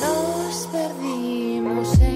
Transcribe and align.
Nos 0.00 0.66
perdimos 0.66 1.98
en 2.00 2.15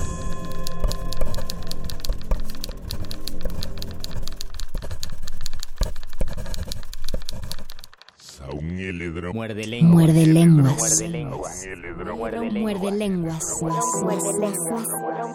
lenguas. 14.33 14.87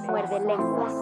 Muerde 0.08 0.40
lenguas. 0.40 0.92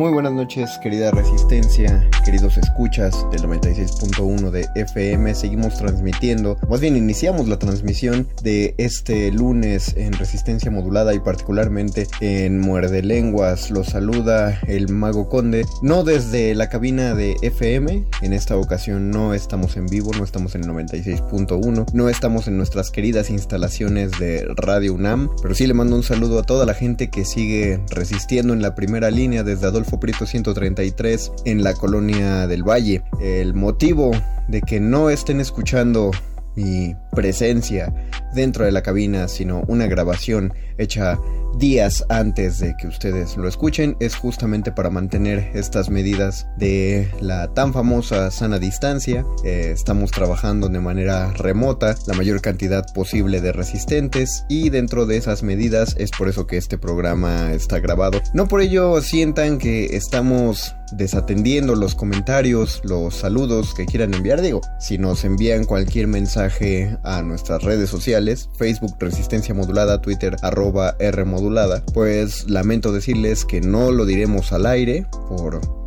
Muy 0.00 0.12
buenas 0.12 0.32
noches, 0.32 0.78
querida 0.82 1.10
Resistencia, 1.10 2.08
queridos 2.24 2.56
escuchas 2.56 3.14
del 3.32 3.42
96.1 3.42 4.50
de 4.50 4.66
FM. 4.74 5.34
Seguimos 5.34 5.76
transmitiendo, 5.76 6.56
más 6.70 6.80
bien 6.80 6.96
iniciamos 6.96 7.48
la 7.48 7.58
transmisión 7.58 8.26
de 8.42 8.74
este 8.78 9.30
lunes 9.30 9.94
en 9.98 10.14
Resistencia 10.14 10.70
Modulada 10.70 11.12
y 11.12 11.18
particularmente 11.20 12.06
en 12.22 12.60
Muerde 12.60 13.02
Lenguas. 13.02 13.70
Los 13.70 13.88
saluda 13.88 14.58
el 14.66 14.88
Mago 14.88 15.28
Conde, 15.28 15.66
no 15.82 16.02
desde 16.02 16.54
la 16.54 16.70
cabina 16.70 17.14
de 17.14 17.36
FM. 17.42 18.06
En 18.22 18.32
esta 18.32 18.56
ocasión 18.56 19.10
no 19.10 19.34
estamos 19.34 19.76
en 19.76 19.84
vivo, 19.84 20.12
no 20.16 20.24
estamos 20.24 20.54
en 20.54 20.64
el 20.64 20.70
96.1, 20.70 21.92
no 21.92 22.08
estamos 22.08 22.48
en 22.48 22.56
nuestras 22.56 22.90
queridas 22.90 23.28
instalaciones 23.28 24.12
de 24.18 24.46
Radio 24.56 24.94
UNAM, 24.94 25.28
pero 25.42 25.54
sí 25.54 25.66
le 25.66 25.74
mando 25.74 25.94
un 25.94 26.04
saludo 26.04 26.38
a 26.38 26.44
toda 26.44 26.64
la 26.64 26.72
gente 26.72 27.10
que 27.10 27.26
sigue 27.26 27.80
resistiendo 27.90 28.54
en 28.54 28.62
la 28.62 28.74
primera 28.74 29.10
línea 29.10 29.42
desde 29.42 29.66
Adolfo 29.66 29.89
Prieto 29.98 30.26
133 30.26 31.32
en 31.46 31.64
la 31.64 31.74
colonia 31.74 32.46
del 32.46 32.62
Valle. 32.62 33.02
El 33.20 33.54
motivo 33.54 34.12
de 34.48 34.60
que 34.62 34.78
no 34.78 35.10
estén 35.10 35.40
escuchando 35.40 36.10
mi 36.56 36.94
presencia 37.12 37.92
dentro 38.34 38.64
de 38.64 38.72
la 38.72 38.82
cabina, 38.82 39.28
sino 39.28 39.62
una 39.68 39.86
grabación 39.86 40.52
hecha 40.78 41.18
días 41.58 42.04
antes 42.08 42.58
de 42.58 42.76
que 42.76 42.86
ustedes 42.86 43.36
lo 43.36 43.48
escuchen 43.48 43.96
es 44.00 44.16
justamente 44.16 44.72
para 44.72 44.90
mantener 44.90 45.50
estas 45.54 45.90
medidas 45.90 46.46
de 46.56 47.10
la 47.20 47.52
tan 47.54 47.72
famosa 47.72 48.30
sana 48.30 48.58
distancia. 48.58 49.24
Eh, 49.44 49.70
estamos 49.74 50.10
trabajando 50.10 50.68
de 50.68 50.80
manera 50.80 51.32
remota 51.32 51.94
la 52.06 52.14
mayor 52.14 52.40
cantidad 52.40 52.84
posible 52.92 53.40
de 53.40 53.52
resistentes 53.52 54.44
y 54.48 54.70
dentro 54.70 55.06
de 55.06 55.16
esas 55.16 55.42
medidas 55.42 55.94
es 55.98 56.10
por 56.10 56.28
eso 56.28 56.46
que 56.46 56.56
este 56.56 56.78
programa 56.78 57.52
está 57.52 57.78
grabado. 57.80 58.20
No 58.34 58.48
por 58.48 58.60
ello 58.60 59.00
sientan 59.02 59.58
que 59.58 59.96
estamos 59.96 60.74
desatendiendo 60.96 61.74
los 61.74 61.94
comentarios, 61.94 62.80
los 62.84 63.16
saludos 63.16 63.74
que 63.74 63.86
quieran 63.86 64.14
enviar. 64.14 64.40
Digo, 64.40 64.60
si 64.78 64.98
nos 64.98 65.24
envían 65.24 65.64
cualquier 65.64 66.06
mensaje 66.06 66.96
a 67.02 67.22
nuestras 67.22 67.62
redes 67.62 67.90
sociales, 67.90 68.48
Facebook 68.56 68.96
Resistencia 68.98 69.54
Modulada, 69.54 70.00
Twitter 70.00 70.36
arroba 70.42 70.96
R 70.98 71.24
Modulada, 71.24 71.84
pues 71.92 72.48
lamento 72.48 72.92
decirles 72.92 73.44
que 73.44 73.60
no 73.60 73.90
lo 73.90 74.04
diremos 74.04 74.52
al 74.52 74.66
aire 74.66 75.06
por 75.28 75.79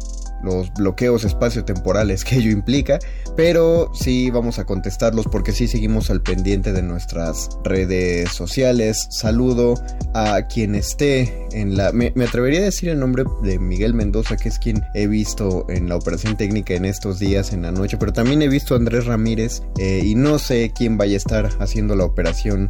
los 0.44 0.72
bloqueos 0.74 1.24
espaciotemporales 1.24 2.24
que 2.24 2.38
ello 2.38 2.52
implica, 2.52 3.00
pero 3.36 3.92
sí 3.94 4.30
vamos 4.30 4.60
a 4.60 4.66
contestarlos 4.66 5.26
porque 5.28 5.52
sí 5.52 5.68
seguimos 5.68 6.10
al 6.10 6.22
pendiente 6.22 6.74
de 6.74 6.84
nuestras 6.84 7.50
redes 7.64 8.30
sociales. 8.32 9.08
Saludo 9.10 9.76
a 10.14 10.48
quien 10.48 10.76
esté 10.76 11.48
en 11.54 11.78
la... 11.78 11.92
Me, 11.92 12.14
atrevería 12.24 12.60
a 12.60 12.64
decir 12.64 12.90
el 12.90 13.00
nombre 13.00 13.24
de 13.44 13.60
Miguel 13.60 13.94
Mendoza, 13.94 14.38
que 14.38 14.50
es 14.50 14.60
quien 14.60 14.84
he 14.94 15.08
visto 15.08 15.66
en 15.70 15.90
la 15.90 15.96
operación 15.96 16.38
técnica 16.38 16.74
en 16.74 16.86
estos 16.86 17.20
días, 17.20 17.54
en 17.54 17.64
la 17.64 17.72
noche, 17.72 17.98
pero 17.98 18.14
también 18.14 18.42
he 18.42 18.48
visto 18.48 18.74
a 18.74 18.78
Andrés 18.78 19.06
Ramírez 19.06 19.64
eh, 19.80 20.02
y 20.04 20.16
no 20.16 20.40
sé 20.40 20.72
quién 20.76 20.98
vaya 20.98 21.16
a 21.16 21.18
estar 21.18 21.50
haciendo 21.60 21.96
la 21.96 22.06
operación 22.06 22.70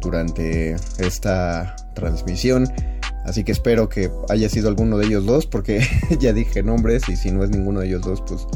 durante 0.00 0.76
esta 0.98 1.76
transmisión. 1.94 2.66
Así 3.24 3.44
que 3.44 3.52
espero 3.52 3.88
que 3.88 4.10
haya 4.28 4.48
sido 4.48 4.68
alguno 4.68 4.98
de 4.98 5.06
ellos 5.06 5.26
dos, 5.26 5.46
porque 5.46 5.86
ya 6.20 6.32
dije 6.32 6.62
nombres 6.62 7.08
y 7.08 7.16
si 7.16 7.30
no 7.30 7.44
es 7.44 7.50
ninguno 7.50 7.80
de 7.80 7.88
ellos 7.88 8.02
dos, 8.02 8.22
pues 8.26 8.46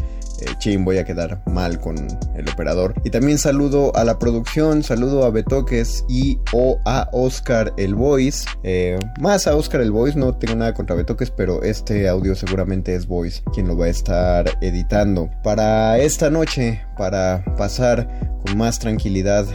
eh, 0.40 0.46
chin, 0.58 0.84
voy 0.84 0.98
a 0.98 1.04
quedar 1.04 1.42
mal 1.46 1.80
con 1.80 1.96
el 2.34 2.48
operador. 2.48 2.94
Y 3.04 3.10
también 3.10 3.38
saludo 3.38 3.94
a 3.94 4.04
la 4.04 4.18
producción, 4.18 4.82
saludo 4.82 5.24
a 5.24 5.30
Betoques 5.30 6.04
y 6.08 6.38
o 6.52 6.80
a 6.84 7.08
Oscar 7.12 7.72
el 7.76 7.94
Voice. 7.94 8.46
Eh, 8.62 8.98
más 9.20 9.46
a 9.46 9.54
Oscar 9.54 9.80
el 9.80 9.92
Voice, 9.92 10.18
no 10.18 10.36
tengo 10.36 10.56
nada 10.56 10.74
contra 10.74 10.96
Betoques, 10.96 11.30
pero 11.30 11.62
este 11.62 12.08
audio 12.08 12.34
seguramente 12.34 12.94
es 12.94 13.06
Voice 13.06 13.42
quien 13.52 13.68
lo 13.68 13.76
va 13.76 13.86
a 13.86 13.90
estar 13.90 14.50
editando. 14.60 15.30
Para 15.42 15.98
esta 15.98 16.30
noche, 16.30 16.82
para 16.96 17.44
pasar 17.56 18.40
con 18.44 18.56
más 18.58 18.78
tranquilidad 18.78 19.46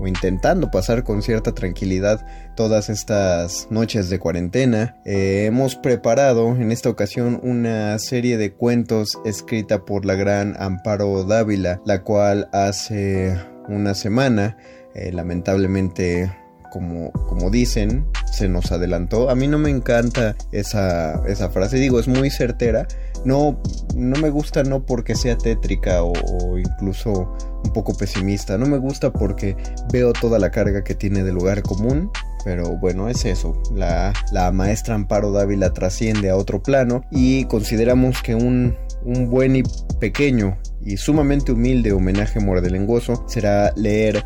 o 0.00 0.06
intentando 0.06 0.70
pasar 0.70 1.04
con 1.04 1.22
cierta 1.22 1.54
tranquilidad 1.54 2.26
todas 2.54 2.88
estas 2.88 3.68
noches 3.70 4.10
de 4.10 4.18
cuarentena, 4.18 4.96
eh, 5.04 5.44
hemos 5.46 5.76
preparado 5.76 6.56
en 6.56 6.72
esta 6.72 6.88
ocasión 6.88 7.40
una 7.42 7.98
serie 7.98 8.36
de 8.36 8.52
cuentos 8.52 9.18
escrita 9.24 9.84
por 9.84 10.04
la 10.04 10.14
gran 10.14 10.54
Amparo 10.58 11.24
Dávila, 11.24 11.80
la 11.84 12.02
cual 12.02 12.48
hace 12.52 13.36
una 13.68 13.94
semana, 13.94 14.56
eh, 14.94 15.12
lamentablemente 15.12 16.32
como, 16.70 17.12
como 17.12 17.50
dicen, 17.50 18.06
se 18.30 18.48
nos 18.48 18.72
adelantó. 18.72 19.28
A 19.28 19.34
mí 19.34 19.46
no 19.46 19.58
me 19.58 19.70
encanta 19.70 20.36
esa, 20.52 21.22
esa 21.26 21.50
frase, 21.50 21.76
digo, 21.76 22.00
es 22.00 22.08
muy 22.08 22.30
certera. 22.30 22.86
No, 23.26 23.60
no 23.94 24.18
me 24.20 24.30
gusta 24.30 24.62
no 24.62 24.84
porque 24.84 25.14
sea 25.14 25.36
tétrica 25.36 26.02
o 26.02 26.58
incluso 26.58 27.36
un 27.64 27.72
poco 27.72 27.94
pesimista. 27.94 28.58
No 28.58 28.66
me 28.66 28.78
gusta 28.78 29.12
porque 29.12 29.56
veo 29.92 30.12
toda 30.12 30.38
la 30.38 30.50
carga 30.50 30.82
que 30.82 30.94
tiene 30.94 31.22
de 31.22 31.32
lugar 31.32 31.62
común. 31.62 32.10
Pero 32.44 32.76
bueno, 32.76 33.08
es 33.08 33.24
eso. 33.24 33.60
La, 33.74 34.12
la 34.32 34.50
maestra 34.52 34.94
Amparo 34.94 35.32
Dávila 35.32 35.72
trasciende 35.72 36.30
a 36.30 36.36
otro 36.36 36.62
plano 36.62 37.04
y 37.10 37.44
consideramos 37.44 38.22
que 38.22 38.34
un, 38.34 38.76
un 39.04 39.30
buen 39.30 39.56
y 39.56 39.62
pequeño 40.00 40.58
y 40.84 40.96
sumamente 40.96 41.52
humilde 41.52 41.92
homenaje 41.92 42.40
mordelenguoso 42.40 43.24
será 43.28 43.72
leer 43.76 44.24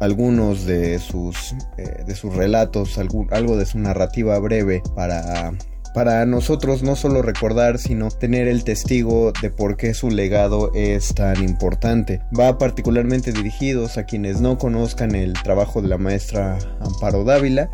algunos 0.00 0.64
de 0.64 0.98
sus, 0.98 1.54
eh, 1.78 2.02
de 2.04 2.14
sus 2.14 2.34
relatos, 2.34 2.98
algo 2.98 3.56
de 3.56 3.66
su 3.66 3.78
narrativa 3.78 4.38
breve 4.38 4.82
para 4.96 5.52
para 5.94 6.24
nosotros 6.26 6.82
no 6.82 6.96
solo 6.96 7.22
recordar, 7.22 7.78
sino 7.78 8.10
tener 8.10 8.48
el 8.48 8.64
testigo 8.64 9.32
de 9.42 9.50
por 9.50 9.76
qué 9.76 9.94
su 9.94 10.10
legado 10.10 10.72
es 10.74 11.14
tan 11.14 11.42
importante. 11.44 12.20
Va 12.38 12.58
particularmente 12.58 13.32
dirigidos 13.32 13.98
a 13.98 14.04
quienes 14.04 14.40
no 14.40 14.58
conozcan 14.58 15.14
el 15.14 15.34
trabajo 15.34 15.82
de 15.82 15.88
la 15.88 15.98
maestra 15.98 16.58
Amparo 16.80 17.24
Dávila. 17.24 17.70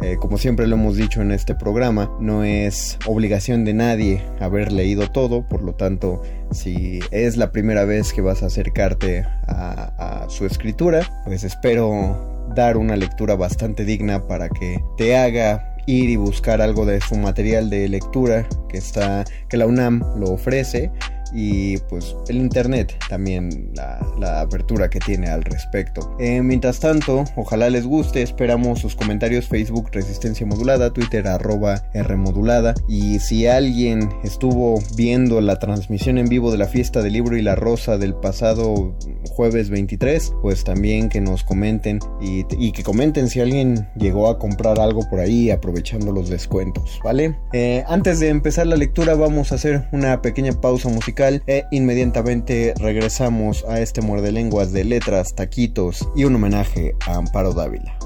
Eh, 0.00 0.16
como 0.20 0.38
siempre 0.38 0.68
lo 0.68 0.76
hemos 0.76 0.96
dicho 0.96 1.20
en 1.22 1.32
este 1.32 1.56
programa, 1.56 2.08
no 2.20 2.44
es 2.44 2.98
obligación 3.06 3.64
de 3.64 3.74
nadie 3.74 4.22
haber 4.38 4.70
leído 4.70 5.10
todo, 5.10 5.42
por 5.42 5.60
lo 5.62 5.74
tanto, 5.74 6.22
si 6.52 7.00
es 7.10 7.36
la 7.36 7.50
primera 7.50 7.84
vez 7.84 8.12
que 8.12 8.20
vas 8.20 8.44
a 8.44 8.46
acercarte 8.46 9.26
a 9.48 10.26
su 10.28 10.46
escritura, 10.46 11.00
pues 11.24 11.42
espero 11.42 12.38
dar 12.54 12.76
una 12.76 12.96
lectura 12.96 13.36
bastante 13.36 13.84
digna 13.84 14.26
para 14.26 14.48
que 14.48 14.82
te 14.96 15.16
haga 15.16 15.67
ir 15.88 16.10
y 16.10 16.16
buscar 16.16 16.60
algo 16.60 16.84
de 16.84 17.00
su 17.00 17.16
material 17.16 17.70
de 17.70 17.88
lectura 17.88 18.46
que 18.68 18.76
está 18.76 19.24
que 19.48 19.56
la 19.56 19.66
UNAM 19.66 20.02
lo 20.18 20.32
ofrece 20.32 20.92
y 21.32 21.76
pues 21.88 22.16
el 22.28 22.36
internet 22.36 22.94
también 23.08 23.70
la, 23.74 24.40
apertura 24.40 24.88
que 24.88 25.00
tiene 25.00 25.28
al 25.28 25.42
respecto. 25.42 26.14
Eh, 26.18 26.42
mientras 26.42 26.80
tanto, 26.80 27.24
ojalá 27.36 27.70
les 27.70 27.86
guste, 27.86 28.22
esperamos 28.22 28.80
sus 28.80 28.94
comentarios 28.94 29.46
Facebook 29.46 29.88
Resistencia 29.92 30.46
Modulada, 30.46 30.92
Twitter 30.92 31.26
arroba 31.26 31.82
Rmodulada 31.94 32.74
y 32.88 33.18
si 33.18 33.46
alguien 33.46 34.10
estuvo 34.22 34.80
viendo 34.96 35.40
la 35.40 35.58
transmisión 35.58 36.18
en 36.18 36.28
vivo 36.28 36.50
de 36.50 36.58
la 36.58 36.66
fiesta 36.66 37.02
del 37.02 37.14
libro 37.14 37.36
y 37.36 37.42
la 37.42 37.54
rosa 37.54 37.98
del 37.98 38.14
pasado 38.14 38.94
jueves 39.30 39.70
23, 39.70 40.34
pues 40.42 40.64
también 40.64 41.08
que 41.08 41.20
nos 41.20 41.44
comenten 41.44 41.98
y, 42.20 42.44
que 42.72 42.82
comenten 42.82 43.28
si 43.28 43.40
alguien 43.40 43.88
llegó 43.96 44.28
a 44.28 44.38
comprar 44.38 44.78
algo 44.78 45.08
por 45.08 45.20
ahí 45.20 45.50
aprovechando 45.50 46.12
los 46.12 46.28
descuentos, 46.28 47.00
¿vale? 47.02 47.38
Eh, 47.52 47.84
antes 47.88 48.20
de 48.20 48.28
empezar 48.28 48.66
la 48.66 48.76
lectura 48.76 49.14
vamos 49.14 49.52
a 49.52 49.56
hacer 49.56 49.88
una 49.92 50.20
pequeña 50.22 50.52
pausa 50.52 50.88
musical 50.88 51.17
e 51.18 51.66
inmediatamente 51.72 52.74
regresamos 52.78 53.64
a 53.68 53.80
este 53.80 54.00
muerde 54.00 54.30
lenguas 54.30 54.72
de 54.72 54.84
letras, 54.84 55.34
taquitos 55.34 56.08
y 56.14 56.22
un 56.22 56.36
homenaje 56.36 56.94
a 57.06 57.16
Amparo 57.16 57.54
Dávila. 57.54 57.98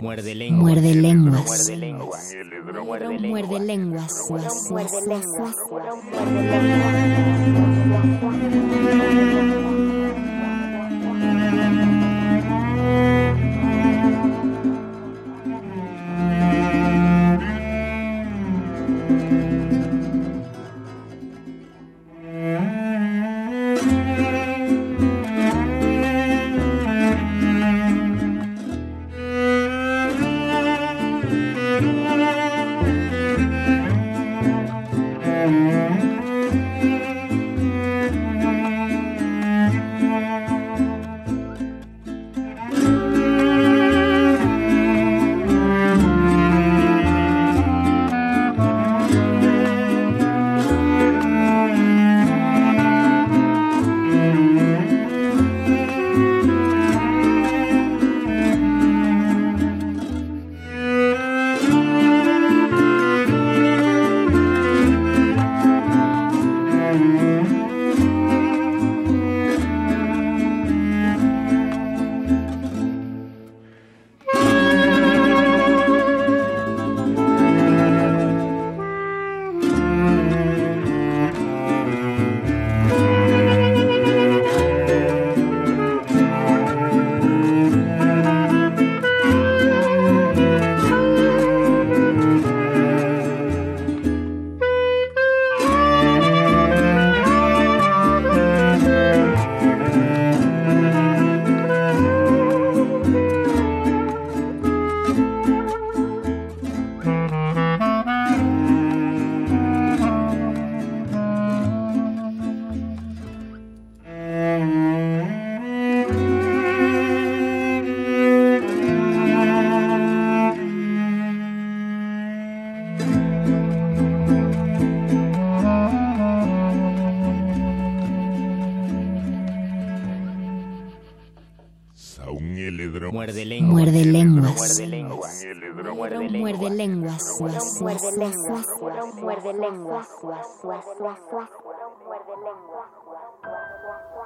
Muerde 0.00 0.34
lenguas. 0.34 0.62
Muerde 0.62 0.94
lenguas. 0.94 1.44
Muerde 1.44 1.76
lenguas. 1.76 2.34
Muerde 3.20 3.60
lenguas. 3.60 4.12
Muerde 4.70 5.06
lenguas. 5.06 5.54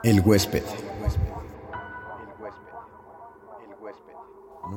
El 0.03 0.21
huésped. 0.27 0.65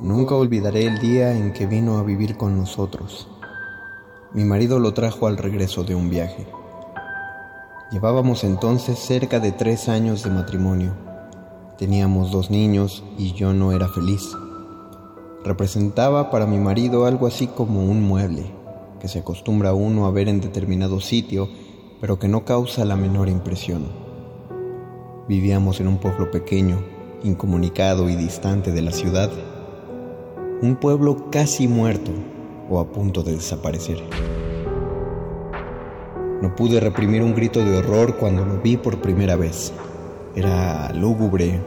Nunca 0.00 0.34
olvidaré 0.34 0.86
el 0.86 0.98
día 0.98 1.32
en 1.32 1.52
que 1.52 1.66
vino 1.66 1.98
a 1.98 2.02
vivir 2.02 2.36
con 2.36 2.56
nosotros. 2.56 3.28
Mi 4.32 4.44
marido 4.44 4.78
lo 4.78 4.94
trajo 4.94 5.26
al 5.26 5.38
regreso 5.38 5.84
de 5.84 5.94
un 5.94 6.10
viaje. 6.10 6.46
Llevábamos 7.90 8.44
entonces 8.44 8.98
cerca 8.98 9.40
de 9.40 9.52
tres 9.52 9.88
años 9.88 10.22
de 10.24 10.30
matrimonio. 10.30 10.92
Teníamos 11.78 12.30
dos 12.30 12.50
niños 12.50 13.04
y 13.18 13.32
yo 13.32 13.52
no 13.52 13.72
era 13.72 13.88
feliz. 13.88 14.36
Representaba 15.44 16.30
para 16.30 16.46
mi 16.46 16.58
marido 16.58 17.06
algo 17.06 17.26
así 17.26 17.46
como 17.46 17.84
un 17.84 18.02
mueble, 18.02 18.53
que 19.04 19.08
se 19.08 19.18
acostumbra 19.18 19.74
uno 19.74 20.06
a 20.06 20.10
ver 20.10 20.30
en 20.30 20.40
determinado 20.40 20.98
sitio, 20.98 21.50
pero 22.00 22.18
que 22.18 22.26
no 22.26 22.46
causa 22.46 22.86
la 22.86 22.96
menor 22.96 23.28
impresión. 23.28 23.84
Vivíamos 25.28 25.78
en 25.78 25.88
un 25.88 25.98
pueblo 25.98 26.30
pequeño, 26.30 26.82
incomunicado 27.22 28.08
y 28.08 28.16
distante 28.16 28.72
de 28.72 28.80
la 28.80 28.92
ciudad. 28.92 29.30
Un 30.62 30.76
pueblo 30.76 31.28
casi 31.30 31.68
muerto 31.68 32.12
o 32.70 32.80
a 32.80 32.90
punto 32.92 33.22
de 33.22 33.32
desaparecer. 33.32 34.02
No 36.40 36.56
pude 36.56 36.80
reprimir 36.80 37.22
un 37.22 37.34
grito 37.34 37.62
de 37.62 37.76
horror 37.76 38.16
cuando 38.16 38.42
lo 38.46 38.62
vi 38.62 38.78
por 38.78 39.02
primera 39.02 39.36
vez. 39.36 39.74
Era 40.34 40.90
lúgubre, 40.94 41.60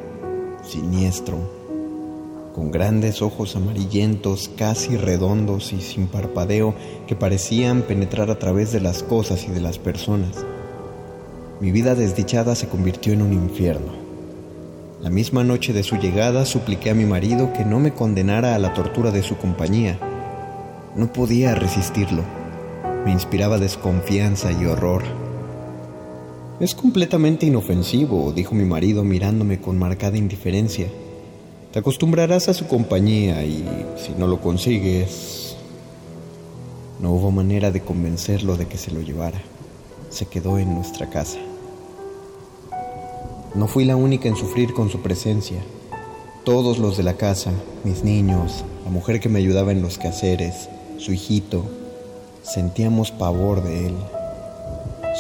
siniestro, 0.64 1.38
con 2.58 2.72
grandes 2.72 3.22
ojos 3.22 3.56
amarillentos, 3.56 4.50
casi 4.58 4.98
redondos 4.98 5.74
y 5.74 5.80
sin 5.80 6.08
parpadeo 6.08 6.74
que 7.06 7.16
parecían 7.16 7.84
penetrar 7.84 8.32
a 8.32 8.40
través 8.40 8.72
de 8.72 8.82
las 8.82 9.04
cosas 9.04 9.46
y 9.48 9.52
de 9.52 9.62
las 9.62 9.78
personas. 9.78 10.44
Mi 11.62 11.72
vida 11.72 11.94
desdichada 11.94 12.56
se 12.56 12.68
convirtió 12.68 13.14
en 13.14 13.22
un 13.22 13.32
infierno. 13.32 13.94
La 15.04 15.12
misma 15.12 15.44
noche 15.44 15.72
de 15.72 15.84
su 15.84 15.98
llegada 15.98 16.46
supliqué 16.46 16.90
a 16.90 16.96
mi 16.96 17.06
marido 17.06 17.54
que 17.54 17.64
no 17.64 17.80
me 17.80 17.94
condenara 17.94 18.56
a 18.56 18.60
la 18.60 18.74
tortura 18.74 19.12
de 19.12 19.22
su 19.22 19.38
compañía. 19.38 20.00
No 20.96 21.14
podía 21.14 21.54
resistirlo. 21.54 22.24
Me 23.06 23.12
inspiraba 23.12 23.60
desconfianza 23.60 24.52
y 24.52 24.66
horror. 24.66 25.04
Es 26.60 26.74
completamente 26.74 27.46
inofensivo, 27.46 28.34
dijo 28.34 28.56
mi 28.56 28.66
marido 28.66 29.04
mirándome 29.04 29.62
con 29.62 29.78
marcada 29.78 30.18
indiferencia. 30.18 30.88
Te 31.78 31.82
acostumbrarás 31.82 32.50
a 32.50 32.56
su 32.56 32.66
compañía 32.66 33.46
y 33.46 33.64
si 34.04 34.14
no 34.18 34.26
lo 34.26 34.42
consigues... 34.42 35.56
No 37.00 37.12
hubo 37.12 37.30
manera 37.30 37.70
de 37.70 37.82
convencerlo 37.82 38.58
de 38.58 38.66
que 38.66 38.80
se 38.80 38.90
lo 38.90 39.00
llevara. 39.00 39.40
Se 40.10 40.26
quedó 40.26 40.58
en 40.58 40.74
nuestra 40.74 41.08
casa. 41.12 41.38
No 43.54 43.68
fui 43.68 43.86
la 43.86 43.96
única 43.96 44.28
en 44.28 44.36
sufrir 44.36 44.74
con 44.74 44.90
su 44.90 45.04
presencia. 45.04 45.60
Todos 46.44 46.80
los 46.80 46.98
de 46.98 47.04
la 47.04 47.14
casa, 47.14 47.52
mis 47.84 48.04
niños, 48.04 48.66
la 48.84 48.90
mujer 48.90 49.20
que 49.20 49.30
me 49.30 49.38
ayudaba 49.38 49.72
en 49.72 49.84
los 49.84 50.00
quehaceres, 50.00 50.70
su 50.98 51.14
hijito, 51.14 51.64
sentíamos 52.42 53.12
pavor 53.12 53.64
de 53.64 53.86
él. 53.86 53.96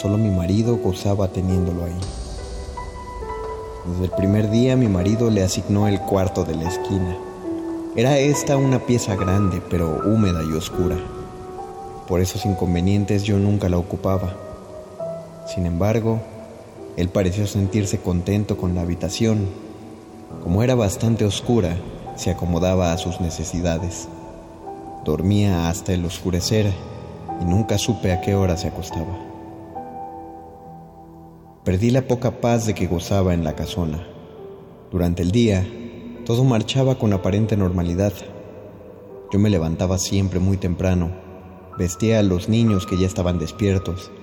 Solo 0.01 0.17
mi 0.17 0.31
marido 0.31 0.77
gozaba 0.77 1.27
teniéndolo 1.27 1.85
ahí. 1.85 2.26
Desde 3.87 4.03
el 4.03 4.11
primer 4.11 4.49
día 4.49 4.75
mi 4.75 4.89
marido 4.89 5.29
le 5.29 5.43
asignó 5.43 5.87
el 5.87 6.01
cuarto 6.01 6.43
de 6.43 6.55
la 6.55 6.67
esquina. 6.67 7.15
Era 7.95 8.17
esta 8.17 8.57
una 8.57 8.79
pieza 8.79 9.15
grande, 9.15 9.61
pero 9.69 10.01
húmeda 10.05 10.41
y 10.43 10.51
oscura. 10.51 10.97
Por 12.05 12.19
esos 12.19 12.45
inconvenientes 12.45 13.23
yo 13.23 13.37
nunca 13.37 13.69
la 13.69 13.77
ocupaba. 13.77 14.35
Sin 15.47 15.65
embargo, 15.65 16.19
él 16.97 17.07
pareció 17.07 17.47
sentirse 17.47 17.99
contento 17.99 18.57
con 18.57 18.75
la 18.75 18.81
habitación. 18.81 19.47
Como 20.43 20.63
era 20.63 20.75
bastante 20.75 21.23
oscura, 21.23 21.77
se 22.17 22.29
acomodaba 22.29 22.91
a 22.91 22.97
sus 22.97 23.21
necesidades. 23.21 24.09
Dormía 25.05 25.69
hasta 25.69 25.93
el 25.93 26.03
oscurecer 26.03 26.73
y 27.41 27.45
nunca 27.45 27.77
supe 27.77 28.11
a 28.11 28.19
qué 28.19 28.35
hora 28.35 28.57
se 28.57 28.67
acostaba. 28.67 29.26
Perdí 31.67 31.91
la 31.91 32.03
poca 32.03 32.39
paz 32.39 32.65
de 32.65 32.73
que 32.73 32.87
gozaba 32.87 33.33
en 33.33 33.43
la 33.43 33.53
casona. 33.53 34.07
Durante 34.89 35.21
el 35.21 35.31
día, 35.31 35.67
todo 36.25 36.45
marchaba 36.45 36.97
con 36.97 37.11
aparente 37.11 37.57
normalidad. 37.57 38.13
Yo 39.33 39.37
me 39.37 39.49
levantaba 39.49 39.97
siempre 39.97 40.39
muy 40.39 40.55
temprano, 40.55 41.11
vestía 41.77 42.19
a 42.19 42.23
los 42.23 42.47
niños 42.47 42.85
que 42.85 42.97
ya 42.97 43.05
estaban 43.05 43.37
despiertos, 43.37 44.13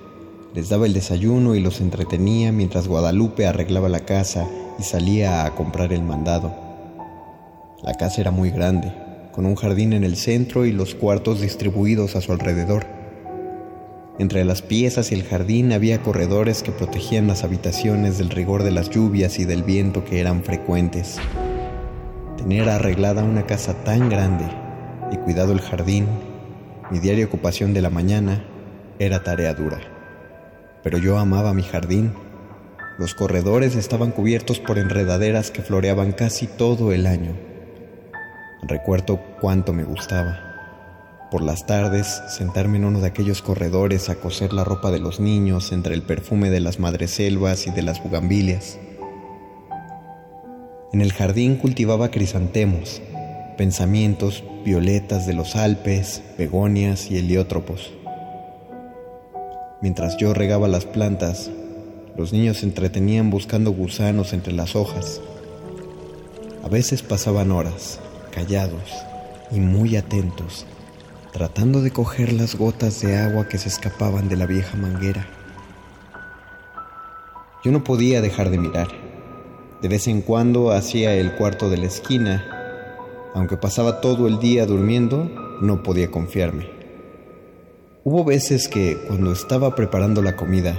les 0.55 0.69
daba 0.69 0.87
el 0.87 0.93
desayuno 0.93 1.53
y 1.53 1.59
los 1.59 1.81
entretenía 1.81 2.51
mientras 2.51 2.87
Guadalupe 2.87 3.45
arreglaba 3.45 3.89
la 3.89 4.05
casa 4.05 4.47
y 4.79 4.81
salía 4.81 5.45
a 5.45 5.53
comprar 5.53 5.93
el 5.93 6.01
mandado. 6.01 6.51
La 7.83 7.93
casa 7.93 8.21
era 8.21 8.31
muy 8.31 8.49
grande, 8.49 8.91
con 9.33 9.45
un 9.45 9.53
jardín 9.53 9.93
en 9.93 10.03
el 10.03 10.15
centro 10.15 10.65
y 10.65 10.71
los 10.71 10.95
cuartos 10.95 11.41
distribuidos 11.41 12.15
a 12.15 12.21
su 12.21 12.31
alrededor. 12.31 12.94
Entre 14.17 14.45
las 14.45 14.61
piezas 14.61 15.11
y 15.11 15.15
el 15.15 15.23
jardín 15.23 15.73
había 15.73 16.01
corredores 16.01 16.63
que 16.63 16.71
protegían 16.71 17.27
las 17.27 17.43
habitaciones 17.43 18.17
del 18.17 18.29
rigor 18.29 18.63
de 18.63 18.71
las 18.71 18.89
lluvias 18.89 19.39
y 19.39 19.45
del 19.45 19.63
viento 19.63 20.05
que 20.05 20.21
eran 20.21 20.41
frecuentes. 20.41 21.17
Tener 22.37 22.69
arreglada 22.69 23.25
una 23.25 23.45
casa 23.45 23.73
tan 23.83 24.07
grande 24.07 24.45
y 25.11 25.17
cuidado 25.17 25.51
el 25.51 25.59
jardín, 25.59 26.07
mi 26.91 26.99
diaria 26.99 27.25
ocupación 27.25 27.73
de 27.73 27.81
la 27.81 27.89
mañana, 27.89 28.45
era 28.99 29.21
tarea 29.21 29.53
dura. 29.53 29.81
Pero 30.81 30.97
yo 30.97 31.17
amaba 31.17 31.53
mi 31.53 31.63
jardín. 31.63 32.13
Los 32.97 33.15
corredores 33.15 33.75
estaban 33.75 34.11
cubiertos 34.11 34.59
por 34.59 34.77
enredaderas 34.77 35.51
que 35.51 35.61
floreaban 35.61 36.13
casi 36.13 36.47
todo 36.47 36.93
el 36.93 37.05
año. 37.05 37.35
Recuerdo 38.63 39.19
cuánto 39.41 39.73
me 39.73 39.83
gustaba. 39.83 40.54
Por 41.35 41.43
las 41.43 41.65
tardes, 41.65 42.21
sentarme 42.29 42.77
en 42.77 42.85
uno 42.85 43.01
de 43.01 43.07
aquellos 43.07 43.41
corredores 43.41 44.07
a 44.07 44.15
coser 44.15 44.53
la 44.53 44.63
ropa 44.63 44.89
de 44.89 44.99
los 44.99 45.19
niños 45.19 45.73
entre 45.73 45.93
el 45.93 46.01
perfume 46.01 46.49
de 46.49 46.61
las 46.61 46.79
madreselvas 46.79 47.67
y 47.67 47.71
de 47.71 47.81
las 47.81 48.01
bugambilias. 48.01 48.79
En 50.93 51.01
el 51.01 51.11
jardín 51.11 51.57
cultivaba 51.57 52.09
crisantemos, 52.09 53.01
pensamientos, 53.57 54.45
violetas 54.63 55.27
de 55.27 55.33
los 55.33 55.57
Alpes, 55.57 56.23
begonias 56.37 57.11
y 57.11 57.17
heliótropos. 57.17 57.91
Mientras 59.81 60.15
yo 60.15 60.33
regaba 60.33 60.69
las 60.69 60.85
plantas, 60.85 61.51
los 62.15 62.31
niños 62.31 62.59
se 62.59 62.65
entretenían 62.65 63.29
buscando 63.29 63.71
gusanos 63.71 64.31
entre 64.31 64.53
las 64.53 64.77
hojas. 64.77 65.19
A 66.63 66.69
veces 66.69 67.03
pasaban 67.03 67.51
horas, 67.51 67.99
callados 68.31 68.89
y 69.51 69.59
muy 69.59 69.97
atentos, 69.97 70.65
tratando 71.35 71.81
de 71.81 71.91
coger 71.91 72.31
las 72.31 72.55
gotas 72.55 73.01
de 73.01 73.17
agua 73.17 73.49
que 73.49 73.57
se 73.57 73.67
escapaban 73.67 74.29
de 74.29 74.37
la 74.37 74.45
vieja 74.45 74.77
manguera. 74.77 75.27
Yo 77.61 77.73
no 77.73 77.83
podía 77.83 78.21
dejar 78.21 78.51
de 78.51 78.57
mirar. 78.57 78.87
De 79.81 79.89
vez 79.89 80.07
en 80.07 80.21
cuando 80.21 80.71
hacía 80.71 81.13
el 81.13 81.35
cuarto 81.35 81.69
de 81.69 81.75
la 81.75 81.87
esquina. 81.87 82.41
Aunque 83.33 83.57
pasaba 83.57 83.99
todo 83.99 84.29
el 84.29 84.39
día 84.39 84.65
durmiendo, 84.65 85.29
no 85.59 85.83
podía 85.83 86.09
confiarme. 86.09 86.69
Hubo 88.05 88.23
veces 88.23 88.69
que, 88.69 88.97
cuando 89.05 89.33
estaba 89.33 89.75
preparando 89.75 90.21
la 90.21 90.37
comida, 90.37 90.77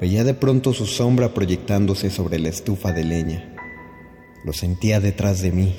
veía 0.00 0.24
de 0.24 0.32
pronto 0.32 0.72
su 0.72 0.86
sombra 0.86 1.34
proyectándose 1.34 2.08
sobre 2.08 2.38
la 2.38 2.48
estufa 2.48 2.92
de 2.92 3.04
leña. 3.04 3.54
Lo 4.42 4.54
sentía 4.54 5.00
detrás 5.00 5.42
de 5.42 5.52
mí. 5.52 5.76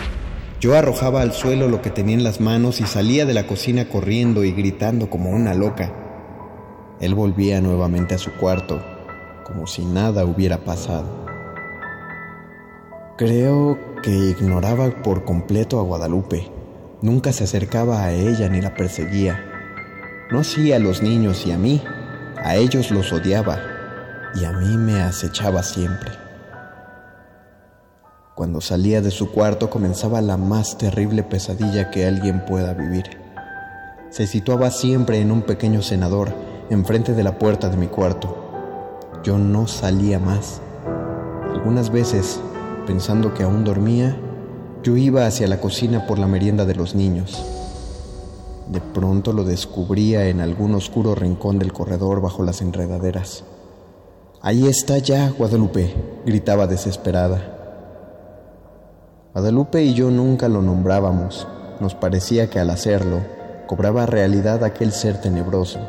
Yo 0.60 0.76
arrojaba 0.76 1.22
al 1.22 1.34
suelo 1.34 1.68
lo 1.68 1.84
que 1.84 1.92
tenía 1.92 2.16
en 2.16 2.24
las 2.24 2.42
manos 2.42 2.82
y 2.82 2.86
salía 2.88 3.28
de 3.28 3.36
la 3.36 3.46
cocina 3.46 3.90
corriendo 3.90 4.44
y 4.44 4.54
gritando 4.54 5.08
como 5.08 5.30
una 5.30 5.54
loca. 5.54 5.94
Él 7.00 7.14
volvía 7.14 7.62
nuevamente 7.62 8.16
a 8.16 8.18
su 8.18 8.32
cuarto, 8.34 8.82
como 9.44 9.68
si 9.68 9.86
nada 9.86 10.26
hubiera 10.26 10.58
pasado. 10.58 11.28
Creo 13.18 13.78
que 14.02 14.10
ignoraba 14.10 14.90
por 15.04 15.26
completo 15.26 15.80
a 15.80 15.84
Guadalupe. 15.84 16.50
Nunca 17.04 17.34
se 17.34 17.44
acercaba 17.44 18.04
a 18.04 18.12
ella 18.12 18.50
ni 18.50 18.60
la 18.60 18.74
perseguía. 18.74 19.44
No 20.32 20.40
hacía 20.40 20.78
a 20.78 20.80
los 20.80 21.04
niños 21.04 21.46
y 21.46 21.52
a 21.52 21.58
mí. 21.60 21.84
A 22.44 22.56
ellos 22.56 22.90
los 22.90 23.14
odiaba 23.14 23.60
y 24.34 24.44
a 24.44 24.54
mí 24.54 24.76
me 24.78 25.02
acechaba 25.02 25.62
siempre. 25.62 26.27
Cuando 28.38 28.62
salía 28.62 29.02
de 29.02 29.10
su 29.10 29.32
cuarto 29.32 29.72
comenzaba 29.72 30.22
la 30.22 30.38
más 30.38 30.78
terrible 30.78 31.24
pesadilla 31.24 31.90
que 31.90 32.06
alguien 32.06 32.46
pueda 32.46 32.76
vivir. 32.76 33.18
Se 34.12 34.28
situaba 34.28 34.70
siempre 34.70 35.20
en 35.20 35.32
un 35.32 35.42
pequeño 35.42 35.82
cenador, 35.82 36.36
enfrente 36.70 37.16
de 37.16 37.24
la 37.24 37.40
puerta 37.40 37.68
de 37.70 37.78
mi 37.78 37.88
cuarto. 37.88 38.38
Yo 39.24 39.40
no 39.40 39.66
salía 39.66 40.20
más. 40.20 40.62
Algunas 41.52 41.92
veces, 41.92 42.40
pensando 42.86 43.34
que 43.34 43.42
aún 43.42 43.64
dormía, 43.64 44.16
yo 44.84 44.96
iba 44.98 45.26
hacia 45.26 45.48
la 45.48 45.60
cocina 45.60 46.06
por 46.06 46.20
la 46.20 46.28
merienda 46.28 46.68
de 46.68 46.76
los 46.76 46.94
niños. 46.94 47.44
De 48.72 48.82
pronto 48.82 49.34
lo 49.34 49.46
descubría 49.46 50.28
en 50.28 50.42
algún 50.42 50.76
oscuro 50.76 51.16
rincón 51.16 51.58
del 51.58 51.74
corredor 51.74 52.22
bajo 52.22 52.44
las 52.44 52.62
enredaderas. 52.62 53.46
Ahí 54.44 54.68
está 54.68 55.00
ya, 55.00 55.28
Guadalupe, 55.32 55.96
gritaba 56.24 56.68
desesperada. 56.68 57.57
Guadalupe 59.34 59.84
y 59.84 59.94
yo 59.94 60.10
nunca 60.10 60.48
lo 60.48 60.62
nombrábamos. 60.62 61.48
Nos 61.80 61.94
parecía 61.94 62.50
que 62.50 62.60
al 62.60 62.70
hacerlo, 62.70 63.22
cobraba 63.68 64.06
realidad 64.06 64.64
aquel 64.64 64.92
ser 64.92 65.22
tenebroso. 65.22 65.80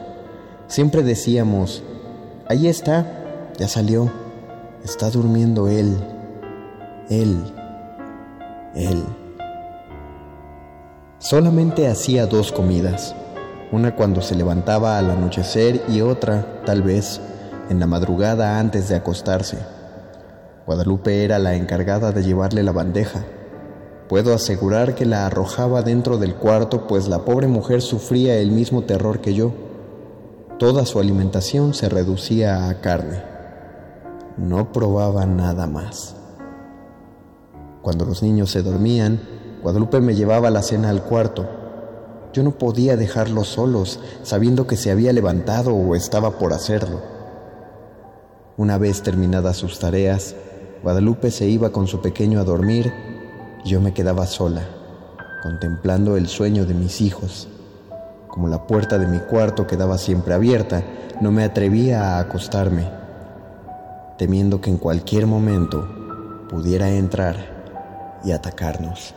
Siempre 0.66 1.02
decíamos, 1.02 1.82
ahí 2.48 2.68
está, 2.68 3.06
ya 3.58 3.68
salió, 3.68 4.10
está 4.84 5.08
durmiendo 5.08 5.68
él, 5.68 5.96
él, 7.08 7.42
él. 8.74 9.02
Solamente 11.18 11.88
hacía 11.88 12.26
dos 12.26 12.52
comidas, 12.52 13.14
una 13.72 13.94
cuando 13.94 14.20
se 14.20 14.34
levantaba 14.34 14.98
al 14.98 15.10
anochecer 15.10 15.82
y 15.88 16.00
otra, 16.00 16.62
tal 16.66 16.82
vez, 16.82 17.20
en 17.70 17.80
la 17.80 17.86
madrugada 17.86 18.58
antes 18.58 18.88
de 18.88 18.96
acostarse. 18.96 19.77
Guadalupe 20.68 21.24
era 21.24 21.38
la 21.38 21.54
encargada 21.54 22.12
de 22.12 22.22
llevarle 22.22 22.62
la 22.62 22.72
bandeja. 22.72 23.24
Puedo 24.06 24.34
asegurar 24.34 24.94
que 24.94 25.06
la 25.06 25.24
arrojaba 25.24 25.80
dentro 25.80 26.18
del 26.18 26.34
cuarto, 26.34 26.86
pues 26.86 27.08
la 27.08 27.24
pobre 27.24 27.46
mujer 27.46 27.80
sufría 27.80 28.36
el 28.36 28.50
mismo 28.50 28.82
terror 28.82 29.22
que 29.22 29.32
yo. 29.32 29.52
Toda 30.58 30.84
su 30.84 31.00
alimentación 31.00 31.72
se 31.72 31.88
reducía 31.88 32.68
a 32.68 32.82
carne. 32.82 33.22
No 34.36 34.70
probaba 34.70 35.24
nada 35.24 35.66
más. 35.66 36.16
Cuando 37.80 38.04
los 38.04 38.22
niños 38.22 38.50
se 38.50 38.60
dormían, 38.60 39.22
Guadalupe 39.62 40.02
me 40.02 40.14
llevaba 40.14 40.50
la 40.50 40.60
cena 40.60 40.90
al 40.90 41.02
cuarto. 41.02 41.46
Yo 42.34 42.42
no 42.42 42.58
podía 42.58 42.98
dejarlos 42.98 43.48
solos, 43.48 44.00
sabiendo 44.22 44.66
que 44.66 44.76
se 44.76 44.90
había 44.90 45.14
levantado 45.14 45.74
o 45.74 45.94
estaba 45.94 46.32
por 46.32 46.52
hacerlo. 46.52 47.00
Una 48.58 48.76
vez 48.76 49.02
terminadas 49.02 49.56
sus 49.56 49.78
tareas, 49.78 50.34
Guadalupe 50.82 51.30
se 51.30 51.46
iba 51.46 51.70
con 51.70 51.86
su 51.86 52.00
pequeño 52.00 52.40
a 52.40 52.44
dormir 52.44 52.92
y 53.64 53.68
yo 53.68 53.80
me 53.80 53.92
quedaba 53.92 54.26
sola, 54.26 54.62
contemplando 55.42 56.16
el 56.16 56.28
sueño 56.28 56.64
de 56.66 56.74
mis 56.74 57.00
hijos. 57.00 57.48
Como 58.28 58.48
la 58.48 58.66
puerta 58.66 58.98
de 58.98 59.06
mi 59.06 59.18
cuarto 59.18 59.66
quedaba 59.66 59.98
siempre 59.98 60.34
abierta, 60.34 60.82
no 61.20 61.32
me 61.32 61.44
atrevía 61.44 62.16
a 62.16 62.20
acostarme, 62.20 62.88
temiendo 64.16 64.60
que 64.60 64.70
en 64.70 64.78
cualquier 64.78 65.26
momento 65.26 65.86
pudiera 66.48 66.90
entrar 66.90 67.36
y 68.24 68.32
atacarnos 68.32 69.14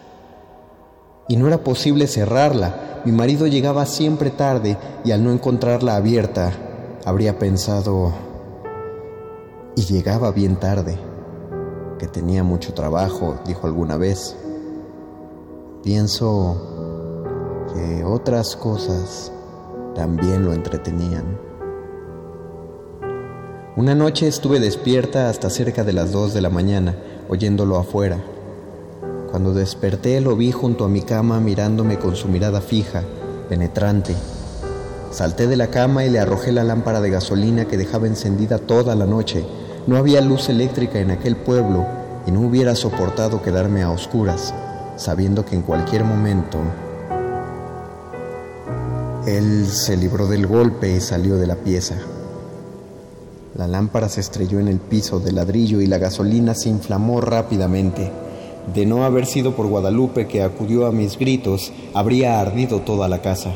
y 1.32 1.38
no 1.38 1.48
era 1.48 1.64
posible 1.64 2.08
cerrarla. 2.08 3.02
Mi 3.06 3.14
marido 3.14 3.48
llegaba 3.48 3.86
siempre 3.86 4.32
tarde 4.32 4.78
y 5.06 5.12
al 5.12 5.24
no 5.24 5.32
encontrarla 5.32 5.96
abierta, 5.96 6.52
habría 7.06 7.40
pensado, 7.40 8.12
y 9.78 9.84
llegaba 9.84 10.32
bien 10.32 10.58
tarde, 10.58 10.98
que 12.02 12.08
tenía 12.08 12.44
mucho 12.44 12.74
trabajo, 12.74 13.38
dijo 13.46 13.68
alguna 13.68 13.96
vez. 13.96 14.36
Pienso 15.84 17.68
que 17.72 18.04
otras 18.04 18.56
cosas 18.56 19.32
también 19.94 20.44
lo 20.44 20.52
entretenían. 20.52 21.38
Una 23.76 23.94
noche 23.94 24.28
estuve 24.28 24.60
despierta 24.60 25.30
hasta 25.30 25.52
cerca 25.52 25.84
de 25.84 25.94
las 25.94 26.12
dos 26.12 26.34
de 26.34 26.42
la 26.42 26.50
mañana, 26.50 26.96
oyéndolo 27.30 27.78
afuera. 27.78 28.18
Cuando 29.30 29.54
desperté 29.54 30.22
lo 30.22 30.36
vi 30.36 30.52
junto 30.52 30.86
a 30.86 30.90
mi 30.90 31.04
cama 31.04 31.40
mirándome 31.40 32.00
con 32.00 32.16
su 32.16 32.30
mirada 32.30 32.62
fija, 32.62 33.04
penetrante. 33.48 34.16
Salté 35.12 35.46
de 35.46 35.56
la 35.56 35.68
cama 35.68 36.04
y 36.04 36.10
le 36.10 36.18
arrojé 36.18 36.52
la 36.52 36.64
lámpara 36.64 37.00
de 37.00 37.12
gasolina 37.12 37.66
que 37.66 37.78
dejaba 37.78 38.08
encendida 38.08 38.58
toda 38.58 38.96
la 38.96 39.06
noche. 39.06 39.46
No 39.88 39.98
había 39.98 40.22
luz 40.22 40.48
eléctrica 40.50 41.00
en 41.00 41.10
aquel 41.10 41.36
pueblo 41.36 41.86
y 42.28 42.32
no 42.32 42.42
hubiera 42.42 42.76
soportado 42.76 43.42
quedarme 43.42 43.82
a 43.82 43.90
oscuras, 43.90 44.54
sabiendo 44.96 45.44
que 45.44 45.56
en 45.56 45.64
cualquier 45.64 46.04
momento 46.04 46.60
él 49.26 49.66
se 49.68 49.98
libró 49.98 50.28
del 50.28 50.46
golpe 50.46 50.96
y 50.96 51.02
salió 51.02 51.38
de 51.38 51.48
la 51.48 51.56
pieza. 51.56 51.96
La 53.56 53.68
lámpara 53.68 54.08
se 54.08 54.22
estrelló 54.22 54.60
en 54.60 54.68
el 54.68 54.80
piso 54.80 55.20
de 55.20 55.32
ladrillo 55.32 55.82
y 55.82 55.88
la 55.88 55.98
gasolina 55.98 56.54
se 56.54 56.70
inflamó 56.70 57.20
rápidamente. 57.20 58.12
De 58.74 58.86
no 58.86 59.04
haber 59.04 59.26
sido 59.26 59.56
por 59.56 59.68
Guadalupe 59.68 60.28
que 60.28 60.44
acudió 60.44 60.86
a 60.86 60.92
mis 60.92 61.18
gritos, 61.18 61.72
habría 61.96 62.40
ardido 62.40 62.82
toda 62.82 63.08
la 63.08 63.22
casa. 63.22 63.56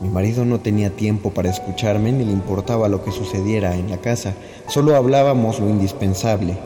Mi 0.00 0.08
marido 0.08 0.44
no 0.44 0.60
tenía 0.60 0.90
tiempo 0.96 1.30
para 1.30 1.50
escucharme 1.50 2.10
ni 2.10 2.24
le 2.24 2.32
importaba 2.32 2.88
lo 2.88 3.04
que 3.04 3.12
sucediera 3.12 3.76
en 3.76 3.90
la 3.90 3.98
casa, 3.98 4.34
solo 4.66 4.96
hablábamos 4.96 5.60
lo 5.60 5.68
indispensable. 5.68 6.56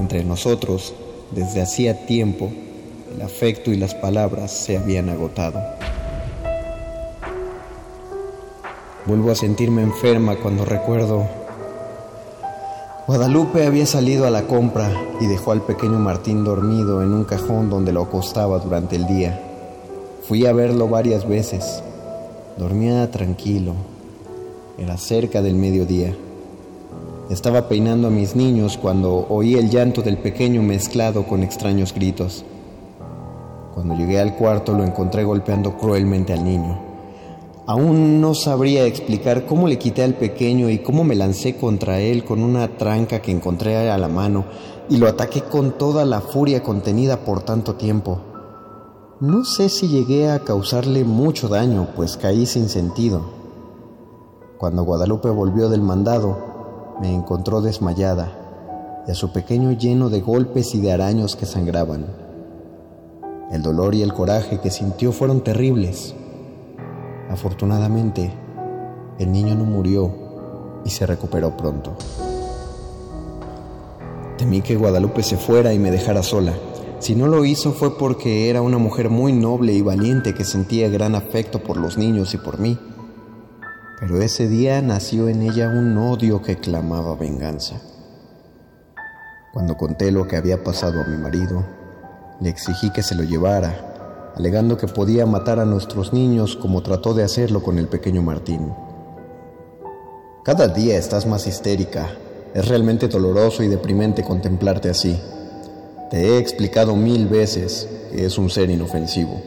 Entre 0.00 0.24
nosotros, 0.24 0.94
desde 1.30 1.62
hacía 1.62 2.06
tiempo, 2.06 2.50
el 3.14 3.22
afecto 3.22 3.70
y 3.72 3.76
las 3.76 3.94
palabras 3.94 4.50
se 4.50 4.76
habían 4.76 5.08
agotado. 5.08 5.60
Vuelvo 9.06 9.30
a 9.30 9.36
sentirme 9.36 9.82
enferma 9.82 10.34
cuando 10.36 10.64
recuerdo 10.64 11.26
Guadalupe 13.06 13.64
había 13.64 13.86
salido 13.86 14.26
a 14.26 14.30
la 14.30 14.48
compra 14.48 14.90
y 15.20 15.26
dejó 15.26 15.52
al 15.52 15.62
pequeño 15.62 16.00
Martín 16.00 16.42
dormido 16.42 17.04
en 17.04 17.14
un 17.14 17.22
cajón 17.22 17.70
donde 17.70 17.92
lo 17.92 18.02
acostaba 18.02 18.58
durante 18.58 18.96
el 18.96 19.06
día. 19.06 19.40
Fui 20.26 20.44
a 20.44 20.52
verlo 20.52 20.88
varias 20.88 21.28
veces. 21.28 21.84
Dormía 22.58 23.10
tranquilo. 23.10 23.74
Era 24.78 24.96
cerca 24.96 25.42
del 25.42 25.56
mediodía. 25.56 26.16
Estaba 27.28 27.68
peinando 27.68 28.08
a 28.08 28.10
mis 28.10 28.34
niños 28.34 28.78
cuando 28.78 29.26
oí 29.28 29.56
el 29.56 29.68
llanto 29.68 30.00
del 30.00 30.16
pequeño 30.16 30.62
mezclado 30.62 31.26
con 31.26 31.42
extraños 31.42 31.92
gritos. 31.92 32.46
Cuando 33.74 33.94
llegué 33.94 34.18
al 34.18 34.36
cuarto 34.36 34.72
lo 34.72 34.84
encontré 34.84 35.24
golpeando 35.24 35.76
cruelmente 35.76 36.32
al 36.32 36.44
niño. 36.44 36.78
Aún 37.66 38.22
no 38.22 38.32
sabría 38.32 38.86
explicar 38.86 39.44
cómo 39.44 39.68
le 39.68 39.76
quité 39.76 40.02
al 40.02 40.14
pequeño 40.14 40.70
y 40.70 40.78
cómo 40.78 41.04
me 41.04 41.14
lancé 41.14 41.56
contra 41.56 42.00
él 42.00 42.24
con 42.24 42.42
una 42.42 42.68
tranca 42.78 43.20
que 43.20 43.32
encontré 43.32 43.90
a 43.90 43.98
la 43.98 44.08
mano 44.08 44.46
y 44.88 44.96
lo 44.96 45.08
ataqué 45.08 45.42
con 45.42 45.76
toda 45.76 46.06
la 46.06 46.22
furia 46.22 46.62
contenida 46.62 47.18
por 47.18 47.42
tanto 47.42 47.74
tiempo. 47.74 48.20
No 49.18 49.46
sé 49.46 49.70
si 49.70 49.88
llegué 49.88 50.30
a 50.30 50.40
causarle 50.40 51.02
mucho 51.02 51.48
daño, 51.48 51.88
pues 51.96 52.18
caí 52.18 52.44
sin 52.44 52.68
sentido. 52.68 53.22
Cuando 54.58 54.82
Guadalupe 54.82 55.30
volvió 55.30 55.70
del 55.70 55.80
mandado, 55.80 56.96
me 57.00 57.14
encontró 57.14 57.62
desmayada 57.62 59.04
y 59.08 59.10
a 59.10 59.14
su 59.14 59.32
pequeño 59.32 59.72
lleno 59.72 60.10
de 60.10 60.20
golpes 60.20 60.74
y 60.74 60.82
de 60.82 60.92
araños 60.92 61.34
que 61.34 61.46
sangraban. 61.46 62.04
El 63.50 63.62
dolor 63.62 63.94
y 63.94 64.02
el 64.02 64.12
coraje 64.12 64.60
que 64.60 64.70
sintió 64.70 65.12
fueron 65.12 65.40
terribles. 65.40 66.14
Afortunadamente, 67.30 68.34
el 69.18 69.32
niño 69.32 69.54
no 69.54 69.64
murió 69.64 70.12
y 70.84 70.90
se 70.90 71.06
recuperó 71.06 71.56
pronto. 71.56 71.94
Temí 74.36 74.60
que 74.60 74.76
Guadalupe 74.76 75.22
se 75.22 75.38
fuera 75.38 75.72
y 75.72 75.78
me 75.78 75.90
dejara 75.90 76.22
sola. 76.22 76.52
Si 77.06 77.14
no 77.14 77.28
lo 77.28 77.44
hizo 77.44 77.70
fue 77.72 77.96
porque 77.96 78.50
era 78.50 78.62
una 78.62 78.78
mujer 78.78 79.10
muy 79.10 79.32
noble 79.32 79.72
y 79.72 79.80
valiente 79.80 80.34
que 80.34 80.42
sentía 80.42 80.88
gran 80.88 81.14
afecto 81.14 81.62
por 81.62 81.76
los 81.76 81.96
niños 81.96 82.34
y 82.34 82.36
por 82.36 82.58
mí. 82.58 82.76
Pero 84.00 84.20
ese 84.20 84.48
día 84.48 84.82
nació 84.82 85.28
en 85.28 85.42
ella 85.42 85.68
un 85.68 85.96
odio 85.98 86.42
que 86.42 86.56
clamaba 86.56 87.14
venganza. 87.14 87.80
Cuando 89.52 89.76
conté 89.76 90.10
lo 90.10 90.26
que 90.26 90.34
había 90.34 90.64
pasado 90.64 91.00
a 91.00 91.06
mi 91.06 91.16
marido, 91.16 91.64
le 92.40 92.48
exigí 92.48 92.90
que 92.90 93.04
se 93.04 93.14
lo 93.14 93.22
llevara 93.22 94.32
alegando 94.34 94.76
que 94.76 94.88
podía 94.88 95.26
matar 95.26 95.60
a 95.60 95.64
nuestros 95.64 96.12
niños 96.12 96.56
como 96.56 96.82
trató 96.82 97.14
de 97.14 97.22
hacerlo 97.22 97.62
con 97.62 97.78
el 97.78 97.86
pequeño 97.86 98.22
Martín. 98.22 98.74
Cada 100.42 100.66
día 100.66 100.98
estás 100.98 101.24
más 101.24 101.46
histérica. 101.46 102.08
Es 102.52 102.66
realmente 102.66 103.06
doloroso 103.06 103.62
y 103.62 103.68
deprimente 103.68 104.24
contemplarte 104.24 104.90
así. 104.90 105.16
Te 106.10 106.18
he 106.18 106.38
explicado 106.38 106.96
mil 106.96 107.26
veces 107.26 107.88
que 108.10 108.24
es 108.24 108.38
un 108.38 108.50
ser 108.50 108.70
inofensivo. 108.70 109.42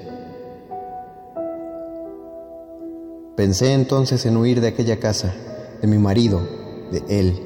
Pensé 3.36 3.74
entonces 3.74 4.26
en 4.26 4.36
huir 4.38 4.60
de 4.62 4.68
aquella 4.68 5.00
casa, 5.00 5.34
de 5.82 5.88
mi 5.88 5.98
marido, 5.98 6.42
de 6.92 7.04
él. 7.08 7.40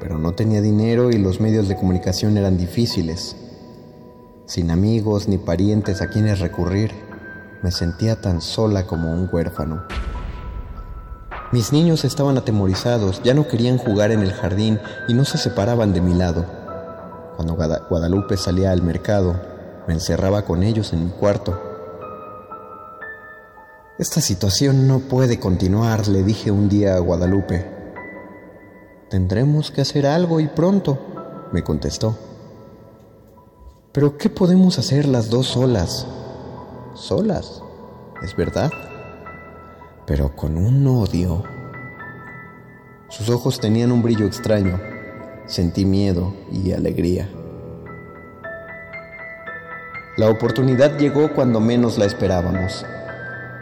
Pero 0.00 0.18
no 0.18 0.34
tenía 0.34 0.60
dinero 0.60 1.10
y 1.10 1.18
los 1.18 1.40
medios 1.40 1.68
de 1.68 1.76
comunicación 1.76 2.36
eran 2.36 2.58
difíciles 2.58 3.36
sin 4.52 4.70
amigos 4.70 5.28
ni 5.28 5.38
parientes 5.38 6.02
a 6.02 6.08
quienes 6.08 6.38
recurrir, 6.38 6.92
me 7.62 7.70
sentía 7.70 8.20
tan 8.20 8.42
sola 8.42 8.86
como 8.86 9.10
un 9.10 9.26
huérfano. 9.32 9.82
Mis 11.52 11.72
niños 11.72 12.04
estaban 12.04 12.36
atemorizados, 12.36 13.22
ya 13.22 13.32
no 13.32 13.48
querían 13.48 13.78
jugar 13.78 14.10
en 14.10 14.20
el 14.20 14.32
jardín 14.32 14.78
y 15.08 15.14
no 15.14 15.24
se 15.24 15.38
separaban 15.38 15.94
de 15.94 16.02
mi 16.02 16.12
lado. 16.12 16.61
Cuando 17.36 17.54
Guadalupe 17.54 18.36
salía 18.36 18.72
al 18.72 18.82
mercado, 18.82 19.34
me 19.86 19.94
encerraba 19.94 20.42
con 20.42 20.62
ellos 20.62 20.92
en 20.92 21.06
mi 21.06 21.10
cuarto. 21.10 21.60
Esta 23.98 24.20
situación 24.20 24.88
no 24.88 25.00
puede 25.00 25.38
continuar, 25.38 26.08
le 26.08 26.22
dije 26.22 26.50
un 26.50 26.68
día 26.68 26.96
a 26.96 26.98
Guadalupe. 26.98 27.66
Tendremos 29.10 29.70
que 29.70 29.82
hacer 29.82 30.06
algo 30.06 30.40
y 30.40 30.48
pronto, 30.48 30.98
me 31.52 31.62
contestó. 31.62 32.16
Pero 33.92 34.16
¿qué 34.16 34.30
podemos 34.30 34.78
hacer 34.78 35.06
las 35.06 35.28
dos 35.28 35.48
solas? 35.48 36.06
Solas, 36.94 37.62
es 38.22 38.34
verdad, 38.36 38.70
pero 40.06 40.34
con 40.34 40.56
un 40.56 40.86
odio. 40.86 41.42
Sus 43.08 43.28
ojos 43.28 43.60
tenían 43.60 43.92
un 43.92 44.02
brillo 44.02 44.26
extraño. 44.26 44.91
Sentí 45.46 45.84
miedo 45.84 46.32
y 46.52 46.72
alegría. 46.72 47.28
La 50.16 50.30
oportunidad 50.30 50.98
llegó 50.98 51.32
cuando 51.34 51.58
menos 51.58 51.98
la 51.98 52.04
esperábamos. 52.04 52.86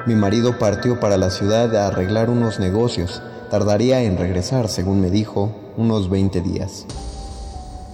Mi 0.06 0.14
marido 0.14 0.58
partió 0.58 1.00
para 1.00 1.16
la 1.16 1.30
ciudad 1.30 1.74
a 1.76 1.86
arreglar 1.86 2.28
unos 2.28 2.60
negocios. 2.60 3.22
Tardaría 3.50 4.02
en 4.02 4.18
regresar, 4.18 4.68
según 4.68 5.00
me 5.00 5.10
dijo, 5.10 5.52
unos 5.76 6.10
20 6.10 6.40
días. 6.42 6.86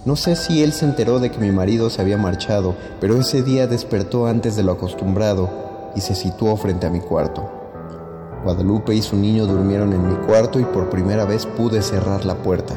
No 0.05 0.15
sé 0.15 0.35
si 0.35 0.63
él 0.63 0.73
se 0.73 0.85
enteró 0.85 1.19
de 1.19 1.31
que 1.31 1.39
mi 1.39 1.51
marido 1.51 1.89
se 1.89 2.01
había 2.01 2.17
marchado, 2.17 2.75
pero 2.99 3.19
ese 3.19 3.41
día 3.41 3.67
despertó 3.67 4.27
antes 4.27 4.55
de 4.55 4.63
lo 4.63 4.73
acostumbrado 4.73 5.91
y 5.95 6.01
se 6.01 6.15
situó 6.15 6.57
frente 6.57 6.87
a 6.87 6.89
mi 6.89 6.99
cuarto. 6.99 7.49
Guadalupe 8.43 8.95
y 8.95 9.01
su 9.01 9.15
niño 9.15 9.45
durmieron 9.45 9.93
en 9.93 10.07
mi 10.07 10.15
cuarto 10.25 10.59
y 10.59 10.65
por 10.65 10.89
primera 10.89 11.25
vez 11.25 11.45
pude 11.45 11.81
cerrar 11.81 12.25
la 12.25 12.35
puerta. 12.35 12.75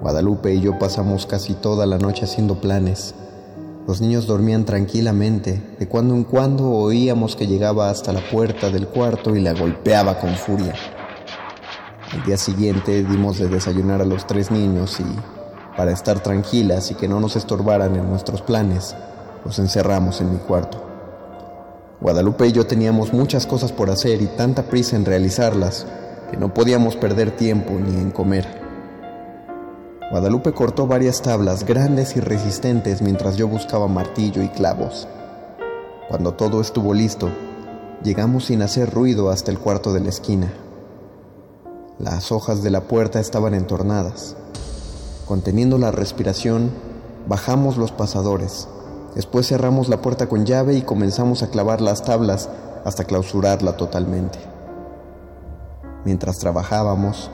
Guadalupe 0.00 0.54
y 0.54 0.60
yo 0.60 0.78
pasamos 0.78 1.26
casi 1.26 1.54
toda 1.54 1.84
la 1.84 1.98
noche 1.98 2.24
haciendo 2.24 2.60
planes. 2.60 3.14
Los 3.86 4.00
niños 4.00 4.26
dormían 4.26 4.64
tranquilamente, 4.64 5.60
de 5.78 5.88
cuando 5.88 6.14
en 6.14 6.24
cuando 6.24 6.70
oíamos 6.70 7.34
que 7.34 7.46
llegaba 7.46 7.90
hasta 7.90 8.12
la 8.12 8.20
puerta 8.20 8.70
del 8.70 8.86
cuarto 8.86 9.34
y 9.34 9.40
la 9.40 9.54
golpeaba 9.54 10.20
con 10.20 10.34
furia. 10.34 10.74
Al 12.12 12.24
día 12.24 12.36
siguiente 12.36 13.02
dimos 13.02 13.38
de 13.38 13.48
desayunar 13.48 14.00
a 14.00 14.04
los 14.04 14.26
tres 14.26 14.50
niños 14.50 15.00
y, 15.00 15.04
para 15.76 15.90
estar 15.90 16.20
tranquilas 16.20 16.90
y 16.90 16.94
que 16.94 17.08
no 17.08 17.18
nos 17.18 17.34
estorbaran 17.34 17.96
en 17.96 18.08
nuestros 18.08 18.42
planes, 18.42 18.94
los 19.44 19.58
encerramos 19.58 20.20
en 20.20 20.32
mi 20.32 20.38
cuarto. 20.38 20.84
Guadalupe 22.00 22.46
y 22.46 22.52
yo 22.52 22.66
teníamos 22.66 23.12
muchas 23.12 23.46
cosas 23.46 23.72
por 23.72 23.90
hacer 23.90 24.22
y 24.22 24.26
tanta 24.26 24.64
prisa 24.64 24.94
en 24.94 25.04
realizarlas 25.04 25.86
que 26.30 26.36
no 26.36 26.54
podíamos 26.54 26.94
perder 26.94 27.32
tiempo 27.32 27.72
ni 27.72 27.96
en 27.96 28.10
comer. 28.12 28.67
Guadalupe 30.10 30.52
cortó 30.52 30.86
varias 30.86 31.20
tablas 31.22 31.64
grandes 31.64 32.16
y 32.16 32.20
resistentes 32.20 33.02
mientras 33.02 33.36
yo 33.36 33.46
buscaba 33.48 33.88
martillo 33.88 34.42
y 34.42 34.48
clavos. 34.48 35.06
Cuando 36.08 36.34
todo 36.34 36.60
estuvo 36.60 36.94
listo, 36.94 37.28
llegamos 38.02 38.46
sin 38.46 38.62
hacer 38.62 38.90
ruido 38.90 39.30
hasta 39.30 39.50
el 39.50 39.58
cuarto 39.58 39.92
de 39.92 40.00
la 40.00 40.08
esquina. 40.08 40.52
Las 41.98 42.32
hojas 42.32 42.62
de 42.62 42.70
la 42.70 42.82
puerta 42.82 43.20
estaban 43.20 43.54
entornadas. 43.54 44.36
Conteniendo 45.26 45.76
la 45.78 45.90
respiración, 45.90 46.70
bajamos 47.26 47.76
los 47.76 47.92
pasadores 47.92 48.68
Después 49.18 49.48
cerramos 49.48 49.88
la 49.88 50.00
puerta 50.02 50.28
con 50.28 50.44
llave 50.46 50.74
y 50.74 50.82
comenzamos 50.82 51.42
a 51.42 51.50
clavar 51.50 51.80
las 51.80 52.02
tablas 52.02 52.48
hasta 52.84 53.02
clausurarla 53.02 53.76
totalmente. 53.76 54.38
Mientras 56.04 56.38
trabajábamos, 56.38 57.30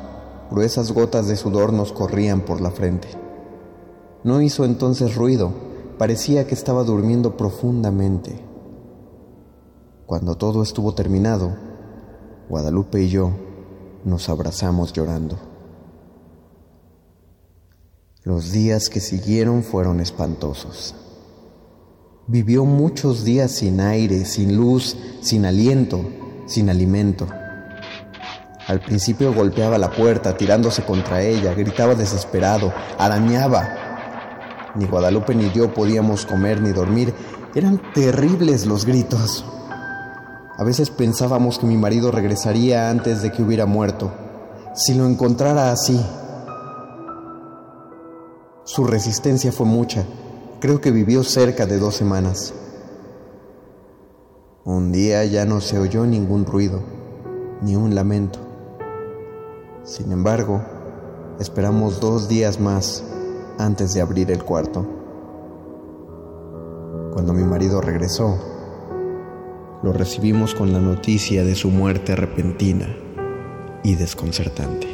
gruesas 0.54 0.92
gotas 0.92 1.26
de 1.26 1.34
sudor 1.34 1.72
nos 1.72 1.92
corrían 1.92 2.42
por 2.42 2.60
la 2.60 2.70
frente. 2.70 3.08
No 4.22 4.40
hizo 4.40 4.64
entonces 4.64 5.16
ruido, 5.16 5.52
parecía 5.98 6.46
que 6.46 6.54
estaba 6.54 6.84
durmiendo 6.84 7.36
profundamente. 7.36 8.38
Cuando 10.06 10.36
todo 10.36 10.62
estuvo 10.62 10.94
terminado, 10.94 11.56
Guadalupe 12.48 13.02
y 13.02 13.08
yo 13.08 13.32
nos 14.04 14.28
abrazamos 14.28 14.92
llorando. 14.92 15.38
Los 18.22 18.52
días 18.52 18.88
que 18.88 19.00
siguieron 19.00 19.64
fueron 19.64 19.98
espantosos. 19.98 20.94
Vivió 22.28 22.64
muchos 22.64 23.24
días 23.24 23.50
sin 23.50 23.80
aire, 23.80 24.24
sin 24.24 24.56
luz, 24.56 24.96
sin 25.20 25.46
aliento, 25.46 26.00
sin 26.46 26.70
alimento. 26.70 27.26
Al 28.66 28.80
principio 28.80 29.34
golpeaba 29.34 29.78
la 29.78 29.90
puerta, 29.90 30.36
tirándose 30.36 30.84
contra 30.84 31.22
ella, 31.22 31.54
gritaba 31.54 31.94
desesperado, 31.94 32.72
arañaba. 32.98 34.72
Ni 34.74 34.86
Guadalupe 34.86 35.34
ni 35.34 35.50
yo 35.52 35.72
podíamos 35.72 36.26
comer 36.26 36.60
ni 36.60 36.72
dormir. 36.72 37.14
Eran 37.54 37.80
terribles 37.92 38.66
los 38.66 38.84
gritos. 38.84 39.44
A 40.56 40.64
veces 40.64 40.90
pensábamos 40.90 41.58
que 41.58 41.66
mi 41.66 41.76
marido 41.76 42.10
regresaría 42.10 42.90
antes 42.90 43.22
de 43.22 43.32
que 43.32 43.42
hubiera 43.42 43.66
muerto. 43.66 44.12
Si 44.74 44.94
lo 44.94 45.06
encontrara 45.06 45.70
así. 45.70 46.00
Su 48.64 48.84
resistencia 48.84 49.52
fue 49.52 49.66
mucha 49.66 50.04
Creo 50.64 50.80
que 50.80 50.90
vivió 50.90 51.22
cerca 51.24 51.66
de 51.66 51.78
dos 51.78 51.94
semanas. 51.94 52.54
Un 54.64 54.92
día 54.92 55.22
ya 55.26 55.44
no 55.44 55.60
se 55.60 55.78
oyó 55.78 56.06
ningún 56.06 56.46
ruido, 56.46 56.80
ni 57.60 57.76
un 57.76 57.94
lamento. 57.94 58.38
Sin 59.84 60.12
embargo, 60.12 60.62
esperamos 61.38 62.00
dos 62.00 62.26
días 62.26 62.58
más 62.58 63.04
antes 63.58 63.92
de 63.92 64.00
abrir 64.00 64.30
el 64.30 64.42
cuarto. 64.42 64.86
Cuando 67.12 67.34
mi 67.34 67.44
marido 67.44 67.82
regresó, 67.82 68.38
lo 69.82 69.92
recibimos 69.92 70.54
con 70.54 70.72
la 70.72 70.80
noticia 70.80 71.44
de 71.44 71.54
su 71.54 71.68
muerte 71.68 72.16
repentina 72.16 72.96
y 73.82 73.96
desconcertante. 73.96 74.93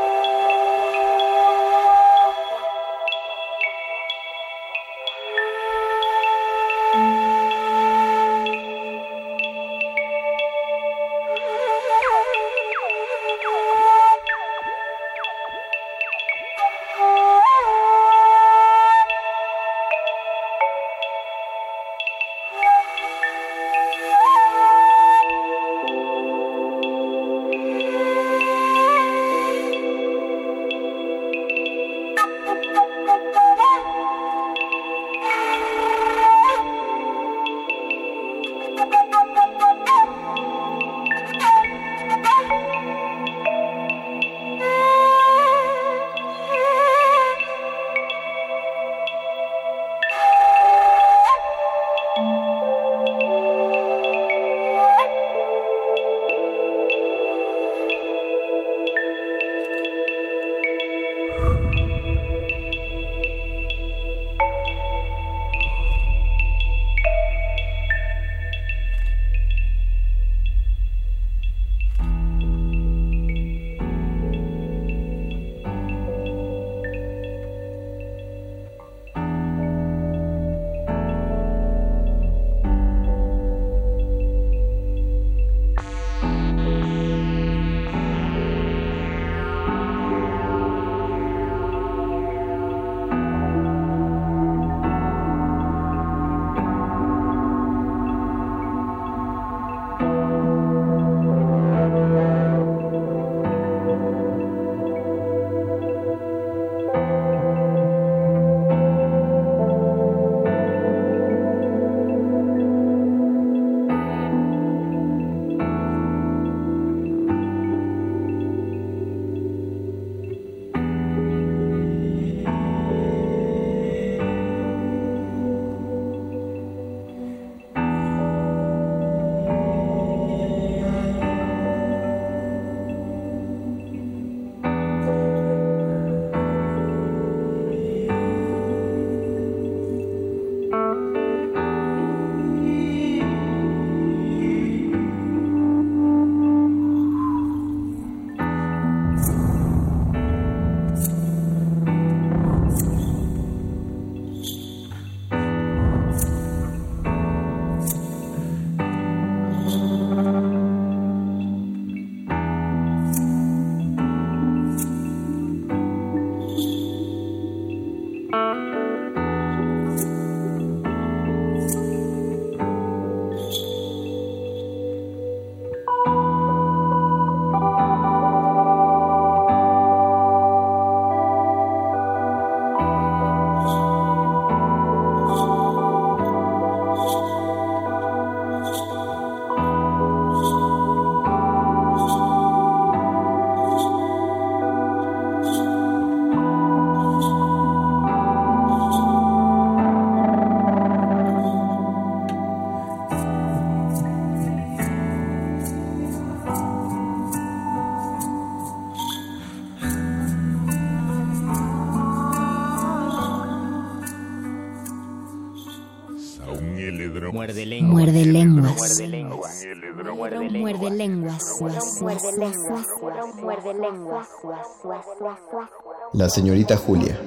La 226.13 226.29
señorita 226.29 226.77
Julia. 226.77 227.19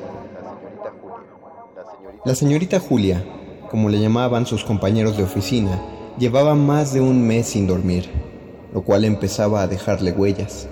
La 2.25 2.35
señorita 2.35 2.79
Julia, 2.79 3.25
como 3.71 3.89
le 3.89 3.99
llamaban 4.01 4.47
sus 4.47 4.65
compañeros 4.65 5.17
de 5.17 5.25
oficina, 5.25 5.83
llevaba 6.19 6.55
más 6.55 6.93
de 6.93 7.01
un 7.01 7.27
mes 7.27 7.49
sin 7.49 7.67
dormir, 7.67 8.09
lo 8.73 8.83
cual 8.83 9.05
empezaba 9.05 9.63
a 9.63 9.67
dejarle 9.67 10.13
huellas. 10.13 10.69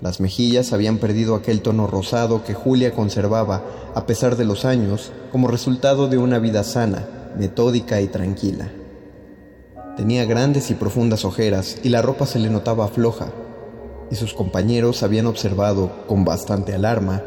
Las 0.00 0.20
mejillas 0.20 0.72
habían 0.72 0.96
perdido 0.96 1.34
aquel 1.34 1.60
tono 1.60 1.86
rosado 1.86 2.42
que 2.42 2.54
Julia 2.54 2.92
conservaba, 2.92 3.62
a 3.94 4.06
pesar 4.06 4.36
de 4.36 4.46
los 4.46 4.64
años, 4.64 5.12
como 5.30 5.48
resultado 5.48 6.08
de 6.08 6.16
una 6.16 6.38
vida 6.38 6.64
sana, 6.64 7.06
metódica 7.36 8.00
y 8.00 8.06
tranquila. 8.06 8.70
Tenía 10.00 10.24
grandes 10.24 10.70
y 10.70 10.74
profundas 10.74 11.26
ojeras 11.26 11.76
y 11.82 11.90
la 11.90 12.00
ropa 12.00 12.24
se 12.24 12.38
le 12.38 12.48
notaba 12.48 12.88
floja, 12.88 13.32
y 14.10 14.14
sus 14.14 14.32
compañeros 14.32 15.02
habían 15.02 15.26
observado, 15.26 15.90
con 16.06 16.24
bastante 16.24 16.72
alarma, 16.72 17.22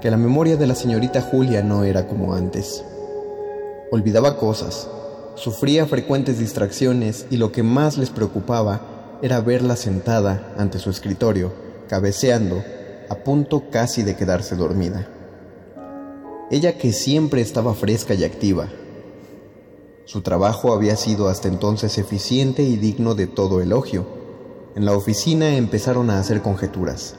que 0.00 0.12
la 0.12 0.16
memoria 0.16 0.56
de 0.56 0.68
la 0.68 0.76
señorita 0.76 1.20
Julia 1.20 1.64
no 1.64 1.82
era 1.82 2.06
como 2.06 2.34
antes. 2.34 2.84
Olvidaba 3.90 4.36
cosas, 4.36 4.88
sufría 5.34 5.86
frecuentes 5.86 6.38
distracciones 6.38 7.26
y 7.28 7.38
lo 7.38 7.50
que 7.50 7.64
más 7.64 7.98
les 7.98 8.10
preocupaba 8.10 9.18
era 9.20 9.40
verla 9.40 9.74
sentada 9.74 10.54
ante 10.56 10.78
su 10.78 10.90
escritorio, 10.90 11.52
cabeceando, 11.88 12.62
a 13.08 13.16
punto 13.16 13.64
casi 13.68 14.04
de 14.04 14.14
quedarse 14.14 14.54
dormida. 14.54 15.08
Ella 16.52 16.78
que 16.78 16.92
siempre 16.92 17.40
estaba 17.40 17.74
fresca 17.74 18.14
y 18.14 18.22
activa. 18.22 18.68
Su 20.06 20.20
trabajo 20.20 20.72
había 20.72 20.94
sido 20.94 21.26
hasta 21.26 21.48
entonces 21.48 21.98
eficiente 21.98 22.62
y 22.62 22.76
digno 22.76 23.16
de 23.16 23.26
todo 23.26 23.60
elogio. 23.60 24.06
En 24.76 24.84
la 24.84 24.92
oficina 24.92 25.56
empezaron 25.56 26.10
a 26.10 26.20
hacer 26.20 26.42
conjeturas. 26.42 27.16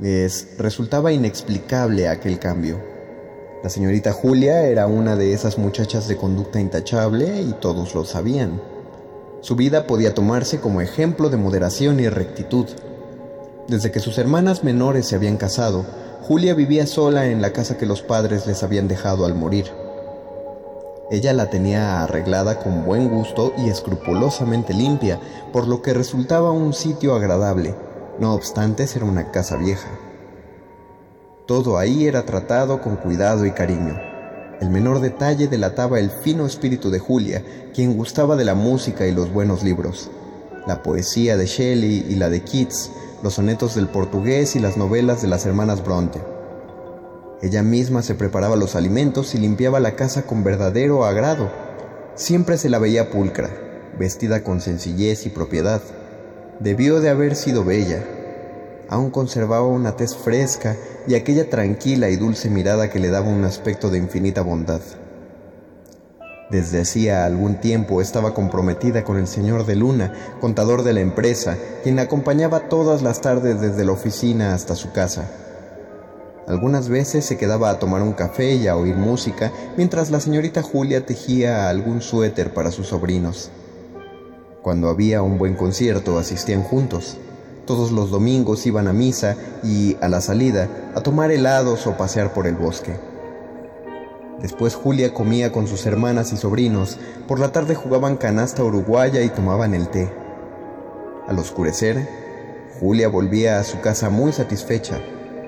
Les 0.00 0.58
resultaba 0.58 1.12
inexplicable 1.12 2.08
aquel 2.08 2.40
cambio. 2.40 2.80
La 3.62 3.70
señorita 3.70 4.12
Julia 4.12 4.66
era 4.66 4.88
una 4.88 5.14
de 5.14 5.32
esas 5.32 5.58
muchachas 5.58 6.08
de 6.08 6.16
conducta 6.16 6.60
intachable 6.60 7.40
y 7.40 7.52
todos 7.52 7.94
lo 7.94 8.04
sabían. 8.04 8.60
Su 9.40 9.54
vida 9.54 9.86
podía 9.86 10.12
tomarse 10.12 10.58
como 10.58 10.80
ejemplo 10.80 11.30
de 11.30 11.36
moderación 11.36 12.00
y 12.00 12.08
rectitud. 12.08 12.66
Desde 13.68 13.92
que 13.92 14.00
sus 14.00 14.18
hermanas 14.18 14.64
menores 14.64 15.06
se 15.06 15.14
habían 15.14 15.36
casado, 15.36 15.86
Julia 16.22 16.54
vivía 16.54 16.88
sola 16.88 17.26
en 17.26 17.40
la 17.40 17.52
casa 17.52 17.78
que 17.78 17.86
los 17.86 18.02
padres 18.02 18.44
les 18.48 18.64
habían 18.64 18.88
dejado 18.88 19.24
al 19.24 19.36
morir. 19.36 19.83
Ella 21.10 21.34
la 21.34 21.50
tenía 21.50 22.02
arreglada 22.02 22.58
con 22.58 22.84
buen 22.84 23.10
gusto 23.10 23.52
y 23.58 23.68
escrupulosamente 23.68 24.72
limpia, 24.72 25.20
por 25.52 25.68
lo 25.68 25.82
que 25.82 25.92
resultaba 25.92 26.50
un 26.50 26.72
sitio 26.72 27.14
agradable, 27.14 27.74
no 28.18 28.32
obstante 28.32 28.86
ser 28.86 29.04
una 29.04 29.30
casa 29.30 29.56
vieja. 29.56 29.88
Todo 31.46 31.76
ahí 31.76 32.06
era 32.06 32.24
tratado 32.24 32.80
con 32.80 32.96
cuidado 32.96 33.44
y 33.44 33.50
cariño. 33.50 34.00
El 34.62 34.70
menor 34.70 35.00
detalle 35.00 35.46
delataba 35.46 36.00
el 36.00 36.10
fino 36.10 36.46
espíritu 36.46 36.90
de 36.90 37.00
Julia, 37.00 37.44
quien 37.74 37.98
gustaba 37.98 38.34
de 38.34 38.46
la 38.46 38.54
música 38.54 39.06
y 39.06 39.12
los 39.12 39.30
buenos 39.30 39.62
libros. 39.62 40.10
La 40.66 40.82
poesía 40.82 41.36
de 41.36 41.44
Shelley 41.44 42.06
y 42.08 42.14
la 42.14 42.30
de 42.30 42.42
Keats, 42.42 42.90
los 43.22 43.34
sonetos 43.34 43.74
del 43.74 43.88
portugués 43.88 44.56
y 44.56 44.58
las 44.58 44.78
novelas 44.78 45.20
de 45.20 45.28
las 45.28 45.44
hermanas 45.44 45.84
Bronte. 45.84 46.33
Ella 47.44 47.62
misma 47.62 48.00
se 48.00 48.14
preparaba 48.14 48.56
los 48.56 48.74
alimentos 48.74 49.34
y 49.34 49.38
limpiaba 49.38 49.78
la 49.78 49.96
casa 49.96 50.22
con 50.22 50.44
verdadero 50.44 51.04
agrado. 51.04 51.50
Siempre 52.14 52.56
se 52.56 52.70
la 52.70 52.78
veía 52.78 53.10
pulcra, 53.10 53.50
vestida 53.98 54.42
con 54.42 54.62
sencillez 54.62 55.26
y 55.26 55.28
propiedad. 55.28 55.82
Debió 56.58 57.02
de 57.02 57.10
haber 57.10 57.36
sido 57.36 57.62
bella. 57.62 58.02
Aún 58.88 59.10
conservaba 59.10 59.66
una 59.66 59.94
tez 59.94 60.16
fresca 60.16 60.76
y 61.06 61.16
aquella 61.16 61.50
tranquila 61.50 62.08
y 62.08 62.16
dulce 62.16 62.48
mirada 62.48 62.88
que 62.88 62.98
le 62.98 63.10
daba 63.10 63.28
un 63.28 63.44
aspecto 63.44 63.90
de 63.90 63.98
infinita 63.98 64.40
bondad. 64.40 64.80
Desde 66.50 66.80
hacía 66.80 67.26
algún 67.26 67.60
tiempo 67.60 68.00
estaba 68.00 68.32
comprometida 68.32 69.04
con 69.04 69.18
el 69.18 69.26
señor 69.26 69.66
de 69.66 69.76
Luna, 69.76 70.14
contador 70.40 70.82
de 70.82 70.94
la 70.94 71.00
empresa, 71.00 71.58
quien 71.82 71.96
la 71.96 72.02
acompañaba 72.02 72.70
todas 72.70 73.02
las 73.02 73.20
tardes 73.20 73.60
desde 73.60 73.84
la 73.84 73.92
oficina 73.92 74.54
hasta 74.54 74.74
su 74.74 74.92
casa. 74.92 75.43
Algunas 76.46 76.90
veces 76.90 77.24
se 77.24 77.38
quedaba 77.38 77.70
a 77.70 77.78
tomar 77.78 78.02
un 78.02 78.12
café 78.12 78.54
y 78.54 78.66
a 78.68 78.76
oír 78.76 78.96
música, 78.96 79.50
mientras 79.76 80.10
la 80.10 80.20
señorita 80.20 80.62
Julia 80.62 81.06
tejía 81.06 81.70
algún 81.70 82.02
suéter 82.02 82.52
para 82.52 82.70
sus 82.70 82.88
sobrinos. 82.88 83.50
Cuando 84.60 84.88
había 84.88 85.22
un 85.22 85.38
buen 85.38 85.54
concierto 85.54 86.18
asistían 86.18 86.62
juntos. 86.62 87.16
Todos 87.66 87.92
los 87.92 88.10
domingos 88.10 88.66
iban 88.66 88.88
a 88.88 88.92
misa 88.92 89.36
y, 89.62 89.96
a 90.02 90.08
la 90.08 90.20
salida, 90.20 90.68
a 90.94 91.00
tomar 91.00 91.30
helados 91.30 91.86
o 91.86 91.96
pasear 91.96 92.34
por 92.34 92.46
el 92.46 92.56
bosque. 92.56 92.94
Después 94.42 94.74
Julia 94.74 95.14
comía 95.14 95.50
con 95.50 95.66
sus 95.66 95.86
hermanas 95.86 96.34
y 96.34 96.36
sobrinos, 96.36 96.98
por 97.26 97.40
la 97.40 97.52
tarde 97.52 97.74
jugaban 97.74 98.18
canasta 98.18 98.62
uruguaya 98.62 99.22
y 99.22 99.30
tomaban 99.30 99.74
el 99.74 99.88
té. 99.88 100.12
Al 101.26 101.38
oscurecer, 101.38 102.06
Julia 102.80 103.08
volvía 103.08 103.58
a 103.58 103.64
su 103.64 103.80
casa 103.80 104.10
muy 104.10 104.32
satisfecha, 104.32 105.00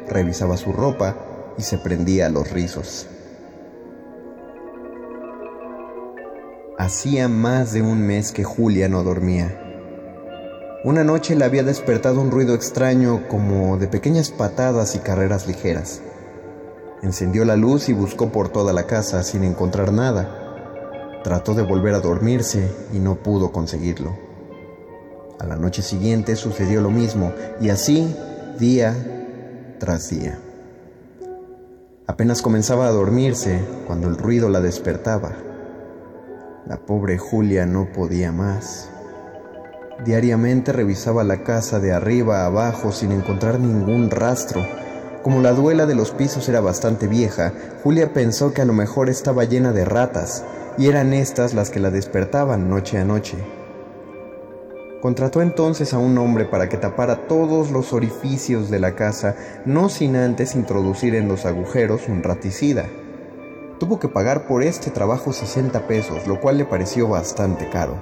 revisaba 0.08 0.56
su 0.56 0.72
ropa 0.72 1.16
y 1.58 1.62
se 1.62 1.78
prendía 1.78 2.28
los 2.28 2.50
rizos. 2.50 3.06
Hacía 6.78 7.28
más 7.28 7.72
de 7.72 7.82
un 7.82 8.06
mes 8.06 8.32
que 8.32 8.44
Julia 8.44 8.88
no 8.88 9.02
dormía. 9.02 9.62
Una 10.84 11.04
noche 11.04 11.34
le 11.34 11.44
había 11.44 11.62
despertado 11.62 12.20
un 12.20 12.30
ruido 12.30 12.54
extraño 12.54 13.26
como 13.28 13.78
de 13.78 13.88
pequeñas 13.88 14.30
patadas 14.30 14.94
y 14.94 14.98
carreras 14.98 15.46
ligeras. 15.46 16.02
Encendió 17.02 17.44
la 17.44 17.56
luz 17.56 17.88
y 17.88 17.92
buscó 17.92 18.30
por 18.30 18.50
toda 18.50 18.72
la 18.72 18.86
casa 18.86 19.22
sin 19.22 19.42
encontrar 19.42 19.92
nada. 19.92 21.22
Trató 21.24 21.54
de 21.54 21.62
volver 21.62 21.94
a 21.94 22.00
dormirse 22.00 22.70
y 22.92 22.98
no 22.98 23.16
pudo 23.16 23.52
conseguirlo. 23.52 24.16
A 25.38 25.46
la 25.46 25.56
noche 25.56 25.82
siguiente 25.82 26.36
sucedió 26.36 26.80
lo 26.80 26.90
mismo 26.90 27.32
y 27.60 27.70
así 27.70 28.14
día 28.58 29.15
tras 29.78 30.10
día. 30.10 30.38
Apenas 32.06 32.42
comenzaba 32.42 32.86
a 32.86 32.92
dormirse 32.92 33.60
cuando 33.86 34.08
el 34.08 34.16
ruido 34.16 34.48
la 34.48 34.60
despertaba. 34.60 35.32
La 36.66 36.76
pobre 36.78 37.18
Julia 37.18 37.66
no 37.66 37.92
podía 37.92 38.32
más. 38.32 38.90
Diariamente 40.04 40.72
revisaba 40.72 41.24
la 41.24 41.42
casa 41.42 41.80
de 41.80 41.92
arriba 41.92 42.42
a 42.42 42.46
abajo 42.46 42.92
sin 42.92 43.12
encontrar 43.12 43.58
ningún 43.58 44.10
rastro. 44.10 44.64
Como 45.22 45.40
la 45.40 45.52
duela 45.52 45.86
de 45.86 45.94
los 45.94 46.12
pisos 46.12 46.48
era 46.48 46.60
bastante 46.60 47.08
vieja, 47.08 47.52
Julia 47.82 48.12
pensó 48.12 48.52
que 48.52 48.62
a 48.62 48.66
lo 48.66 48.72
mejor 48.72 49.08
estaba 49.08 49.44
llena 49.44 49.72
de 49.72 49.84
ratas, 49.84 50.44
y 50.78 50.86
eran 50.88 51.12
estas 51.12 51.54
las 51.54 51.70
que 51.70 51.80
la 51.80 51.90
despertaban 51.90 52.68
noche 52.68 52.98
a 52.98 53.04
noche. 53.04 53.36
Contrató 55.06 55.40
entonces 55.40 55.94
a 55.94 55.98
un 55.98 56.18
hombre 56.18 56.46
para 56.46 56.68
que 56.68 56.78
tapara 56.78 57.28
todos 57.28 57.70
los 57.70 57.92
orificios 57.92 58.70
de 58.70 58.80
la 58.80 58.96
casa, 58.96 59.36
no 59.64 59.88
sin 59.88 60.16
antes 60.16 60.56
introducir 60.56 61.14
en 61.14 61.28
los 61.28 61.46
agujeros 61.46 62.08
un 62.08 62.24
raticida. 62.24 62.86
Tuvo 63.78 64.00
que 64.00 64.08
pagar 64.08 64.48
por 64.48 64.64
este 64.64 64.90
trabajo 64.90 65.32
60 65.32 65.86
pesos, 65.86 66.26
lo 66.26 66.40
cual 66.40 66.58
le 66.58 66.64
pareció 66.64 67.06
bastante 67.06 67.70
caro. 67.70 67.94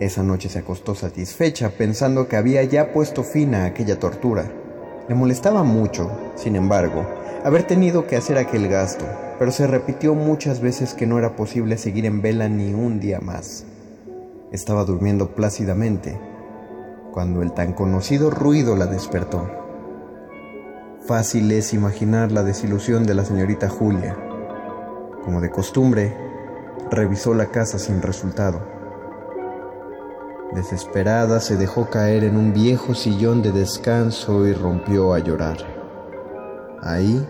Esa 0.00 0.22
noche 0.22 0.48
se 0.48 0.60
acostó 0.60 0.94
satisfecha 0.94 1.68
pensando 1.68 2.26
que 2.26 2.36
había 2.36 2.64
ya 2.64 2.94
puesto 2.94 3.22
fin 3.22 3.54
a 3.54 3.66
aquella 3.66 3.98
tortura. 3.98 4.50
Le 5.10 5.14
molestaba 5.14 5.62
mucho, 5.62 6.10
sin 6.36 6.56
embargo, 6.56 7.04
haber 7.44 7.64
tenido 7.64 8.06
que 8.06 8.16
hacer 8.16 8.38
aquel 8.38 8.66
gasto, 8.68 9.04
pero 9.38 9.52
se 9.52 9.66
repitió 9.66 10.14
muchas 10.14 10.60
veces 10.60 10.94
que 10.94 11.06
no 11.06 11.18
era 11.18 11.36
posible 11.36 11.76
seguir 11.76 12.06
en 12.06 12.22
vela 12.22 12.48
ni 12.48 12.72
un 12.72 12.98
día 12.98 13.20
más. 13.20 13.66
Estaba 14.56 14.86
durmiendo 14.86 15.34
plácidamente 15.34 16.18
cuando 17.12 17.42
el 17.42 17.52
tan 17.52 17.74
conocido 17.74 18.30
ruido 18.30 18.74
la 18.74 18.86
despertó. 18.86 19.46
Fácil 21.06 21.52
es 21.52 21.74
imaginar 21.74 22.32
la 22.32 22.42
desilusión 22.42 23.04
de 23.04 23.14
la 23.14 23.26
señorita 23.26 23.68
Julia. 23.68 24.16
Como 25.22 25.42
de 25.42 25.50
costumbre, 25.50 26.16
revisó 26.90 27.34
la 27.34 27.48
casa 27.50 27.78
sin 27.78 28.00
resultado. 28.00 28.62
Desesperada 30.54 31.40
se 31.40 31.58
dejó 31.58 31.90
caer 31.90 32.24
en 32.24 32.38
un 32.38 32.54
viejo 32.54 32.94
sillón 32.94 33.42
de 33.42 33.52
descanso 33.52 34.46
y 34.46 34.54
rompió 34.54 35.12
a 35.12 35.18
llorar. 35.18 35.58
Ahí 36.80 37.28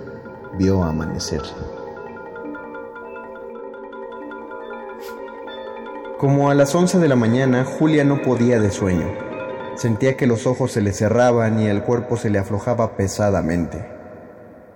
vio 0.57 0.85
amanecer. 0.85 1.43
Como 6.19 6.49
a 6.49 6.55
las 6.55 6.75
11 6.75 6.99
de 6.99 7.09
la 7.09 7.17
mañana, 7.17 7.67
Julia 7.67 8.03
no 8.03 8.23
podía 8.23 8.59
de 8.59 8.71
sueño. 8.71 9.07
Sentía 9.75 10.17
que 10.17 10.27
los 10.27 10.47
ojos 10.47 10.73
se 10.73 10.81
le 10.81 10.95
cerraban 10.95 11.61
y 11.61 11.67
el 11.67 11.83
cuerpo 11.83 12.17
se 12.17 12.31
le 12.31 12.39
aflojaba 12.39 12.97
pesadamente. 12.97 13.85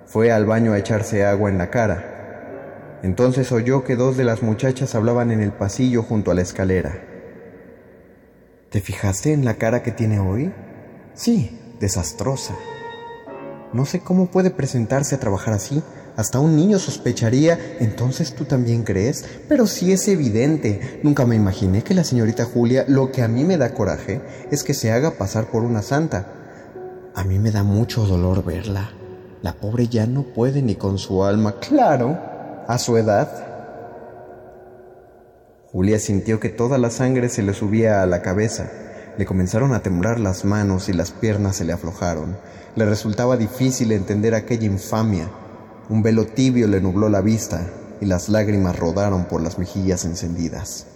Fue 0.05 0.33
al 0.33 0.45
baño 0.45 0.75
a 0.75 0.79
echarse 0.79 1.25
agua 1.25 1.49
en 1.49 1.57
la 1.57 1.71
cara. 1.71 2.99
Entonces 3.03 3.53
oyó 3.53 3.85
que 3.85 3.97
dos 3.97 4.19
de 4.19 4.25
las 4.25 4.43
muchachas 4.43 4.95
hablaban 4.95 5.31
en 5.31 5.41
el 5.41 5.53
pasillo 5.53 6.03
junto 6.03 6.31
a 6.31 6.35
la 6.35 6.43
escalera. 6.43 7.01
¿Te 8.69 8.83
fijaste 8.83 9.33
en 9.33 9.47
la 9.47 9.55
cara 9.55 9.83
que 9.83 9.93
tiene 9.93 10.21
hoy? 10.21 10.53
Sí, 11.15 11.59
desastrosa. 11.81 12.55
No 13.73 13.87
sé 13.87 14.01
cómo 14.01 14.27
puede 14.27 14.51
presentarse 14.51 15.15
a 15.15 15.21
trabajar 15.21 15.55
así. 15.55 15.83
Hasta 16.17 16.41
un 16.41 16.57
niño 16.57 16.79
sospecharía, 16.79 17.59
entonces 17.79 18.35
tú 18.35 18.45
también 18.45 18.83
crees, 18.83 19.25
pero 19.49 19.67
sí 19.67 19.93
es 19.93 20.07
evidente. 20.09 21.01
Nunca 21.03 21.25
me 21.25 21.37
imaginé 21.37 21.83
que 21.83 21.95
la 21.95 22.05
señorita 22.05 22.45
Julia, 22.45 22.85
lo 22.89 23.11
que 23.13 23.23
a 23.23 23.29
mí 23.29 23.45
me 23.45 23.57
da 23.57 23.75
coraje, 23.75 24.21
es 24.51 24.65
que 24.65 24.75
se 24.75 24.91
haga 24.91 25.13
pasar 25.13 25.47
por 25.47 25.63
una 25.63 25.83
santa. 25.83 26.27
A 27.15 27.25
mí 27.25 27.39
me 27.39 27.51
da 27.51 27.63
mucho 27.63 28.07
dolor 28.07 28.45
verla. 28.45 28.91
La 29.43 29.55
pobre 29.55 29.89
ya 29.89 30.07
no 30.07 30.23
puede 30.23 30.63
ni 30.63 30.75
con 30.75 30.99
su 30.99 31.25
alma. 31.25 31.59
Claro, 31.61 32.19
a 32.69 32.79
su 32.79 32.97
edad. 32.97 33.29
Julia 35.73 35.99
sintió 35.99 36.41
que 36.41 36.49
toda 36.49 36.79
la 36.79 36.91
sangre 36.91 37.29
se 37.29 37.43
le 37.43 37.55
subía 37.55 38.03
a 38.03 38.07
la 38.07 38.23
cabeza. 38.23 38.71
Le 39.17 39.25
comenzaron 39.25 39.73
a 39.73 39.83
temblar 39.83 40.21
las 40.21 40.45
manos 40.45 40.89
y 40.89 40.93
las 40.93 41.13
piernas 41.13 41.57
se 41.57 41.65
le 41.65 41.73
aflojaron. 41.73 42.37
Le 42.75 42.85
resultaba 42.85 43.37
difícil 43.37 43.93
entender 43.93 44.35
aquella 44.35 44.67
infamia. 44.67 45.31
Un 45.91 46.05
velo 46.05 46.25
tibio 46.25 46.69
le 46.69 46.81
nubló 46.81 47.09
la 47.09 47.21
vista 47.21 47.67
y 48.01 48.07
las 48.07 48.29
lágrimas 48.29 48.79
rodaron 48.79 49.25
por 49.25 49.43
las 49.43 49.59
mejillas 49.59 50.05
encendidas. 50.05 50.87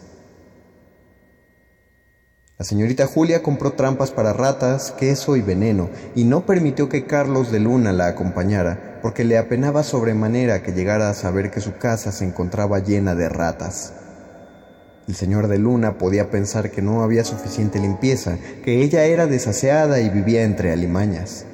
La 2.57 2.65
señorita 2.65 3.09
Julia 3.09 3.43
compró 3.43 3.73
trampas 3.73 4.13
para 4.13 4.33
ratas, 4.33 4.93
queso 4.93 5.35
y 5.35 5.43
veneno, 5.43 5.91
y 6.15 6.23
no 6.23 6.47
permitió 6.47 6.89
que 6.89 7.07
Carlos 7.07 7.51
de 7.51 7.59
Luna 7.59 7.93
la 7.93 8.07
acompañara, 8.07 9.01
porque 9.03 9.25
le 9.25 9.37
apenaba 9.37 9.83
sobremanera 9.83 10.63
que 10.63 10.71
llegara 10.71 11.11
a 11.11 11.15
saber 11.15 11.51
que 11.51 11.61
su 11.61 11.77
casa 11.77 12.13
se 12.13 12.25
encontraba 12.25 12.79
llena 12.79 13.17
de 13.17 13.29
ratas. 13.29 13.95
El 15.09 15.17
señor 15.17 15.49
de 15.49 15.59
Luna 15.59 15.99
podía 15.99 16.31
pensar 16.31 16.71
que 16.71 16.83
no 16.83 17.03
había 17.03 17.25
suficiente 17.25 17.81
limpieza, 17.81 18.39
que 18.65 18.85
ella 18.85 19.03
era 19.07 19.27
desaseada 19.27 19.99
y 19.99 20.09
vivía 20.09 20.45
entre 20.45 20.71
alimañas. 20.71 21.47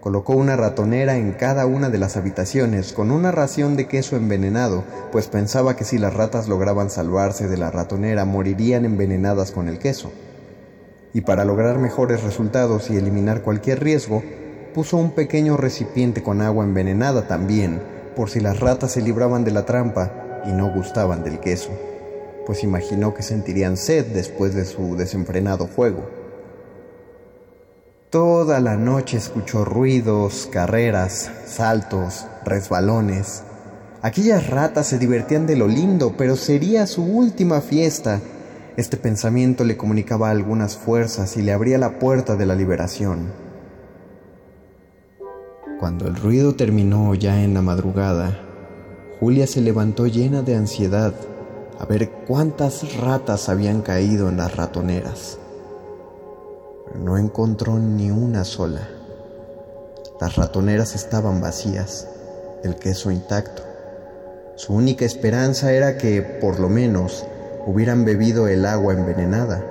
Colocó 0.00 0.34
una 0.34 0.54
ratonera 0.54 1.16
en 1.16 1.32
cada 1.32 1.66
una 1.66 1.90
de 1.90 1.98
las 1.98 2.16
habitaciones 2.16 2.92
con 2.92 3.10
una 3.10 3.32
ración 3.32 3.76
de 3.76 3.88
queso 3.88 4.14
envenenado, 4.14 4.84
pues 5.10 5.26
pensaba 5.26 5.74
que 5.74 5.84
si 5.84 5.98
las 5.98 6.14
ratas 6.14 6.48
lograban 6.48 6.88
salvarse 6.88 7.48
de 7.48 7.56
la 7.56 7.72
ratonera 7.72 8.24
morirían 8.24 8.84
envenenadas 8.84 9.50
con 9.50 9.68
el 9.68 9.80
queso. 9.80 10.12
Y 11.12 11.22
para 11.22 11.44
lograr 11.44 11.78
mejores 11.78 12.22
resultados 12.22 12.90
y 12.90 12.96
eliminar 12.96 13.42
cualquier 13.42 13.82
riesgo, 13.82 14.22
puso 14.72 14.96
un 14.96 15.10
pequeño 15.10 15.56
recipiente 15.56 16.22
con 16.22 16.42
agua 16.42 16.64
envenenada 16.64 17.26
también, 17.26 17.82
por 18.14 18.30
si 18.30 18.38
las 18.38 18.60
ratas 18.60 18.92
se 18.92 19.02
libraban 19.02 19.42
de 19.42 19.50
la 19.50 19.66
trampa 19.66 20.42
y 20.46 20.52
no 20.52 20.72
gustaban 20.72 21.24
del 21.24 21.40
queso, 21.40 21.70
pues 22.46 22.62
imaginó 22.62 23.14
que 23.14 23.24
sentirían 23.24 23.76
sed 23.76 24.06
después 24.06 24.54
de 24.54 24.64
su 24.64 24.96
desenfrenado 24.96 25.66
juego. 25.66 26.17
Toda 28.10 28.60
la 28.60 28.78
noche 28.78 29.18
escuchó 29.18 29.66
ruidos, 29.66 30.48
carreras, 30.50 31.30
saltos, 31.44 32.26
resbalones. 32.42 33.42
Aquellas 34.00 34.48
ratas 34.48 34.86
se 34.86 34.98
divertían 34.98 35.46
de 35.46 35.56
lo 35.56 35.68
lindo, 35.68 36.14
pero 36.16 36.34
sería 36.36 36.86
su 36.86 37.04
última 37.04 37.60
fiesta. 37.60 38.22
Este 38.78 38.96
pensamiento 38.96 39.62
le 39.62 39.76
comunicaba 39.76 40.30
algunas 40.30 40.78
fuerzas 40.78 41.36
y 41.36 41.42
le 41.42 41.52
abría 41.52 41.76
la 41.76 41.98
puerta 41.98 42.34
de 42.36 42.46
la 42.46 42.54
liberación. 42.54 43.30
Cuando 45.78 46.08
el 46.08 46.16
ruido 46.16 46.54
terminó 46.54 47.14
ya 47.14 47.42
en 47.42 47.52
la 47.52 47.60
madrugada, 47.60 48.40
Julia 49.20 49.46
se 49.46 49.60
levantó 49.60 50.06
llena 50.06 50.40
de 50.40 50.56
ansiedad 50.56 51.12
a 51.78 51.84
ver 51.84 52.08
cuántas 52.26 52.96
ratas 52.96 53.50
habían 53.50 53.82
caído 53.82 54.30
en 54.30 54.38
las 54.38 54.56
ratoneras 54.56 55.38
no 56.94 57.18
encontró 57.18 57.78
ni 57.78 58.10
una 58.10 58.44
sola. 58.44 58.88
Las 60.20 60.36
ratoneras 60.36 60.94
estaban 60.94 61.40
vacías, 61.40 62.08
el 62.64 62.76
queso 62.76 63.10
intacto. 63.10 63.62
Su 64.56 64.74
única 64.74 65.04
esperanza 65.04 65.72
era 65.72 65.96
que, 65.96 66.22
por 66.22 66.58
lo 66.58 66.68
menos, 66.68 67.24
hubieran 67.66 68.04
bebido 68.04 68.48
el 68.48 68.66
agua 68.66 68.94
envenenada. 68.94 69.64